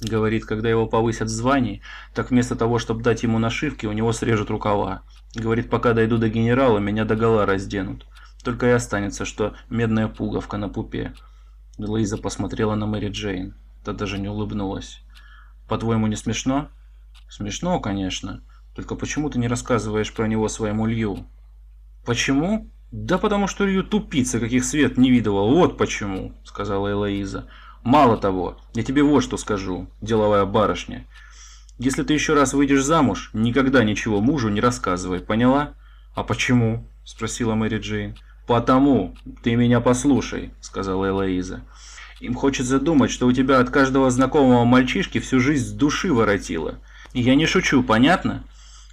Говорит, 0.00 0.46
когда 0.46 0.68
его 0.70 0.86
повысят 0.86 1.28
в 1.28 1.32
звании, 1.32 1.82
так 2.14 2.30
вместо 2.30 2.56
того, 2.56 2.78
чтобы 2.78 3.02
дать 3.02 3.22
ему 3.22 3.38
нашивки, 3.38 3.86
у 3.86 3.92
него 3.92 4.12
срежут 4.12 4.50
рукава. 4.50 5.02
Говорит, 5.34 5.68
пока 5.68 5.92
дойду 5.92 6.16
до 6.16 6.28
генерала, 6.28 6.78
меня 6.78 7.04
до 7.04 7.16
гола 7.16 7.44
разденут. 7.44 8.06
Только 8.42 8.66
и 8.66 8.70
останется, 8.70 9.26
что 9.26 9.54
медная 9.68 10.08
пуговка 10.08 10.56
на 10.56 10.70
пупе. 10.70 11.12
Луиза 11.76 12.16
посмотрела 12.16 12.74
на 12.74 12.86
Мэри 12.86 13.10
Джейн. 13.10 13.54
Та 13.84 13.92
даже 13.92 14.18
не 14.18 14.28
улыбнулась. 14.28 15.02
«По-твоему, 15.68 16.06
не 16.06 16.16
смешно?» 16.16 16.68
«Смешно, 17.28 17.78
конечно. 17.80 18.42
Только 18.74 18.96
почему 18.96 19.30
ты 19.30 19.38
не 19.38 19.48
рассказываешь 19.48 20.12
про 20.12 20.26
него 20.26 20.48
своему 20.48 20.86
Лью?» 20.86 21.26
«Почему?» 22.04 22.70
«Да 22.90 23.18
потому 23.18 23.46
что 23.46 23.64
Лью 23.64 23.84
тупица, 23.84 24.40
каких 24.40 24.64
свет 24.64 24.98
не 24.98 25.10
видывал. 25.10 25.54
Вот 25.54 25.78
почему»,— 25.78 26.34
сказала 26.44 26.90
Элоиза. 26.90 27.48
«Мало 27.82 28.16
того, 28.16 28.58
я 28.74 28.82
тебе 28.82 29.02
вот 29.02 29.22
что 29.22 29.36
скажу, 29.36 29.88
деловая 30.00 30.44
барышня. 30.44 31.06
Если 31.78 32.02
ты 32.02 32.12
еще 32.12 32.34
раз 32.34 32.52
выйдешь 32.52 32.84
замуж, 32.84 33.30
никогда 33.32 33.84
ничего 33.84 34.20
мужу 34.20 34.48
не 34.48 34.60
рассказывай, 34.60 35.20
поняла?» 35.20 35.74
«А 36.14 36.24
почему?»– 36.24 36.86
спросила 37.04 37.54
Мэри 37.54 37.78
Джейн. 37.78 38.16
«Потому 38.46 39.16
ты 39.42 39.54
меня 39.54 39.80
послушай»,— 39.80 40.52
сказала 40.60 41.08
Элоиза. 41.08 41.62
Им 42.20 42.34
хочется 42.34 42.78
думать, 42.78 43.10
что 43.10 43.26
у 43.26 43.32
тебя 43.32 43.60
от 43.60 43.70
каждого 43.70 44.10
знакомого 44.10 44.64
мальчишки 44.64 45.18
всю 45.20 45.40
жизнь 45.40 45.66
с 45.66 45.72
души 45.72 46.12
воротило. 46.12 46.78
Я 47.14 47.34
не 47.34 47.46
шучу, 47.46 47.82
понятно? 47.82 48.44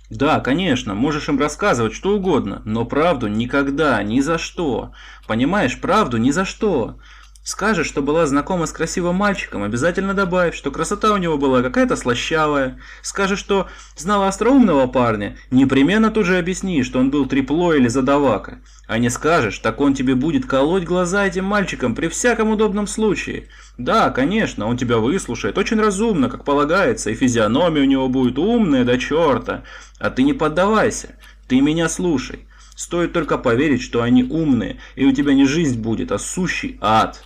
Да, 0.10 0.39
конечно, 0.39 0.95
можешь 0.95 1.28
им 1.28 1.38
рассказывать 1.38 1.93
что 1.93 2.15
угодно, 2.15 2.62
но 2.63 2.86
правду 2.86 3.28
никогда, 3.28 4.02
ни 4.02 4.21
за 4.21 4.38
что. 4.38 4.93
Понимаешь, 5.28 5.80
правду 5.82 6.15
ни 6.15 6.32
за 6.32 6.45
что. 6.45 7.00
Скажешь, 7.47 7.88
что 7.88 8.01
была 8.01 8.25
знакома 8.25 8.65
с 8.65 8.73
красивым 8.73 9.15
мальчиком, 9.15 9.63
обязательно 9.63 10.13
добавь, 10.13 10.53
что 10.53 10.69
красота 10.69 11.13
у 11.13 11.17
него 11.17 11.38
была 11.38 11.62
какая-то 11.62 11.95
слащавая. 11.95 12.77
Скажешь, 13.01 13.39
что 13.39 13.67
знала 13.95 14.27
остроумного 14.27 14.86
парня, 14.88 15.38
непременно 15.49 16.12
тут 16.12 16.25
же 16.25 16.38
объясни, 16.38 16.83
что 16.83 16.99
он 16.99 17.10
был 17.10 17.25
трепло 17.25 17.73
или 17.73 17.88
задавака. 17.88 18.60
А 18.86 18.97
не 18.97 19.10
скажешь, 19.10 19.60
так 19.60 19.79
он 19.79 19.93
тебе 19.93 20.13
будет 20.15 20.45
колоть 20.45 20.83
глаза 20.83 21.25
этим 21.25 21.45
мальчикам 21.45 21.95
при 21.95 22.10
всяком 22.10 22.49
удобном 22.49 22.86
случае. 22.86 23.47
Да, 23.77 24.10
конечно, 24.10 24.67
он 24.67 24.75
тебя 24.75 24.97
выслушает, 24.97 25.57
очень 25.57 25.79
разумно, 25.79 26.29
как 26.29 26.43
полагается, 26.43 27.12
и 27.12 27.15
физиономия 27.15 27.83
у 27.83 27.86
него 27.86 28.10
будет 28.10 28.38
умная 28.38 28.83
до 28.83 28.97
черта. 28.97 29.63
А 29.99 30.10
ты 30.10 30.23
не 30.23 30.33
поддавайся, 30.33 31.15
ты 31.47 31.62
меня 31.62 31.88
слушай. 31.88 32.45
Стоит 32.75 33.13
только 33.13 33.38
поверить, 33.38 33.81
что 33.81 34.01
они 34.01 34.25
умные, 34.25 34.79
и 34.95 35.05
у 35.05 35.13
тебя 35.13 35.33
не 35.33 35.45
жизнь 35.45 35.79
будет, 35.79 36.12
а 36.12 36.19
сущий 36.19 36.77
ад. 36.81 37.23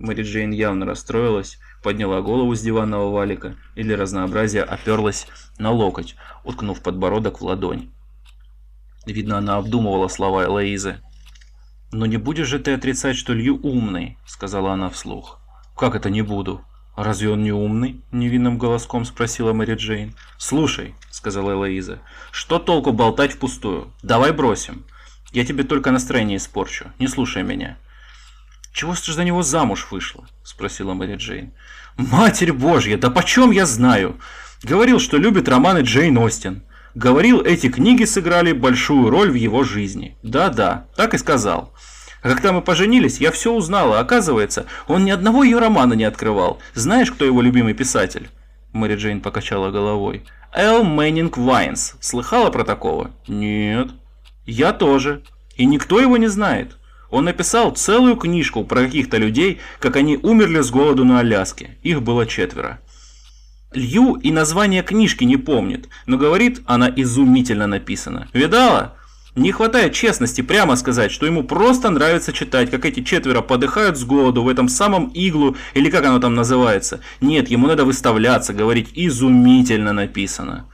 Мэри 0.00 0.22
Джейн 0.22 0.50
явно 0.50 0.86
расстроилась, 0.86 1.58
подняла 1.82 2.22
голову 2.22 2.54
с 2.54 2.62
диванного 2.62 3.10
валика 3.10 3.56
и 3.74 3.82
для 3.82 3.98
разнообразия 3.98 4.62
оперлась 4.62 5.26
на 5.58 5.70
локоть, 5.70 6.16
уткнув 6.42 6.82
подбородок 6.82 7.40
в 7.40 7.44
ладонь. 7.44 7.90
Видно, 9.04 9.36
она 9.36 9.56
обдумывала 9.58 10.08
слова 10.08 10.44
Элоизы. 10.44 11.00
«Но 11.92 12.06
не 12.06 12.16
будешь 12.16 12.46
же 12.46 12.58
ты 12.58 12.72
отрицать, 12.72 13.16
что 13.16 13.34
Лью 13.34 13.60
умный?»— 13.62 14.16
сказала 14.26 14.72
она 14.72 14.88
вслух. 14.88 15.38
«Как 15.76 15.94
это 15.94 16.08
не 16.08 16.22
буду?» 16.22 16.64
«Разве 16.96 17.30
он 17.30 17.42
не 17.42 17.52
умный?»— 17.52 18.00
невинным 18.12 18.58
голоском 18.58 19.04
спросила 19.04 19.52
Мэри 19.52 19.74
Джейн. 19.74 20.14
«Слушай»,— 20.38 20.94
сказала 21.10 21.52
Элоиза,— 21.52 21.98
«что 22.30 22.58
толку 22.58 22.92
болтать 22.92 23.32
впустую? 23.32 23.92
Давай 24.02 24.32
бросим. 24.32 24.84
Я 25.32 25.44
тебе 25.44 25.64
только 25.64 25.90
настроение 25.90 26.38
испорчу. 26.38 26.86
Не 26.98 27.06
слушай 27.06 27.42
меня». 27.42 27.76
«Чего 28.72 28.94
ты 28.94 29.12
за 29.12 29.24
него 29.24 29.42
замуж 29.42 29.88
вышла?»– 29.90 30.24
спросила 30.44 30.94
Мэри 30.94 31.16
Джейн. 31.16 31.52
«Матерь 31.96 32.52
Божья, 32.52 32.96
да 32.96 33.10
почем 33.10 33.50
я 33.50 33.66
знаю? 33.66 34.20
Говорил, 34.62 35.00
что 35.00 35.16
любит 35.16 35.48
романы 35.48 35.80
Джейн 35.80 36.16
Остин. 36.18 36.62
Говорил, 36.94 37.40
эти 37.40 37.68
книги 37.68 38.04
сыграли 38.04 38.52
большую 38.52 39.10
роль 39.10 39.30
в 39.30 39.34
его 39.34 39.64
жизни. 39.64 40.16
Да-да, 40.22 40.86
так 40.96 41.14
и 41.14 41.18
сказал. 41.18 41.72
А 42.22 42.28
когда 42.28 42.52
мы 42.52 42.62
поженились, 42.62 43.18
я 43.18 43.30
все 43.30 43.52
узнала. 43.52 44.00
Оказывается, 44.00 44.66
он 44.86 45.04
ни 45.04 45.10
одного 45.10 45.42
ее 45.42 45.58
романа 45.58 45.94
не 45.94 46.04
открывал. 46.04 46.58
Знаешь, 46.74 47.10
кто 47.10 47.24
его 47.24 47.40
любимый 47.40 47.74
писатель?» 47.74 48.28
Мэри 48.72 48.96
Джейн 48.96 49.20
покачала 49.20 49.70
головой. 49.70 50.24
«Эл 50.52 50.84
Мэннинг 50.84 51.38
Вайнс. 51.38 51.96
Слыхала 52.00 52.50
про 52.50 52.64
такого?» 52.64 53.10
«Нет». 53.26 53.90
«Я 54.46 54.72
тоже. 54.72 55.22
И 55.56 55.64
никто 55.64 56.00
его 56.00 56.16
не 56.16 56.26
знает. 56.26 56.76
Он 57.10 57.24
написал 57.24 57.72
целую 57.72 58.16
книжку 58.16 58.64
про 58.64 58.82
каких-то 58.82 59.16
людей, 59.16 59.58
как 59.80 59.96
они 59.96 60.16
умерли 60.16 60.60
с 60.60 60.70
голоду 60.70 61.04
на 61.04 61.20
Аляске. 61.20 61.78
Их 61.82 62.02
было 62.02 62.26
четверо. 62.26 62.80
Лью 63.72 64.14
и 64.14 64.32
название 64.32 64.82
книжки 64.82 65.24
не 65.24 65.36
помнит, 65.36 65.88
но 66.06 66.16
говорит, 66.16 66.60
она 66.66 66.92
изумительно 66.94 67.66
написана. 67.66 68.28
Видала? 68.32 68.96
Не 69.36 69.52
хватает 69.52 69.92
честности 69.92 70.40
прямо 70.40 70.74
сказать, 70.74 71.12
что 71.12 71.24
ему 71.24 71.44
просто 71.44 71.88
нравится 71.90 72.32
читать, 72.32 72.68
как 72.68 72.84
эти 72.84 73.02
четверо 73.04 73.42
подыхают 73.42 73.96
с 73.96 74.04
голоду 74.04 74.42
в 74.42 74.48
этом 74.48 74.68
самом 74.68 75.06
иглу, 75.10 75.56
или 75.74 75.88
как 75.88 76.04
оно 76.04 76.18
там 76.18 76.34
называется. 76.34 77.00
Нет, 77.20 77.48
ему 77.48 77.68
надо 77.68 77.84
выставляться, 77.84 78.52
говорить 78.52 78.88
изумительно 78.94 79.92
написано. 79.92 80.66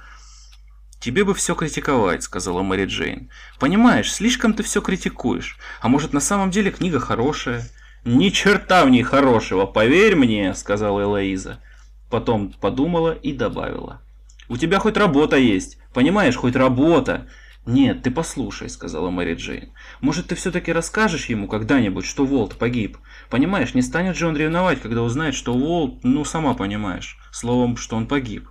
«Тебе 1.01 1.25
бы 1.25 1.35
все 1.35 1.55
критиковать»,— 1.55 2.23
сказала 2.25 2.63
Мэри 2.63 2.87
Джейн. 2.87 3.31
«Понимаешь, 3.59 4.13
слишком 4.13 4.55
ты 4.55 4.63
все 4.63 4.81
критикуешь. 4.81 5.59
А 5.81 5.89
может, 5.89 6.13
на 6.13 6.21
самом 6.21 6.51
деле 6.51 6.71
книга 6.71 7.01
хорошая?» 7.01 7.69
«Ни 8.05 8.29
черта 8.29 8.85
в 8.85 8.91
ней 8.91 9.03
хорошего, 9.03 9.67
поверь 9.67 10.15
мне»,— 10.15 10.55
сказала 10.57 11.03
Элоиза. 11.03 11.61
Потом 12.09 12.53
подумала 12.53 13.13
и 13.13 13.33
добавила. 13.33 14.01
«У 14.49 14.57
тебя 14.57 14.79
хоть 14.79 14.97
работа 14.97 15.37
есть, 15.37 15.79
понимаешь, 15.93 16.37
хоть 16.37 16.55
работа». 16.55 17.29
«Нет, 17.67 18.05
ты 18.05 18.13
послушай»,— 18.13 18.69
сказала 18.71 19.11
Мэри 19.11 19.35
Джейн. 19.35 19.73
«Может, 20.01 20.29
ты 20.29 20.37
все-таки 20.37 20.73
расскажешь 20.73 21.27
ему 21.27 21.49
когда-нибудь, 21.49 22.07
что 22.07 22.25
Волт 22.25 22.57
погиб? 22.57 22.97
Понимаешь, 23.29 23.75
не 23.75 23.83
станет 23.83 24.17
же 24.17 24.29
он 24.29 24.37
ревновать, 24.37 24.81
когда 24.81 25.03
узнает, 25.03 25.35
что 25.35 25.53
Волт, 25.53 26.05
ну, 26.05 26.25
сама 26.25 26.55
понимаешь, 26.55 27.19
словом, 27.33 27.77
что 27.77 27.97
он 27.97 28.07
погиб». 28.07 28.49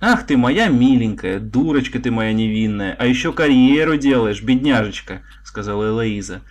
Ах 0.00 0.26
ты 0.26 0.36
моя 0.36 0.68
миленькая, 0.68 1.40
дурочка 1.40 1.98
ты 1.98 2.10
моя 2.10 2.32
невинная, 2.32 2.94
а 2.98 3.06
еще 3.06 3.32
карьеру 3.32 3.96
делаешь, 3.96 4.42
бедняжечка, 4.42 5.22
сказала 5.42 5.88
Элоиза. 5.88 6.42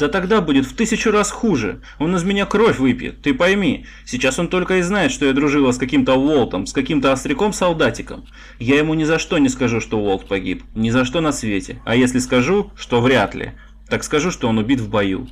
Да 0.00 0.08
тогда 0.08 0.40
будет 0.40 0.64
в 0.64 0.74
тысячу 0.74 1.10
раз 1.10 1.30
хуже. 1.30 1.82
Он 1.98 2.16
из 2.16 2.24
меня 2.24 2.46
кровь 2.46 2.78
выпьет, 2.78 3.20
ты 3.20 3.34
пойми. 3.34 3.84
Сейчас 4.06 4.38
он 4.38 4.48
только 4.48 4.78
и 4.78 4.82
знает, 4.82 5.12
что 5.12 5.26
я 5.26 5.34
дружила 5.34 5.72
с 5.72 5.78
каким-то 5.78 6.14
Волтом, 6.18 6.66
с 6.66 6.72
каким-то 6.72 7.12
остряком-солдатиком. 7.12 8.24
Я 8.58 8.78
ему 8.78 8.94
ни 8.94 9.04
за 9.04 9.18
что 9.18 9.36
не 9.36 9.50
скажу, 9.50 9.80
что 9.80 10.00
Волт 10.00 10.26
погиб. 10.26 10.64
Ни 10.74 10.88
за 10.88 11.04
что 11.04 11.20
на 11.20 11.32
свете. 11.32 11.82
А 11.84 11.94
если 11.94 12.18
скажу, 12.18 12.72
что 12.76 13.02
вряд 13.02 13.34
ли, 13.34 13.52
так 13.88 14.02
скажу, 14.02 14.30
что 14.30 14.48
он 14.48 14.56
убит 14.56 14.80
в 14.80 14.88
бою. 14.88 15.28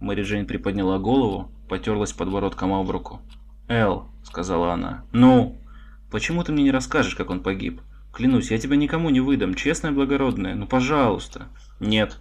Мэри 0.00 0.22
Джейн 0.22 0.46
приподняла 0.46 0.98
голову, 0.98 1.50
потерлась 1.70 2.12
подбородком 2.12 2.74
об 2.74 2.90
руку. 2.90 3.22
«Эл»,— 3.68 4.10
сказала 4.22 4.74
она,— 4.74 5.06
«ну?» 5.12 5.63
Почему 6.10 6.44
ты 6.44 6.52
мне 6.52 6.64
не 6.64 6.70
расскажешь, 6.70 7.14
как 7.14 7.30
он 7.30 7.40
погиб? 7.40 7.80
Клянусь, 8.12 8.50
я 8.50 8.58
тебя 8.58 8.76
никому 8.76 9.10
не 9.10 9.20
выдам, 9.20 9.54
честная 9.54 9.90
благородная. 9.90 10.54
Ну, 10.54 10.66
пожалуйста. 10.66 11.48
Нет. 11.80 12.18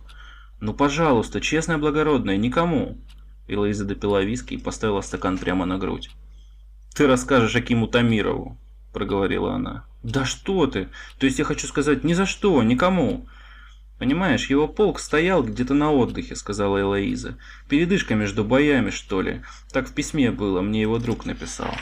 Ну, 0.60 0.74
пожалуйста, 0.74 1.39
честная 1.39 1.78
благородная, 1.78 2.38
никому. 2.38 2.98
Элоиза 3.48 3.86
допила 3.86 4.24
виски 4.24 4.56
и 4.56 4.58
поставила 4.58 5.02
стакан 5.02 5.38
прямо 5.38 5.65
на 5.65 5.78
грудь. 5.78 6.10
Ты 6.96 7.08
расскажешь 7.08 7.56
Акиму 7.56 7.88
Тамирову, 7.88 8.58
проговорила 8.93 9.54
она. 9.54 9.86
Да 10.04 10.26
что 10.26 10.67
ты? 10.67 10.89
То 11.19 11.26
есть 11.26 11.39
я 11.39 11.46
хочу 11.46 11.67
сказать, 11.67 12.04
ни 12.04 12.13
за 12.13 12.26
что, 12.26 12.62
никому. 12.63 13.28
Понимаешь, 14.00 14.50
его 14.50 14.67
полк 14.67 15.00
стоял 15.00 15.43
где-то 15.43 15.74
на 15.74 15.91
отдыхе, 15.91 16.36
сказала 16.36 16.82
Элоиза. 16.82 17.38
Передышка 17.69 18.15
между 18.15 18.43
боями, 18.43 18.89
что 18.89 19.22
ли. 19.22 19.41
Так 19.72 19.88
в 19.88 19.93
письме 19.93 20.32
было, 20.32 20.62
мне 20.62 20.82
его 20.82 20.98
друг 20.98 21.26
написал. 21.26 21.74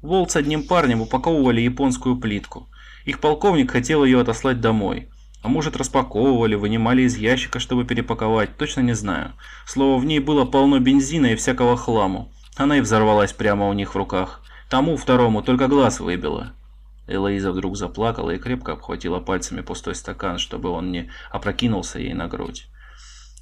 Волт 0.00 0.30
с 0.30 0.36
одним 0.36 0.64
парнем 0.64 1.00
упаковывали 1.00 1.60
японскую 1.60 2.16
плитку. 2.16 2.68
Их 3.04 3.18
полковник 3.18 3.72
хотел 3.72 4.04
ее 4.04 4.20
отослать 4.20 4.60
домой. 4.60 5.08
А 5.42 5.48
может 5.48 5.76
распаковывали, 5.76 6.54
вынимали 6.54 7.02
из 7.02 7.16
ящика, 7.16 7.58
чтобы 7.58 7.84
перепаковать, 7.84 8.56
точно 8.56 8.80
не 8.80 8.92
знаю. 8.92 9.32
Слово, 9.66 10.00
в 10.00 10.04
ней 10.04 10.20
было 10.20 10.44
полно 10.44 10.78
бензина 10.78 11.26
и 11.26 11.36
всякого 11.36 11.76
хламу. 11.76 12.32
Она 12.56 12.78
и 12.78 12.80
взорвалась 12.80 13.32
прямо 13.32 13.68
у 13.68 13.72
них 13.72 13.94
в 13.94 13.96
руках. 13.96 14.42
Тому 14.68 14.96
второму 14.96 15.42
только 15.42 15.68
глаз 15.68 16.00
выбило. 16.00 16.52
Элоиза 17.08 17.52
вдруг 17.52 17.76
заплакала 17.76 18.32
и 18.32 18.38
крепко 18.38 18.72
обхватила 18.72 19.18
пальцами 19.18 19.62
пустой 19.62 19.94
стакан, 19.94 20.38
чтобы 20.38 20.68
он 20.68 20.92
не 20.92 21.10
опрокинулся 21.30 21.98
ей 21.98 22.14
на 22.14 22.28
грудь. 22.28 22.68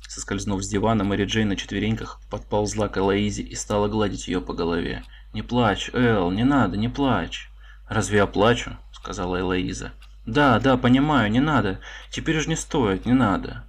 Соскользнув 0.09 0.63
с 0.63 0.69
дивана, 0.69 1.03
Мэри 1.03 1.25
Джейн 1.25 1.49
на 1.49 1.57
четвереньках 1.57 2.21
подползла 2.31 2.89
к 2.89 2.97
Элоизе 2.97 3.43
и 3.43 3.55
стала 3.55 3.89
гладить 3.89 4.29
ее 4.29 4.41
по 4.41 4.55
голове. 4.55 5.03
«Не 5.37 5.43
плачь, 5.43 5.91
Эл, 5.93 6.31
не 6.31 6.45
надо, 6.45 6.79
не 6.79 6.89
плачь». 6.89 7.51
«Разве 7.91 8.17
я 8.21 8.27
плачу?»— 8.27 8.79
сказала 8.93 9.39
Элоиза. 9.39 9.93
«Да, 10.25 10.59
да, 10.61 10.79
понимаю, 10.79 11.31
не 11.31 11.41
надо. 11.41 11.79
Теперь 12.11 12.39
уж 12.39 12.47
не 12.47 12.57
стоит, 12.57 13.05
не 13.05 13.13
надо». 13.13 13.65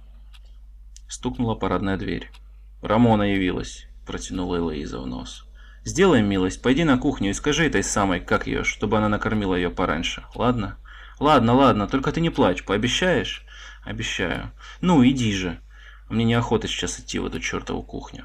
Стукнула 1.10 1.56
парадная 1.56 1.98
дверь. 1.98 2.30
«Рамона 2.80 3.34
явилась»,— 3.34 3.86
протянула 4.06 4.56
Элоиза 4.56 4.98
в 4.98 5.06
нос. 5.06 5.44
«Сделай 5.84 6.22
милость, 6.22 6.62
пойди 6.62 6.84
на 6.84 6.96
кухню 6.96 7.28
и 7.28 7.34
скажи 7.34 7.66
этой 7.66 7.82
самой, 7.82 8.20
как 8.20 8.46
ее, 8.46 8.64
чтобы 8.64 8.96
она 8.96 9.10
накормила 9.10 9.54
ее 9.54 9.68
пораньше, 9.68 10.24
ладно?» 10.34 10.78
«Ладно, 11.20 11.52
ладно, 11.52 11.86
только 11.86 12.12
ты 12.12 12.22
не 12.22 12.30
плачь, 12.30 12.64
пообещаешь?» 12.64 13.44
«Обещаю. 13.84 14.52
Ну, 14.80 15.06
иди 15.06 15.34
же. 15.34 15.60
Мне 16.08 16.24
неохота 16.24 16.66
сейчас 16.66 16.98
идти 16.98 17.18
в 17.18 17.26
эту 17.26 17.40
чертову 17.40 17.82
кухню». 17.82 18.24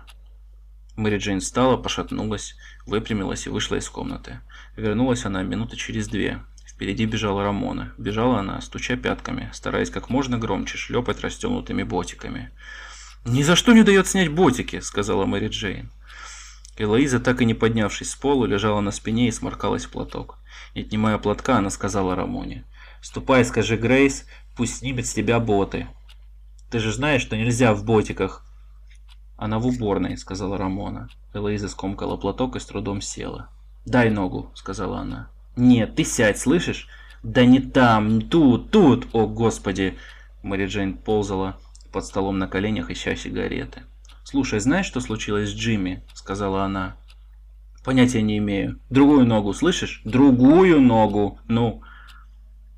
Мэри 0.96 1.18
Джейн 1.18 1.40
встала, 1.40 1.76
пошатнулась, 1.76 2.56
выпрямилась 2.86 3.46
и 3.46 3.50
вышла 3.50 3.76
из 3.76 3.90
комнаты. 3.90 4.40
Вернулась 4.76 5.26
она 5.26 5.44
минуты 5.44 5.76
через 5.76 6.08
две. 6.08 6.42
Впереди 6.68 7.06
бежала 7.06 7.44
Рамона. 7.44 7.94
Бежала 7.98 8.40
она, 8.40 8.60
стуча 8.62 8.96
пятками, 8.96 9.50
стараясь 9.54 9.90
как 9.90 10.10
можно 10.10 10.38
громче 10.38 10.78
шлепать 10.78 11.22
расстегнутыми 11.22 11.84
ботиками. 11.84 12.52
«Ни 13.26 13.44
за 13.44 13.56
что 13.56 13.74
не 13.74 13.84
дает 13.84 14.08
снять 14.08 14.30
ботики!»— 14.30 14.80
сказала 14.82 15.26
Мэри 15.26 15.48
Джейн. 15.48 15.92
Элоиза, 16.76 17.20
так 17.20 17.42
и 17.42 17.46
не 17.46 17.54
поднявшись 17.54 18.12
с 18.12 18.16
пола, 18.16 18.46
лежала 18.46 18.82
на 18.82 18.92
спине 18.92 19.28
и 19.28 19.32
сморкалась 19.32 19.86
в 19.86 19.92
платок. 19.92 20.40
Не 20.76 20.82
отнимая 20.82 21.18
платка, 21.20 21.58
она 21.58 21.70
сказала 21.70 22.16
Рамоне. 22.16 22.66
«Ступай, 23.02 23.46
скажи 23.46 23.78
Грейс, 23.78 24.26
пусть 24.58 24.78
снимет 24.78 25.06
с 25.06 25.14
тебя 25.14 25.40
боты. 25.40 25.88
Ты 26.72 26.80
же 26.80 26.92
знаешь, 26.92 27.22
что 27.22 27.38
нельзя 27.38 27.74
в 27.74 27.86
ботиках 27.86 28.44
«Она 29.44 29.60
в 29.60 29.68
уборной»,— 29.68 30.18
сказала 30.18 30.58
Рамона. 30.58 31.10
Элоиза 31.34 31.68
скомкала 31.68 32.16
платок 32.16 32.56
и 32.56 32.62
с 32.62 32.66
трудом 32.66 33.02
села. 33.02 33.50
«Дай 33.86 34.10
ногу»,— 34.10 34.50
сказала 34.56 35.00
она. 35.00 35.28
«Нет, 35.58 35.96
ты 35.98 36.06
сядь, 36.06 36.40
слышишь?» 36.40 36.88
«Да 37.24 37.44
не 37.44 37.60
там, 37.60 38.22
тут, 38.22 38.72
тут! 38.72 39.08
О, 39.12 39.28
Господи!» 39.28 39.98
Мэри 40.44 40.68
Джейн 40.68 40.96
ползала 40.96 41.58
под 41.92 42.06
столом 42.06 42.38
на 42.38 42.48
коленях, 42.48 42.90
ища 42.90 43.18
сигареты. 43.18 43.84
«Слушай, 44.24 44.62
знаешь, 44.62 44.86
что 44.86 45.02
случилось 45.02 45.50
с 45.50 45.54
Джимми?»— 45.54 46.04
сказала 46.14 46.64
она. 46.64 46.96
«Понятия 47.84 48.22
не 48.22 48.38
имею. 48.38 48.80
Другую 48.90 49.26
ногу, 49.26 49.52
слышишь? 49.52 50.04
Другую 50.06 50.80
ногу! 50.80 51.38
Ну!» 51.50 51.82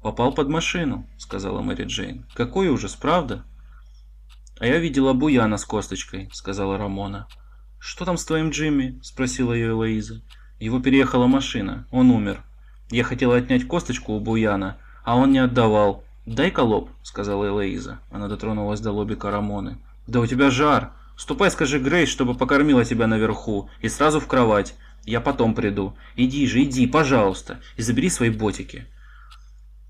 «Попал 0.02 0.34
под 0.34 0.50
машину»,— 0.50 1.06
сказала 1.20 1.62
Мэри 1.62 1.84
Джейн. 1.84 2.26
«Какой 2.34 2.70
ужас, 2.70 2.96
правда?» 2.96 3.44
«А 4.60 4.66
я 4.66 4.78
видела 4.78 5.14
Буяна 5.14 5.58
с 5.58 5.66
косточкой»,— 5.66 6.30
сказала 6.34 6.78
Рамона. 6.78 7.28
«Что 7.80 8.06
там 8.06 8.18
с 8.18 8.26
твоим 8.26 8.50
Джимми?»— 8.50 9.00
спросила 9.04 9.54
ее 9.54 9.70
Элоиза. 9.70 10.22
«Его 10.60 10.80
переехала 10.80 11.28
машина. 11.28 11.88
Он 11.92 12.10
умер. 12.10 12.42
Я 12.90 13.04
хотела 13.04 13.36
отнять 13.36 13.68
косточку 13.68 14.14
у 14.14 14.20
Буяна, 14.20 14.78
а 15.04 15.18
он 15.18 15.32
не 15.32 15.40
отдавал. 15.40 16.06
«Дай-ка 16.26 16.62
лоб»,— 16.62 16.90
сказала 17.04 17.48
Элоиза. 17.48 18.00
Она 18.10 18.28
дотронулась 18.28 18.80
до 18.80 18.92
лобика 18.92 19.30
Рамоны. 19.30 19.78
«Да 20.08 20.20
у 20.20 20.26
тебя 20.26 20.50
жар. 20.50 20.92
Ступай, 21.18 21.52
скажи 21.52 21.80
Грейс, 21.80 22.10
чтобы 22.10 22.34
покормила 22.34 22.84
тебя 22.84 23.06
наверху. 23.06 23.70
И 23.82 23.90
сразу 23.90 24.20
в 24.20 24.28
кровать. 24.28 24.76
Я 25.04 25.22
потом 25.22 25.54
приду. 25.54 25.96
Иди 26.16 26.48
же, 26.48 26.64
иди, 26.64 26.88
пожалуйста. 26.88 27.60
И 27.78 27.84
забери 27.84 28.10
свои 28.10 28.32
ботики». 28.32 28.88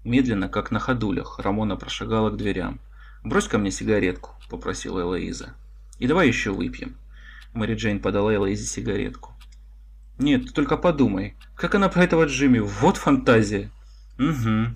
Медленно, 0.04 0.50
как 0.50 0.72
на 0.72 0.80
ходулях, 0.80 1.40
Рамона 1.40 1.78
прошагала 1.78 2.30
к 2.30 2.38
дверям. 2.38 2.80
«Брось 3.26 3.50
ко 3.50 3.58
мне 3.58 3.72
сигаретку»,— 3.72 4.36
попросила 4.50 5.02
Элоиза. 5.02 5.56
«И 6.00 6.08
давай 6.08 6.28
еще 6.28 6.52
выпьем». 6.52 6.96
Мэри 7.54 7.76
Джейн 7.76 8.00
подала 8.00 8.34
Элоизе 8.34 8.66
сигаретку. 8.66 9.36
Нет, 10.18 10.48
ты 10.48 10.54
только 10.54 10.78
подумай. 10.78 11.36
Как 11.56 11.76
она 11.76 11.90
про 11.90 12.04
этого 12.04 12.26
Джимми? 12.26 12.60
Вот 12.60 12.98
фантазия. 12.98 13.70
Угу. 14.18 14.74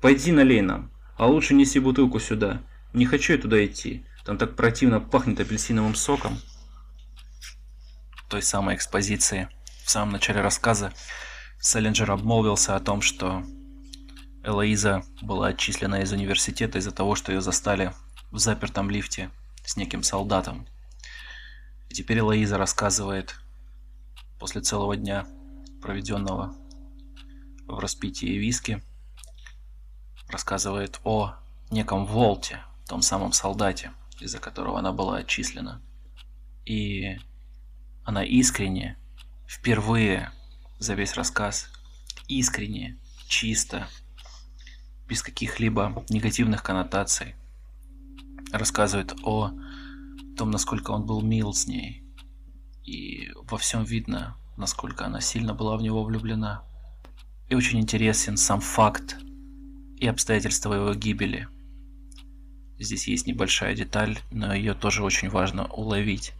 Пойди 0.00 0.32
налей 0.32 0.60
нам. 0.60 0.90
А 1.16 1.26
лучше 1.26 1.54
неси 1.54 1.78
бутылку 1.78 2.20
сюда. 2.20 2.60
Не 2.92 3.06
хочу 3.06 3.32
я 3.32 3.38
туда 3.38 3.64
идти. 3.64 4.04
Там 4.24 4.36
так 4.36 4.54
противно 4.54 5.00
пахнет 5.00 5.40
апельсиновым 5.40 5.94
соком. 5.94 6.38
той 8.28 8.42
самой 8.42 8.76
экспозиции 8.76 9.48
в 9.84 9.90
самом 9.90 10.12
начале 10.12 10.40
рассказа 10.40 10.92
Селлинджер 11.60 12.10
обмолвился 12.10 12.76
о 12.76 12.80
том, 12.80 13.02
что 13.02 13.42
Элоиза 14.44 15.04
была 15.20 15.48
отчислена 15.48 16.02
из 16.02 16.12
университета 16.12 16.78
из-за 16.78 16.90
того, 16.90 17.14
что 17.14 17.32
ее 17.32 17.40
застали 17.40 17.92
в 18.30 18.38
запертом 18.38 18.90
лифте 18.90 19.30
с 19.64 19.76
неким 19.76 20.02
солдатом. 20.02 20.66
И 21.88 21.94
теперь 21.94 22.18
Элоиза 22.18 22.58
рассказывает 22.58 23.36
после 24.40 24.60
целого 24.60 24.96
дня, 24.96 25.26
проведенного 25.80 26.54
в 27.66 27.78
распитии 27.78 28.38
виски, 28.38 28.82
рассказывает 30.28 31.00
о 31.04 31.36
неком 31.70 32.04
Волте, 32.04 32.60
том 32.88 33.00
самом 33.00 33.32
солдате, 33.32 33.92
из-за 34.20 34.38
которого 34.38 34.78
она 34.78 34.92
была 34.92 35.18
отчислена. 35.18 35.80
И 36.64 37.16
она 38.04 38.24
искренне, 38.24 38.98
впервые 39.46 40.32
за 40.78 40.94
весь 40.94 41.14
рассказ, 41.14 41.68
искренне, 42.26 42.98
чисто, 43.28 43.86
без 45.12 45.22
каких-либо 45.22 46.02
негативных 46.08 46.62
коннотаций, 46.62 47.34
рассказывает 48.50 49.12
о 49.24 49.50
том, 50.38 50.50
насколько 50.50 50.90
он 50.92 51.04
был 51.04 51.20
мил 51.20 51.52
с 51.52 51.66
ней, 51.66 52.02
и 52.82 53.30
во 53.34 53.58
всем 53.58 53.84
видно, 53.84 54.38
насколько 54.56 55.04
она 55.04 55.20
сильно 55.20 55.52
была 55.52 55.76
в 55.76 55.82
него 55.82 56.02
влюблена. 56.02 56.64
И 57.50 57.54
очень 57.54 57.78
интересен 57.78 58.38
сам 58.38 58.60
факт 58.62 59.18
и 59.98 60.06
обстоятельства 60.06 60.72
его 60.72 60.94
гибели. 60.94 61.46
Здесь 62.78 63.06
есть 63.06 63.26
небольшая 63.26 63.76
деталь, 63.76 64.18
но 64.30 64.54
ее 64.54 64.72
тоже 64.72 65.04
очень 65.04 65.28
важно 65.28 65.66
уловить, 65.66 66.32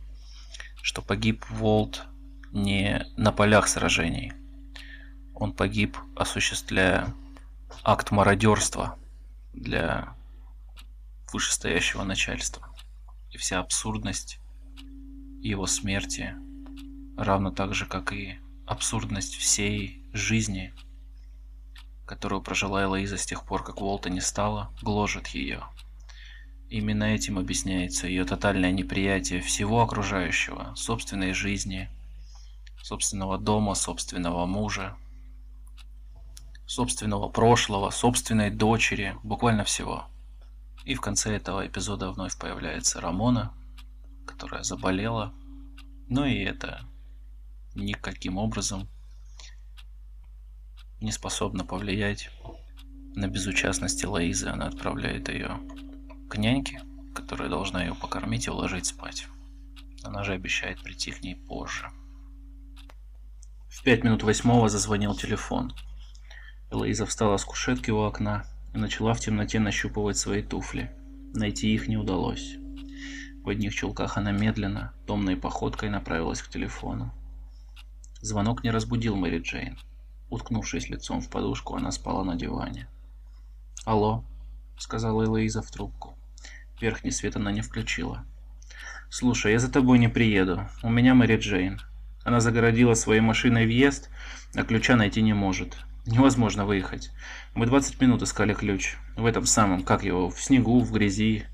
что 0.83 1.03
погиб 1.03 1.45
Волт 1.51 2.07
не 2.53 3.05
на 3.19 3.33
полях 3.33 3.69
сражений. 3.69 4.33
Он 5.35 5.53
погиб, 5.53 5.99
осуществляя 6.17 7.15
акт 7.83 8.11
мародерства 8.11 8.99
для 9.53 10.15
вышестоящего 11.33 12.05
начальства. 12.05 12.69
И 13.31 13.39
вся 13.39 13.61
абсурдность 13.61 14.39
его 15.41 15.67
смерти, 15.67 16.35
равно 17.17 17.51
так 17.51 17.75
же, 17.75 17.87
как 17.87 18.13
и 18.13 18.39
абсурдность 18.67 19.37
всей 19.37 20.03
жизни, 20.13 20.73
которую 22.07 22.43
прожила 22.43 22.85
Элоиза 22.85 23.17
с 23.17 23.27
тех 23.27 23.45
пор, 23.45 23.65
как 23.65 23.81
Волта 23.81 24.11
не 24.11 24.21
стало, 24.21 24.73
гложет 24.83 25.29
ее. 25.29 25.65
Именно 26.69 27.05
этим 27.05 27.39
объясняется 27.39 28.07
ее 28.07 28.25
тотальное 28.25 28.73
неприятие 28.73 29.41
всего 29.41 29.83
окружающего, 29.83 30.73
собственной 30.75 31.33
жизни, 31.33 31.91
собственного 32.83 33.39
дома, 33.39 33.75
собственного 33.75 34.47
мужа, 34.47 34.97
собственного 36.73 37.29
прошлого, 37.29 37.91
собственной 37.91 38.51
дочери, 38.51 39.15
буквально 39.23 39.63
всего. 39.65 40.07
И 40.85 40.95
в 40.95 41.03
конце 41.03 41.37
этого 41.37 41.67
эпизода 41.67 42.11
вновь 42.11 42.39
появляется 42.39 43.01
Рамона, 43.01 43.53
которая 44.27 44.63
заболела. 44.63 45.35
Но 46.09 46.25
и 46.25 46.39
это 46.39 46.81
никаким 47.75 48.39
образом 48.39 48.89
не 51.01 51.13
способно 51.13 51.65
повлиять 51.65 52.31
на 53.15 53.29
безучастность 53.29 54.05
Лоизы. 54.05 54.49
Она 54.49 54.67
отправляет 54.69 55.29
ее 55.29 55.61
к 56.31 56.39
няньке, 56.39 56.81
которая 57.15 57.51
должна 57.51 57.83
ее 57.83 57.95
покормить 57.95 58.47
и 58.47 58.51
уложить 58.51 58.87
спать. 58.87 59.27
Она 60.05 60.25
же 60.25 60.33
обещает 60.33 60.83
прийти 60.83 61.11
к 61.11 61.23
ней 61.23 61.37
позже. 61.37 61.91
В 63.69 63.83
пять 63.83 64.05
минут 64.05 64.23
восьмого 64.23 64.71
зазвонил 64.71 65.15
телефон. 65.15 65.75
Элоиза 66.73 67.05
встала 67.05 67.37
с 67.37 67.45
кушетки 67.45 67.91
у 67.91 68.01
окна 68.01 68.47
и 68.73 68.79
начала 68.79 69.13
в 69.13 69.21
темноте 69.21 69.61
нащупывать 69.61 70.17
свои 70.17 70.43
туфли. 70.43 70.91
Найти 71.35 71.75
их 71.75 71.87
не 71.87 71.99
удалось. 71.99 72.57
В 73.45 73.51
одних 73.51 73.75
чулках 73.75 74.17
она 74.17 74.33
медленно, 74.33 74.95
томной 75.07 75.37
походкой 75.37 75.91
направилась 75.91 76.41
к 76.41 76.49
телефону. 76.49 77.13
Звонок 78.23 78.65
не 78.65 78.71
разбудил 78.71 79.17
Мэри 79.17 79.41
Джейн. 79.41 79.79
Уткнувшись 80.31 80.89
лицом 80.89 81.21
в 81.21 81.29
подушку, 81.29 81.77
она 81.77 81.91
спала 81.91 82.25
на 82.25 82.37
диване. 82.37 82.89
«Алло»,— 83.85 84.25
сказала 84.79 85.25
Элоиза 85.25 85.61
в 85.61 85.71
трубку. 85.71 86.17
Верхний 86.81 87.11
свет 87.11 87.37
она 87.37 87.53
не 87.53 87.61
включила. 87.61 88.25
«Слушай, 89.11 89.53
я 89.53 89.59
за 89.59 89.71
тобой 89.71 89.99
не 89.99 90.09
приеду. 90.09 90.67
У 90.83 90.89
меня 90.89 91.15
Мэри 91.15 91.37
Джейн. 91.37 91.83
Она 92.25 92.41
загородила 92.41 92.95
своей 92.95 93.21
машиной 93.21 93.67
въезд, 93.67 94.09
а 94.55 94.63
ключа 94.63 94.97
найти 94.97 95.21
не 95.21 95.35
может. 95.35 95.77
Невозможно 96.05 96.67
выехать. 96.67 97.11
Мы 97.55 97.67
20 97.67 98.01
минут 98.01 98.23
искали 98.23 98.55
ключ. 98.55 98.97
В 99.17 99.25
этом 99.25 99.47
самом, 99.47 99.85
как 99.85 100.03
его, 100.03 100.31
в 100.31 100.41
снегу, 100.41 100.81
в 100.81 100.93
грязи. 100.93 101.45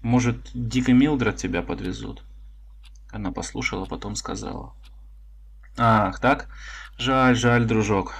Может, 0.00 0.50
Дик 0.54 0.88
и 0.88 0.92
Милдред 0.92 1.36
тебя 1.36 1.62
подвезут?» 1.62 2.22
Она 3.10 3.32
послушала, 3.32 3.84
потом 3.84 4.14
сказала. 4.14 4.72
«Ах, 5.76 6.20
так? 6.20 6.48
Жаль, 6.96 7.36
жаль, 7.36 7.66
дружок. 7.66 8.14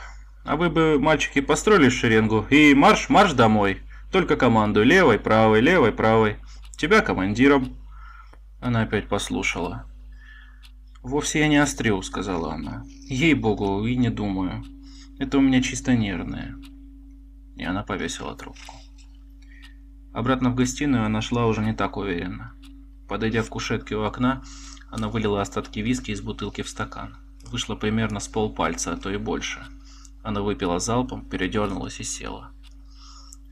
А 0.44 0.56
вы 0.56 0.68
бы, 0.68 0.98
мальчики, 0.98 1.40
построили 1.40 1.88
шеренгу 1.88 2.46
и 2.50 2.74
марш, 2.74 3.08
марш 3.08 3.32
домой. 3.32 3.80
Только 4.12 4.36
команду 4.36 4.82
левой, 4.82 5.18
правой, 5.18 5.60
левой, 5.60 5.92
правой. 5.92 6.36
Тебя 6.76 7.00
командиром». 7.00 7.76
Она 8.60 8.82
опять 8.82 9.08
послушала. 9.08 9.86
«Вовсе 11.02 11.40
я 11.40 11.48
не 11.48 11.56
острю»,— 11.56 12.02
сказала 12.02 12.52
она. 12.54 12.84
«Ей-богу, 13.08 13.86
и 13.86 13.96
не 13.96 14.10
думаю. 14.10 14.64
Это 15.18 15.38
у 15.38 15.40
меня 15.40 15.62
чисто 15.62 15.94
нервное». 15.94 16.56
И 17.56 17.64
она 17.64 17.82
повесила 17.82 18.36
трубку. 18.36 18.74
Обратно 20.12 20.50
в 20.50 20.54
гостиную 20.54 21.04
она 21.04 21.20
шла 21.20 21.46
уже 21.46 21.60
не 21.60 21.74
так 21.74 21.96
уверенно. 21.96 22.52
Подойдя 23.08 23.42
к 23.42 23.48
кушетке 23.48 23.96
у 23.96 24.02
окна, 24.02 24.42
она 24.90 25.08
вылила 25.08 25.40
остатки 25.40 25.80
виски 25.80 26.10
из 26.10 26.20
бутылки 26.20 26.62
в 26.62 26.68
стакан. 26.68 27.16
Вышло 27.50 27.74
примерно 27.74 28.20
с 28.20 28.28
полпальца, 28.28 28.92
а 28.92 28.96
то 28.96 29.10
и 29.10 29.16
больше. 29.16 29.64
Она 30.22 30.42
выпила 30.42 30.78
залпом, 30.78 31.24
передернулась 31.24 32.00
и 32.00 32.04
села. 32.04 32.52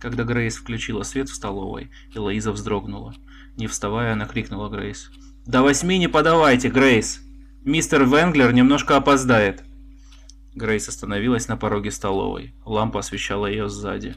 Когда 0.00 0.24
Грейс 0.24 0.56
включила 0.56 1.02
свет 1.02 1.28
в 1.28 1.34
столовой, 1.34 1.90
Элоиза 2.14 2.52
вздрогнула. 2.52 3.14
Не 3.56 3.66
вставая, 3.66 4.12
она 4.12 4.26
крикнула 4.26 4.68
Грейс. 4.68 5.10
«До 5.46 5.62
восьми 5.62 5.98
не 5.98 6.08
подавайте, 6.08 6.68
Грейс! 6.68 7.20
Мистер 7.64 8.04
Венглер 8.04 8.52
немножко 8.52 8.96
опоздает!» 8.96 9.64
Грейс 10.56 10.88
остановилась 10.88 11.46
на 11.46 11.56
пороге 11.56 11.92
столовой. 11.92 12.52
Лампа 12.64 12.98
освещала 12.98 13.46
ее 13.46 13.68
сзади. 13.68 14.16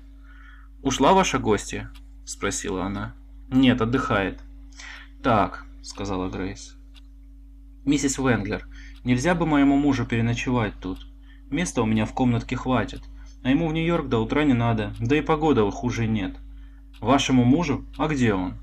«Ушла 0.81 1.13
ваша 1.13 1.37
гостья?» 1.37 1.91
спросила 2.29 2.85
она. 2.85 3.13
Нет, 3.49 3.81
отдыхает. 3.81 4.39
Так, 5.23 5.65
сказала 5.81 6.29
Грейс. 6.29 6.75
«Миссис 7.85 8.17
Венглер, 8.17 8.67
нельзя 9.03 9.33
бы 9.33 9.45
моему 9.45 9.75
мужу 9.77 10.05
переночевать 10.05 10.73
тут? 10.79 11.07
Места 11.49 11.81
у 11.81 11.85
меня 11.85 12.05
в 12.05 12.13
комнатке 12.13 12.55
хватит, 12.55 13.01
а 13.41 13.49
ему 13.49 13.67
в 13.67 13.73
Нью-Йорк 13.73 14.09
до 14.09 14.19
утра 14.19 14.43
не 14.43 14.53
надо, 14.53 14.93
да 14.99 15.17
и 15.17 15.21
погода 15.21 15.69
хуже 15.71 16.07
нет. 16.07 16.37
Вашему 16.99 17.45
мужу? 17.45 17.85
А 17.97 18.07
где 18.07 18.33
он?» 18.33 18.55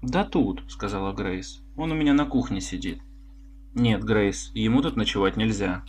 «Да 0.00 0.24
тут»,— 0.24 0.64
сказала 0.68 1.12
Грейс. 1.12 1.62
«Он 1.76 1.92
у 1.92 1.94
меня 1.94 2.12
на 2.14 2.24
кухне 2.24 2.60
сидит». 2.60 2.98
«Нет, 3.74 4.02
Грейс, 4.02 4.50
ему 4.54 4.82
тут 4.82 4.96
ночевать 4.96 5.36
нельзя». 5.36 5.84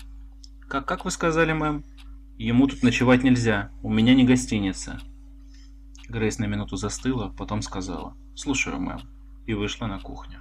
«Как, 0.74 0.88
как 0.88 1.06
вы 1.06 1.12
сказали, 1.12 1.54
мэм?» 1.54 1.84
«Ему 2.40 2.66
тут 2.66 2.82
ночевать 2.82 3.22
нельзя, 3.24 3.70
у 3.84 3.94
меня 3.94 4.16
не 4.16 4.24
гостиница». 4.24 5.00
Грейс 6.10 6.40
на 6.40 6.46
минуту 6.46 6.78
застыла, 6.78 7.30
потом 7.38 7.62
сказала 7.62 8.18
«Слушаю, 8.34 8.80
мэм», 8.80 9.02
и 9.46 9.54
вышла 9.54 9.86
на 9.86 10.00
кухню. 10.00 10.40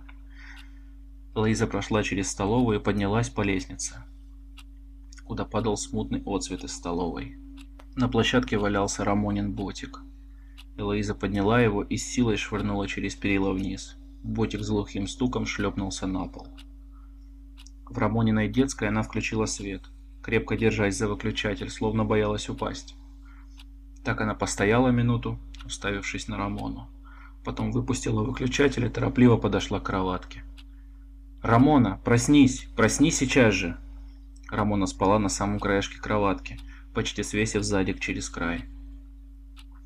Лоиза 1.35 1.67
прошла 1.67 2.03
через 2.03 2.31
столовую 2.31 2.81
и 2.81 2.83
поднялась 2.83 3.29
по 3.29 3.43
лестнице, 3.43 3.97
куда 5.23 5.45
падал 5.45 5.77
смутный 5.77 6.23
отцвет 6.25 6.65
из 6.65 6.73
столовой. 6.73 7.37
На 7.95 8.09
площадке 8.09 8.57
валялся 8.57 9.05
Рамонин 9.05 9.53
ботик. 9.53 10.01
Элоиза 10.79 11.15
подняла 11.15 11.61
его 11.61 11.83
и 11.83 11.99
с 11.99 12.07
силой 12.07 12.39
швырнула 12.39 12.89
через 12.89 13.15
перила 13.17 13.53
вниз. 13.53 13.99
Ботик 14.23 14.63
с 14.63 14.71
глухим 14.71 15.09
стуком 15.09 15.45
шлепнулся 15.45 16.07
на 16.07 16.27
пол. 16.27 16.49
В 17.85 17.99
Рамониной 17.99 18.49
детской 18.49 18.89
она 18.89 19.03
включила 19.03 19.45
свет, 19.45 19.92
крепко 20.23 20.57
держась 20.57 20.97
за 20.97 21.09
выключатель, 21.09 21.71
словно 21.71 22.05
боялась 22.05 22.49
упасть. 22.49 22.95
Так 24.05 24.21
она 24.21 24.35
постояла 24.35 24.89
минуту, 24.89 25.39
уставившись 25.65 26.29
на 26.29 26.37
Рамону. 26.37 26.89
Потом 27.45 27.73
выпустила 27.73 28.23
выключатель 28.23 28.85
и 28.85 28.89
торопливо 28.89 29.37
подошла 29.37 29.81
к 29.81 29.85
кроватке. 29.85 30.45
«Рамона, 31.43 32.01
проснись! 32.05 32.69
Проснись 32.77 33.17
сейчас 33.17 33.55
же!» 33.55 33.77
Рамона 34.49 34.87
спала 34.87 35.19
на 35.19 35.29
самом 35.29 35.59
краешке 35.59 35.99
кроватки, 35.99 36.59
почти 36.95 37.23
свесив 37.25 37.65
задик 37.65 37.99
через 37.99 38.29
край. 38.29 38.65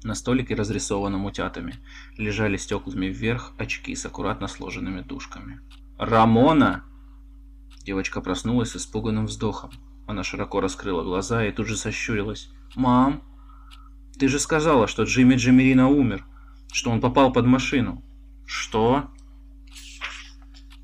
На 0.03 0.14
столике, 0.14 0.55
разрисованном 0.55 1.24
утятами, 1.24 1.76
лежали 2.18 2.59
стеклами 2.59 3.07
вверх 3.07 3.55
очки 3.59 3.95
с 3.95 4.05
аккуратно 4.05 4.49
сложенными 4.49 5.03
тушками. 5.03 5.61
«Рамона!» 5.99 6.84
Девочка 7.84 8.20
проснулась 8.20 8.72
с 8.72 8.76
испуганным 8.76 9.26
вздохом. 9.26 9.70
Она 10.07 10.22
широко 10.22 10.61
раскрыла 10.61 11.02
глаза 11.02 11.44
и 11.44 11.52
тут 11.52 11.66
же 11.66 11.76
сощурилась. 11.76 12.50
«Мам, 12.74 13.22
ты 14.18 14.28
же 14.28 14.38
сказала, 14.38 14.86
что 14.86 15.02
Джимми 15.02 15.34
Джиммерина 15.34 15.88
умер, 15.88 16.24
что 16.72 16.90
он 16.90 17.00
попал 17.00 17.32
под 17.32 17.46
машину». 17.46 18.02
«Что?» 18.46 19.11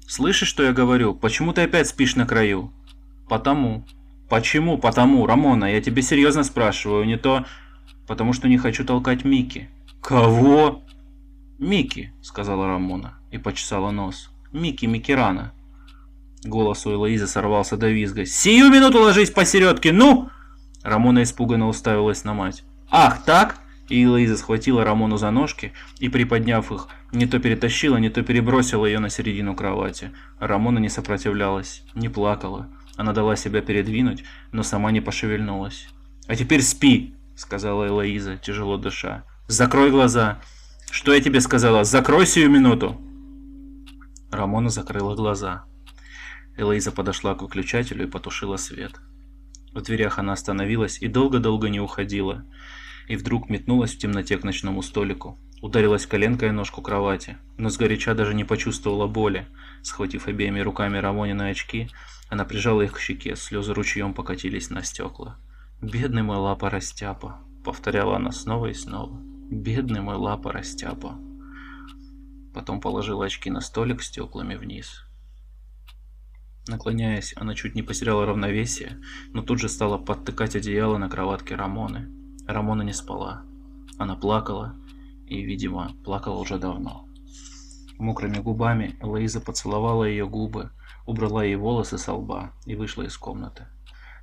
«Слышишь, 0.07 0.49
что 0.49 0.65
я 0.65 0.73
говорю? 0.73 1.15
Почему 1.15 1.53
ты 1.53 1.63
опять 1.63 1.89
спишь 1.89 2.17
на 2.17 2.27
краю?» 2.27 2.73
«Потому». 3.29 3.85
«Почему? 4.29 4.79
Потому, 4.79 5.27
Рамона, 5.27 5.67
я 5.67 5.81
тебе 5.81 6.03
серьезно 6.03 6.43
спрашиваю, 6.43 7.05
не 7.05 7.17
то...» 7.17 7.45
«Потому 8.07 8.33
что 8.33 8.49
не 8.49 8.59
хочу 8.59 8.85
толкать 8.85 9.25
Микки». 9.25 9.69
«Кого?» 10.01 10.83
«Микки»,— 11.59 12.13
сказала 12.23 12.67
Рамона 12.67 13.15
и 13.31 13.39
почесала 13.39 13.91
нос. 13.93 14.31
«Микки 14.53 14.87
Микерана». 14.87 15.53
Голос 16.45 16.87
у 16.87 16.93
Элоизы 16.93 17.27
сорвался 17.27 17.77
до 17.77 17.89
визга. 17.89 18.27
«Сию 18.27 18.69
минуту 18.71 19.01
ложись 19.01 19.31
посередке, 19.31 19.93
ну!» 19.93 20.31
Рамона 20.83 21.23
испуганно 21.23 21.69
уставилась 21.69 22.25
на 22.25 22.35
мать. 22.35 22.65
«Ах, 22.91 23.25
так?» 23.25 23.61
И 23.89 24.05
Элоиза 24.05 24.37
схватила 24.37 24.85
Рамону 24.85 25.17
за 25.17 25.31
ножки 25.31 25.73
и, 25.99 26.09
приподняв 26.09 26.73
их, 26.73 26.89
не 27.13 27.27
то 27.27 27.39
перетащила, 27.39 27.99
не 27.99 28.11
то 28.11 28.23
перебросила 28.23 28.87
ее 28.87 28.99
на 28.99 29.11
середину 29.11 29.55
кровати. 29.55 30.11
Рамона 30.41 30.79
не 30.79 30.89
сопротивлялась, 30.89 31.85
не 31.95 32.09
плакала. 32.09 32.69
Она 32.97 33.13
дала 33.13 33.37
себя 33.37 33.61
передвинуть, 33.61 34.25
но 34.51 34.63
сама 34.63 34.91
не 34.91 35.01
пошевельнулась. 35.01 35.89
«А 36.27 36.37
теперь 36.37 36.63
спи!»— 36.63 37.15
сказала 37.37 37.87
Элоиза, 37.87 38.37
тяжело 38.37 38.77
дыша. 38.77 39.25
«Закрой 39.47 39.91
глаза!» 39.91 40.39
«Что 40.91 41.15
я 41.15 41.21
тебе 41.23 41.41
сказала? 41.41 41.85
Закрой 41.85 42.27
сию 42.27 42.51
минуту!» 42.51 43.01
Рамона 44.31 44.69
закрыла 44.69 45.15
глаза. 45.15 45.65
Элоиза 46.57 46.93
подошла 46.93 47.35
к 47.35 47.43
выключателю 47.43 48.05
и 48.05 48.11
потушила 48.11 48.57
свет. 48.57 49.01
В 49.73 49.81
дверях 49.81 50.19
она 50.19 50.35
остановилась 50.35 51.01
и 51.01 51.09
долго-долго 51.09 51.69
не 51.69 51.81
уходила. 51.81 52.45
И 53.09 53.17
вдруг 53.17 53.49
метнулась 53.49 53.95
в 53.95 53.99
темноте 53.99 54.37
к 54.37 54.45
ночному 54.45 54.83
столику. 54.83 55.39
Ударилась 55.63 56.07
коленкой 56.07 56.51
о 56.51 56.53
ножку 56.53 56.83
кровати, 56.83 57.39
но 57.57 57.69
сгоряча 57.69 58.15
даже 58.15 58.35
не 58.35 58.45
почувствовала 58.45 59.07
боли. 59.07 59.47
Схватив 59.83 60.27
обеими 60.27 60.61
руками 60.61 60.99
Рамонины 60.99 61.51
очки, 61.51 61.89
она 62.29 62.45
прижала 62.45 62.83
их 62.83 62.93
к 62.93 62.99
щеке, 62.99 63.37
слезы 63.37 63.73
ручьем 63.73 64.13
покатились 64.13 64.71
на 64.71 64.83
стекла. 64.83 65.39
«Бедный 65.81 66.23
мой 66.23 66.37
лапа 66.37 66.69
растяпа»,— 66.69 67.41
повторяла 67.65 68.17
она 68.17 68.33
снова 68.33 68.67
и 68.67 68.75
снова. 68.75 69.19
«Бедный 69.51 70.01
мой 70.01 70.17
лапа 70.17 70.53
растяпа». 70.53 71.19
Потом 72.53 72.81
положила 72.81 73.25
очки 73.25 73.51
на 73.51 73.61
столик 73.61 74.03
стеклами 74.03 74.57
вниз. 74.57 75.05
Наклоняясь, 76.69 77.35
она 77.37 77.55
чуть 77.55 77.75
не 77.75 77.83
потеряла 77.83 78.25
равновесие, 78.25 79.01
но 79.33 79.43
тут 79.43 79.59
же 79.59 79.69
стала 79.69 79.99
подтыкать 79.99 80.55
одеяло 80.55 80.97
на 80.97 81.09
кроватке 81.09 81.57
Рамоны. 81.57 82.09
Рамона 82.47 82.83
не 82.83 82.93
спала. 82.93 83.43
Она 83.99 84.15
плакала, 84.15 84.77
и, 85.27 85.43
видимо, 85.43 85.93
плакала 86.05 86.39
уже 86.39 86.59
давно. 86.59 87.09
Мокрыми 87.99 88.39
губами 88.39 88.97
Лоиза 89.01 89.41
поцеловала 89.41 90.05
ее 90.05 90.27
губы, 90.27 90.71
убрала 91.07 91.45
ей 91.45 91.57
волосы 91.57 91.99
со 91.99 92.15
лба 92.15 92.53
и 92.65 92.75
вышла 92.75 93.03
из 93.03 93.17
комнаты. 93.17 93.67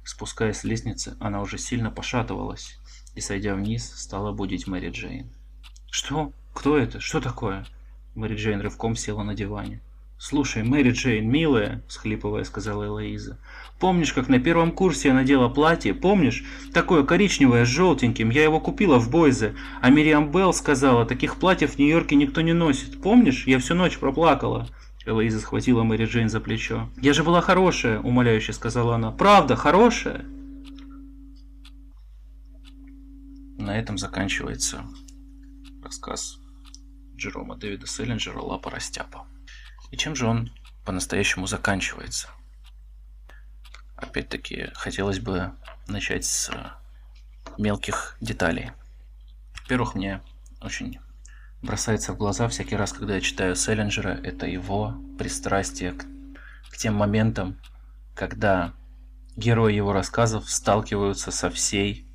Спускаясь 0.03 0.57
с 0.57 0.63
лестницы, 0.63 1.17
она 1.19 1.41
уже 1.41 1.57
сильно 1.57 1.91
пошатывалась 1.91 2.77
и, 3.15 3.21
сойдя 3.21 3.55
вниз, 3.55 3.91
стала 3.95 4.31
будить 4.31 4.67
Мэри 4.67 4.91
Джейн. 4.91 5.29
«Что? 5.91 6.31
Кто 6.53 6.77
это? 6.77 6.99
Что 6.99 7.19
такое?» 7.19 7.65
Мэри 8.15 8.35
Джейн 8.35 8.61
рывком 8.61 8.95
села 8.95 9.23
на 9.23 9.35
диване. 9.35 9.81
«Слушай, 10.21 10.63
Мэри 10.63 10.91
Джейн, 10.91 11.31
милая»,— 11.31 11.81
схлипывая, 11.87 12.43
сказала 12.43 12.85
Элоиза, 12.85 13.39
«помнишь, 13.79 14.11
как 14.11 14.27
на 14.27 14.37
первом 14.37 14.73
курсе 14.73 15.07
я 15.07 15.13
надела 15.13 15.47
платье? 15.47 15.93
Помнишь? 15.93 16.43
Такое 16.73 17.05
коричневое 17.05 17.63
с 17.63 17.69
желтеньким. 17.69 18.29
Я 18.29 18.43
его 18.43 18.59
купила 18.59 18.99
в 18.99 19.09
Бойзе. 19.09 19.55
А 19.81 19.89
Мириам 19.89 20.29
Белл 20.29 20.51
сказала, 20.51 21.05
таких 21.05 21.37
платьев 21.37 21.75
в 21.75 21.79
Нью-Йорке 21.79 22.15
никто 22.15 22.41
не 22.41 22.51
носит. 22.51 23.01
Помнишь? 23.01 23.47
Я 23.47 23.59
всю 23.59 23.75
ночь 23.75 23.97
проплакала». 23.97 24.67
Элоиза 25.05 25.39
схватила 25.39 25.83
Мэри 25.83 26.05
Джейн 26.05 26.27
за 26.27 26.41
плечо. 26.41 26.89
«Я 27.01 27.13
же 27.13 27.23
была 27.23 27.39
хорошая»,— 27.39 27.99
умоляюще 28.01 28.51
сказала 28.51 28.95
она. 28.95 29.11
«Правда, 29.11 29.55
хорошая?» 29.55 30.25
На 33.57 33.79
этом 33.79 33.97
заканчивается 33.97 34.83
рассказ 35.81 36.39
Джерома 37.15 37.55
Дэвида 37.55 37.87
Селлинджера 37.87 38.39
«Лапа 38.39 38.69
растяпа». 38.69 39.25
И 39.91 39.97
чем 39.97 40.15
же 40.15 40.27
он 40.27 40.51
по-настоящему 40.85 41.47
заканчивается? 41.47 42.29
Опять-таки, 43.95 44.69
хотелось 44.73 45.19
бы 45.19 45.51
начать 45.87 46.25
с 46.25 46.51
мелких 47.57 48.15
деталей. 48.21 48.71
Во-первых, 49.61 49.95
мне 49.95 50.21
очень 50.61 50.99
бросается 51.61 52.13
в 52.13 52.17
глаза 52.17 52.47
всякий 52.47 52.75
раз, 52.75 52.93
когда 52.93 53.15
я 53.15 53.21
читаю 53.21 53.55
Селлинджера, 53.55 54.19
это 54.23 54.45
его 54.45 54.95
пристрастие 55.17 55.91
к, 55.91 56.05
к 56.71 56.77
тем 56.77 56.95
моментам, 56.95 57.59
когда 58.15 58.73
герои 59.35 59.73
его 59.73 59.93
рассказов 59.93 60.49
сталкиваются 60.49 61.31
со 61.31 61.49
всей 61.49 62.07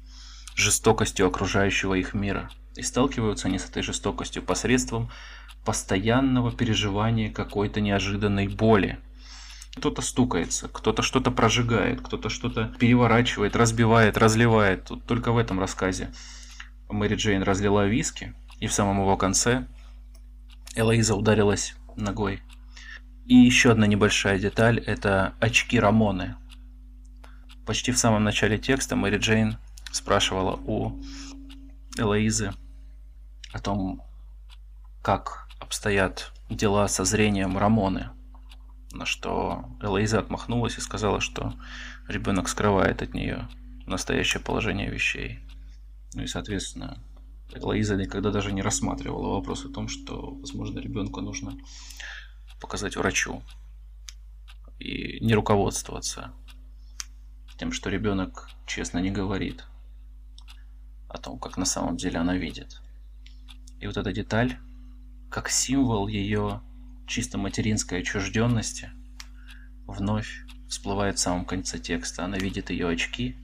жестокостью 0.55 1.27
окружающего 1.27 1.95
их 1.95 2.15
мира. 2.15 2.51
И 2.77 2.83
сталкиваются 2.83 3.49
они 3.49 3.59
с 3.59 3.69
этой 3.69 3.83
жестокостью 3.83 4.43
посредством 4.43 5.11
постоянного 5.65 6.53
переживания 6.53 7.33
какой-то 7.33 7.81
неожиданной 7.81 8.49
боли. 8.49 8.99
Кто-то 9.77 10.03
стукается, 10.03 10.69
кто-то 10.69 11.03
что-то 11.03 11.31
прожигает, 11.31 12.01
кто-то 12.01 12.29
что-то 12.29 12.73
переворачивает, 12.79 13.57
разбивает, 13.57 14.17
разливает. 14.17 14.85
Тут 14.85 15.05
только 15.05 15.33
в 15.33 15.39
этом 15.39 15.59
рассказе 15.59 16.13
Мэри 16.89 17.17
Джейн 17.17 17.43
разлила 17.43 17.87
виски, 17.87 18.35
и 18.61 18.69
в 18.69 18.73
самом 18.73 19.01
его 19.01 19.17
конце 19.17 19.67
Элоиза 20.77 21.15
ударилась 21.17 21.75
ногой. 21.97 22.43
И 23.27 23.35
еще 23.35 23.73
одна 23.73 23.87
небольшая 23.87 24.39
деталь– 24.39 24.79
это 24.87 25.35
очки 25.41 25.81
Рамоны. 25.81 26.37
Почти 27.67 27.91
в 27.91 27.99
самом 27.99 28.23
начале 28.23 28.59
текста 28.59 28.95
Мэри 28.97 29.19
Джейн 29.19 29.57
спрашивала 29.91 30.61
у 30.67 31.01
Элоизы 31.97 32.53
о 33.53 33.59
том, 33.61 34.03
как 35.03 35.44
обстоят 35.65 36.33
дела 36.51 36.87
со 36.89 37.05
зрением 37.05 37.59
Рамоны. 37.59 38.11
На 38.93 39.07
что 39.07 39.65
Элоиза 39.81 40.21
отмахнулась 40.21 40.79
и 40.79 40.81
сказала, 40.81 41.21
что 41.21 41.55
ребенок 42.07 42.49
скрывает 42.49 43.03
от 43.03 43.15
нее 43.15 43.49
настоящее 43.87 44.43
положение 44.43 44.89
вещей. 44.91 45.41
Ну 46.15 46.23
и, 46.23 46.27
соответственно, 46.27 47.03
Элоиза 47.53 47.97
никогда 47.97 48.31
даже 48.31 48.53
не 48.53 48.63
рассматривала 48.63 49.35
вопрос 49.35 49.65
о 49.65 49.73
том, 49.73 49.89
что, 49.89 50.35
возможно, 50.35 50.79
ребенку 50.79 51.21
нужно 51.21 51.57
показать 52.61 52.97
врачу 52.97 53.43
и 54.79 55.19
не 55.25 55.35
руководствоваться 55.35 56.33
тем, 57.57 57.73
что 57.73 57.89
ребенок 57.89 58.51
честно 58.67 58.99
не 58.99 59.11
говорит 59.11 59.65
о 61.09 61.19
том, 61.19 61.39
как 61.39 61.57
на 61.57 61.65
самом 61.65 61.97
деле 61.97 62.19
она 62.19 62.37
видит. 62.37 62.81
И 63.81 63.87
вот 63.87 63.97
эта 63.97 64.13
деталь, 64.13 64.59
как 65.35 65.49
символ 65.49 66.07
ее 66.07 66.63
чисто 67.09 67.39
материнской 67.39 67.99
отчужденности, 67.99 68.91
вновь 69.85 70.47
всплывает 70.69 71.19
в 71.19 71.23
самом 71.23 71.45
конце 71.45 71.81
текста. 71.81 72.25
Она 72.25 72.39
видит 72.39 72.71
ее 72.71 72.89
очки, 72.89 73.37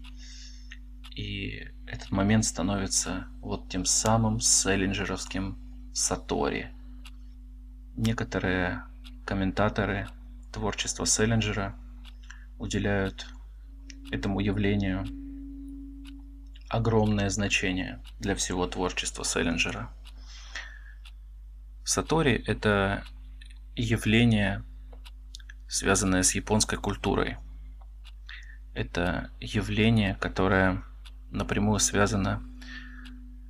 и 1.16 1.66
этот 1.88 2.12
момент 2.12 2.44
становится 2.44 3.26
вот 3.40 3.68
тем 3.68 3.84
самым 3.84 4.38
селлинджеровским 4.38 5.58
Сатори. 5.92 6.70
Некоторые 7.96 8.84
комментаторы 9.26 10.06
творчества 10.52 11.04
Селлинджера 11.04 11.74
уделяют 12.60 13.26
этому 14.12 14.38
явлению 14.38 15.04
огромное 16.68 17.30
значение 17.30 18.00
для 18.20 18.36
всего 18.36 18.68
творчества 18.68 19.24
Селлинджера. 19.24 19.92
Сатори– 21.90 22.40
это 22.46 23.02
явление, 23.74 24.62
связанное 25.66 26.22
с 26.22 26.36
японской 26.36 26.76
культурой. 26.76 27.36
Это 28.74 29.32
явление, 29.40 30.14
которое 30.20 30.84
напрямую 31.32 31.80
связано 31.80 32.44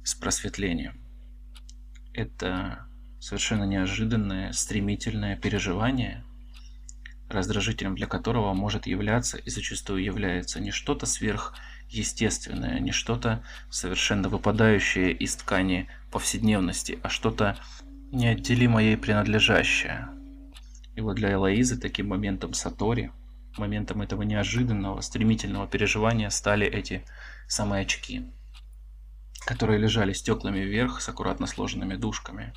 с 0.04 0.14
просветлением. 0.14 0.98
Это 2.14 2.86
совершенно 3.20 3.64
неожиданное, 3.64 4.52
стремительное 4.52 5.36
переживание, 5.36 6.24
раздражителем 7.28 7.94
для 7.94 8.06
которого 8.06 8.54
может 8.54 8.86
являться 8.86 9.36
и 9.36 9.50
зачастую 9.50 10.02
является 10.02 10.60
не 10.60 10.70
что-то 10.70 11.04
сверхъестественное, 11.04 12.80
не 12.80 12.92
что-то 12.92 13.44
совершенно 13.68 14.30
выпадающее 14.30 15.12
из 15.12 15.36
ткани 15.36 15.90
повседневности, 16.10 16.98
а 17.02 17.10
что-то 17.10 17.58
неотделимо 18.12 18.82
ей 18.82 18.96
принадлежащее. 18.96 20.08
И 20.94 21.00
вот 21.00 21.16
для 21.16 21.32
Элоизы 21.32 21.78
таким 21.78 22.08
моментом 22.08 22.52
Сатори, 22.52 23.12
моментом 23.56 24.02
этого 24.02 24.22
неожиданного, 24.22 25.00
стремительного 25.00 25.66
переживания 25.66 26.30
стали 26.30 26.66
эти 26.66 27.04
самые 27.48 27.82
очки, 27.82 28.26
которые 29.46 29.78
лежали 29.78 30.12
стеклами 30.12 30.60
вверх 30.60 31.00
с 31.00 31.08
аккуратно 31.08 31.46
сложенными 31.46 31.94
дужками. 31.94 32.52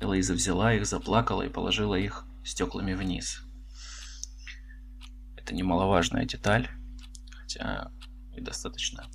Элоиза 0.00 0.34
взяла 0.34 0.74
их, 0.74 0.86
заплакала 0.86 1.42
и 1.42 1.48
положила 1.50 1.94
их 1.94 2.24
стеклами 2.44 2.94
вниз. 2.94 3.42
Это 5.36 5.54
немаловажная 5.54 6.24
деталь, 6.24 6.68
хотя 7.30 7.90
и 8.34 8.40
достаточно, 8.40 9.06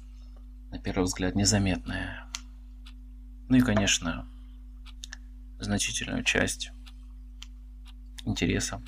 на 0.70 0.80
первый 0.80 1.04
взгляд, 1.04 1.36
незаметная. 1.36 2.26
Ну 3.50 3.58
и, 3.58 3.62
конечно, 3.62 4.26
значительную 5.62 6.24
часть 6.24 6.72
интереса 8.26 8.82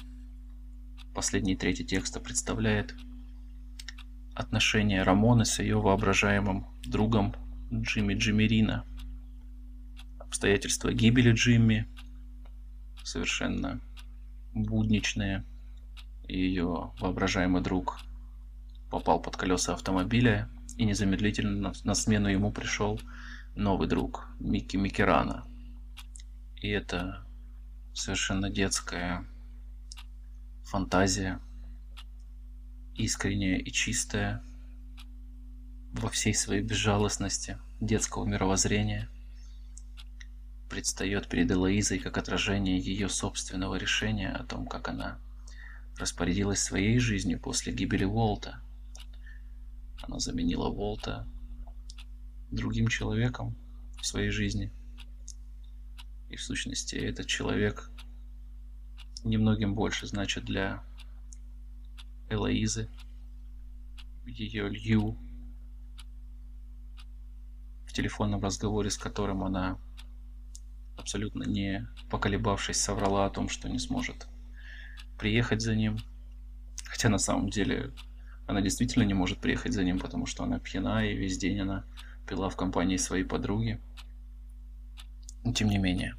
последней 1.13 1.55
трети 1.55 1.83
текста 1.83 2.19
представляет 2.19 2.95
отношение 4.33 5.03
Рамоны 5.03 5.45
с 5.45 5.59
ее 5.59 5.79
воображаемым 5.79 6.65
другом 6.83 7.35
Джимми 7.71 8.15
Джиммерина. 8.15 8.85
Обстоятельства 10.19 10.91
гибели 10.91 11.31
Джимми 11.31 11.87
совершенно 13.03 13.79
будничные. 14.53 15.45
Ее 16.27 16.91
воображаемый 16.99 17.61
друг 17.61 17.99
попал 18.89 19.21
под 19.21 19.37
колеса 19.37 19.73
автомобиля, 19.73 20.49
и 20.77 20.85
незамедлительно 20.85 21.73
на 21.83 21.93
смену 21.93 22.29
ему 22.29 22.51
пришел 22.51 22.99
новый 23.55 23.87
друг 23.87 24.27
Микки 24.39 24.77
Микерана. 24.77 25.45
И 26.63 26.69
это 26.69 27.21
совершенно 27.93 28.49
детская 28.49 29.25
фантазия, 30.63 31.41
искренняя 32.95 33.57
и 33.57 33.69
чистая 33.69 34.41
во 35.91 36.07
всей 36.07 36.33
своей 36.33 36.61
безжалостности 36.61 37.57
детского 37.81 38.23
мировоззрения 38.23 39.09
предстает 40.69 41.27
перед 41.27 41.51
Элоизой 41.51 41.99
как 41.99 42.17
отражение 42.17 42.79
ее 42.79 43.09
собственного 43.09 43.75
решения 43.75 44.31
о 44.31 44.45
том, 44.45 44.65
как 44.65 44.87
она 44.87 45.19
распорядилась 45.97 46.59
своей 46.59 46.97
жизнью 46.97 47.41
после 47.41 47.73
гибели 47.73 48.05
Волта. 48.05 48.61
Она 50.01 50.17
заменила 50.19 50.69
Волта 50.69 51.27
другим 52.51 52.87
человеком 52.87 53.53
в 53.99 54.05
своей 54.05 54.29
жизни– 54.29 54.71
и 56.33 56.35
в 56.35 56.41
сущности 56.41 56.95
этот 56.95 57.27
человек 57.27 57.91
немногим 59.23 59.75
больше 59.75 60.07
значит 60.07 60.45
для 60.45 60.83
Элоизы, 62.27 62.89
ее 64.25 64.67
Лью, 64.67 65.15
в 67.85 67.93
телефонном 67.93 68.41
разговоре 68.41 68.89
с 68.89 68.97
которым 68.97 69.43
она, 69.43 69.77
абсолютно 70.97 71.43
не 71.43 71.87
поколебавшись, 72.09 72.81
соврала 72.81 73.27
о 73.27 73.29
том, 73.29 73.47
что 73.47 73.69
не 73.69 73.77
сможет 73.77 74.27
приехать 75.19 75.61
за 75.61 75.75
ним. 75.75 75.99
Хотя 76.85 77.09
на 77.09 77.19
самом 77.19 77.51
деле 77.51 77.93
она 78.47 78.61
действительно 78.61 79.03
не 79.03 79.13
может 79.13 79.37
приехать 79.37 79.73
за 79.73 79.83
ним, 79.83 79.99
потому 79.99 80.25
что 80.25 80.43
она 80.43 80.57
пьяна, 80.57 81.05
и 81.05 81.15
весь 81.15 81.37
день 81.37 81.59
она 81.59 81.85
пила 82.27 82.49
в 82.49 82.55
компании 82.55 82.97
своей 82.97 83.23
подруги. 83.23 83.79
Но 85.43 85.53
тем 85.53 85.69
не 85.69 85.77
менее 85.77 86.15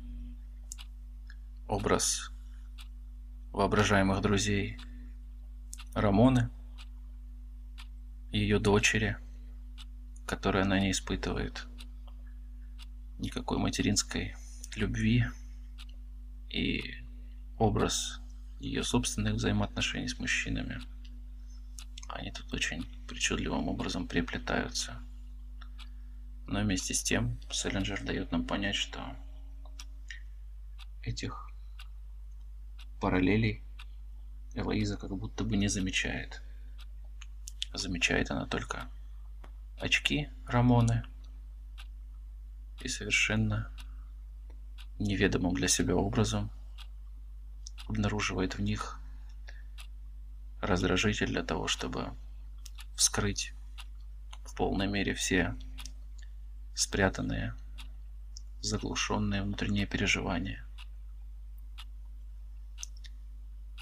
образ 1.68 2.30
воображаемых 3.52 4.20
друзей 4.20 4.78
Рамоны, 5.94 6.50
ее 8.30 8.58
дочери, 8.58 9.16
которая 10.26 10.64
она 10.64 10.80
не 10.80 10.90
испытывает 10.90 11.66
никакой 13.18 13.58
материнской 13.58 14.34
любви, 14.76 15.24
и 16.50 16.82
образ 17.58 18.20
ее 18.60 18.84
собственных 18.84 19.34
взаимоотношений 19.34 20.08
с 20.08 20.18
мужчинами. 20.18 20.80
Они 22.08 22.30
тут 22.30 22.52
очень 22.54 22.84
причудливым 23.08 23.68
образом 23.68 24.06
переплетаются. 24.06 25.02
Но 26.46 26.60
вместе 26.60 26.94
с 26.94 27.02
тем 27.02 27.40
Селлинджер 27.50 28.04
дает 28.04 28.30
нам 28.30 28.46
понять, 28.46 28.76
что 28.76 29.16
этих 31.02 31.50
параллелей 33.05 33.62
Элоиза 34.55 34.96
как 34.96 35.14
будто 35.14 35.44
бы 35.44 35.59
не 35.59 35.68
замечает. 35.68 36.40
Замечает 37.74 38.30
она 38.30 38.46
только 38.46 38.88
очки 39.78 40.30
Рамоны 40.46 41.05
и 42.80 42.88
совершенно 42.88 43.70
неведомым 44.98 45.52
для 45.52 45.68
себя 45.68 45.94
образом 45.94 46.50
обнаруживает 47.86 48.57
в 48.57 48.62
них 48.62 48.98
раздражитель 50.62 51.26
для 51.26 51.42
того, 51.42 51.68
чтобы 51.68 52.14
вскрыть 52.96 53.52
в 54.46 54.57
полной 54.57 54.86
мере 54.86 55.12
все 55.12 55.55
спрятанные, 56.74 57.52
заглушенные 58.62 59.42
внутренние 59.42 59.84
переживания. 59.84 60.64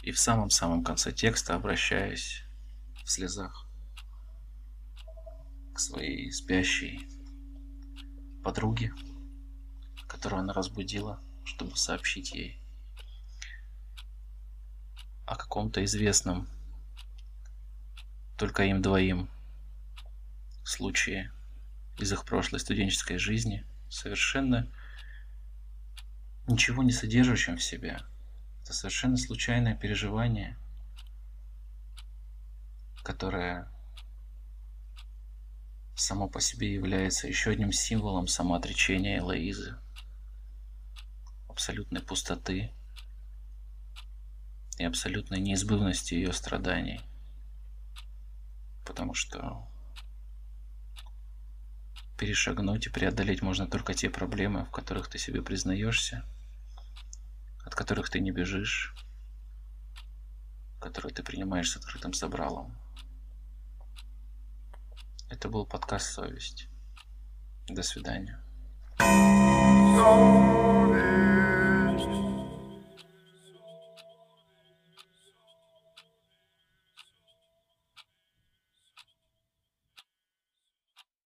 И 0.03 0.11
в 0.11 0.19
самом-самом 0.19 0.83
конце 0.83 1.13
текста, 1.13 1.55
обращаясь 1.55 2.43
в 3.05 3.11
слезах 3.11 3.67
к 5.75 5.79
своей 5.79 6.33
спящей 6.33 7.09
подруге, 8.43 8.93
которую 10.09 10.41
она 10.41 10.53
разбудила, 10.53 11.21
чтобы 11.45 11.77
сообщить 11.77 12.35
ей 12.35 12.59
о 15.25 15.37
каком-то 15.37 15.85
известном 15.85 16.49
только 18.37 18.65
им 18.65 18.83
двоим 18.83 19.31
случае 20.65 21.31
из 21.99 22.13
их 22.13 22.25
прошлой 22.25 22.59
студенческой 22.59 23.19
жизни, 23.19 23.65
совершенно 23.89 24.69
ничего 26.49 26.83
не 26.83 26.91
содержащим 26.91 27.57
в 27.57 27.63
себе– 27.63 28.01
это 28.73 28.79
совершенно 28.79 29.19
случайное 29.19 29.77
переживание, 29.77 30.57
которое 33.03 33.69
само 35.95 36.27
по 36.27 36.41
себе 36.41 36.73
является 36.73 37.29
еще 37.29 37.51
одним 37.51 37.71
символом 37.71 38.29
самоотречения 38.29 39.19
Элоизы, 39.19 39.77
абсолютной 41.51 42.01
пустоты 42.01 42.73
и 44.79 44.85
абсолютной 44.85 45.41
неизбывности 45.41 46.15
ее 46.15 46.33
страданий. 46.33 47.03
Потому 48.87 49.13
что 49.13 49.69
перешагнуть 52.19 52.87
и 52.87 52.91
преодолеть 52.91 53.43
можно 53.43 53.67
только 53.67 53.93
те 53.93 54.09
проблемы, 54.09 54.65
в 54.65 54.71
которых 54.71 55.09
ты 55.09 55.19
себе 55.19 55.43
признаешься, 55.43 56.25
от 57.65 57.75
которых 57.75 58.11
ты 58.11 58.21
не 58.21 58.31
бежишь, 58.31 58.95
которые 60.81 61.13
ты 61.15 61.23
принимаешь 61.23 61.71
с 61.71 61.77
открытым 61.77 62.13
собралом. 62.13 62.77
Это 65.31 65.49
был 65.49 65.65
подкаст 65.65 66.13
«Совесть». 66.13 66.69
До 67.69 67.83
свидания. 67.83 68.39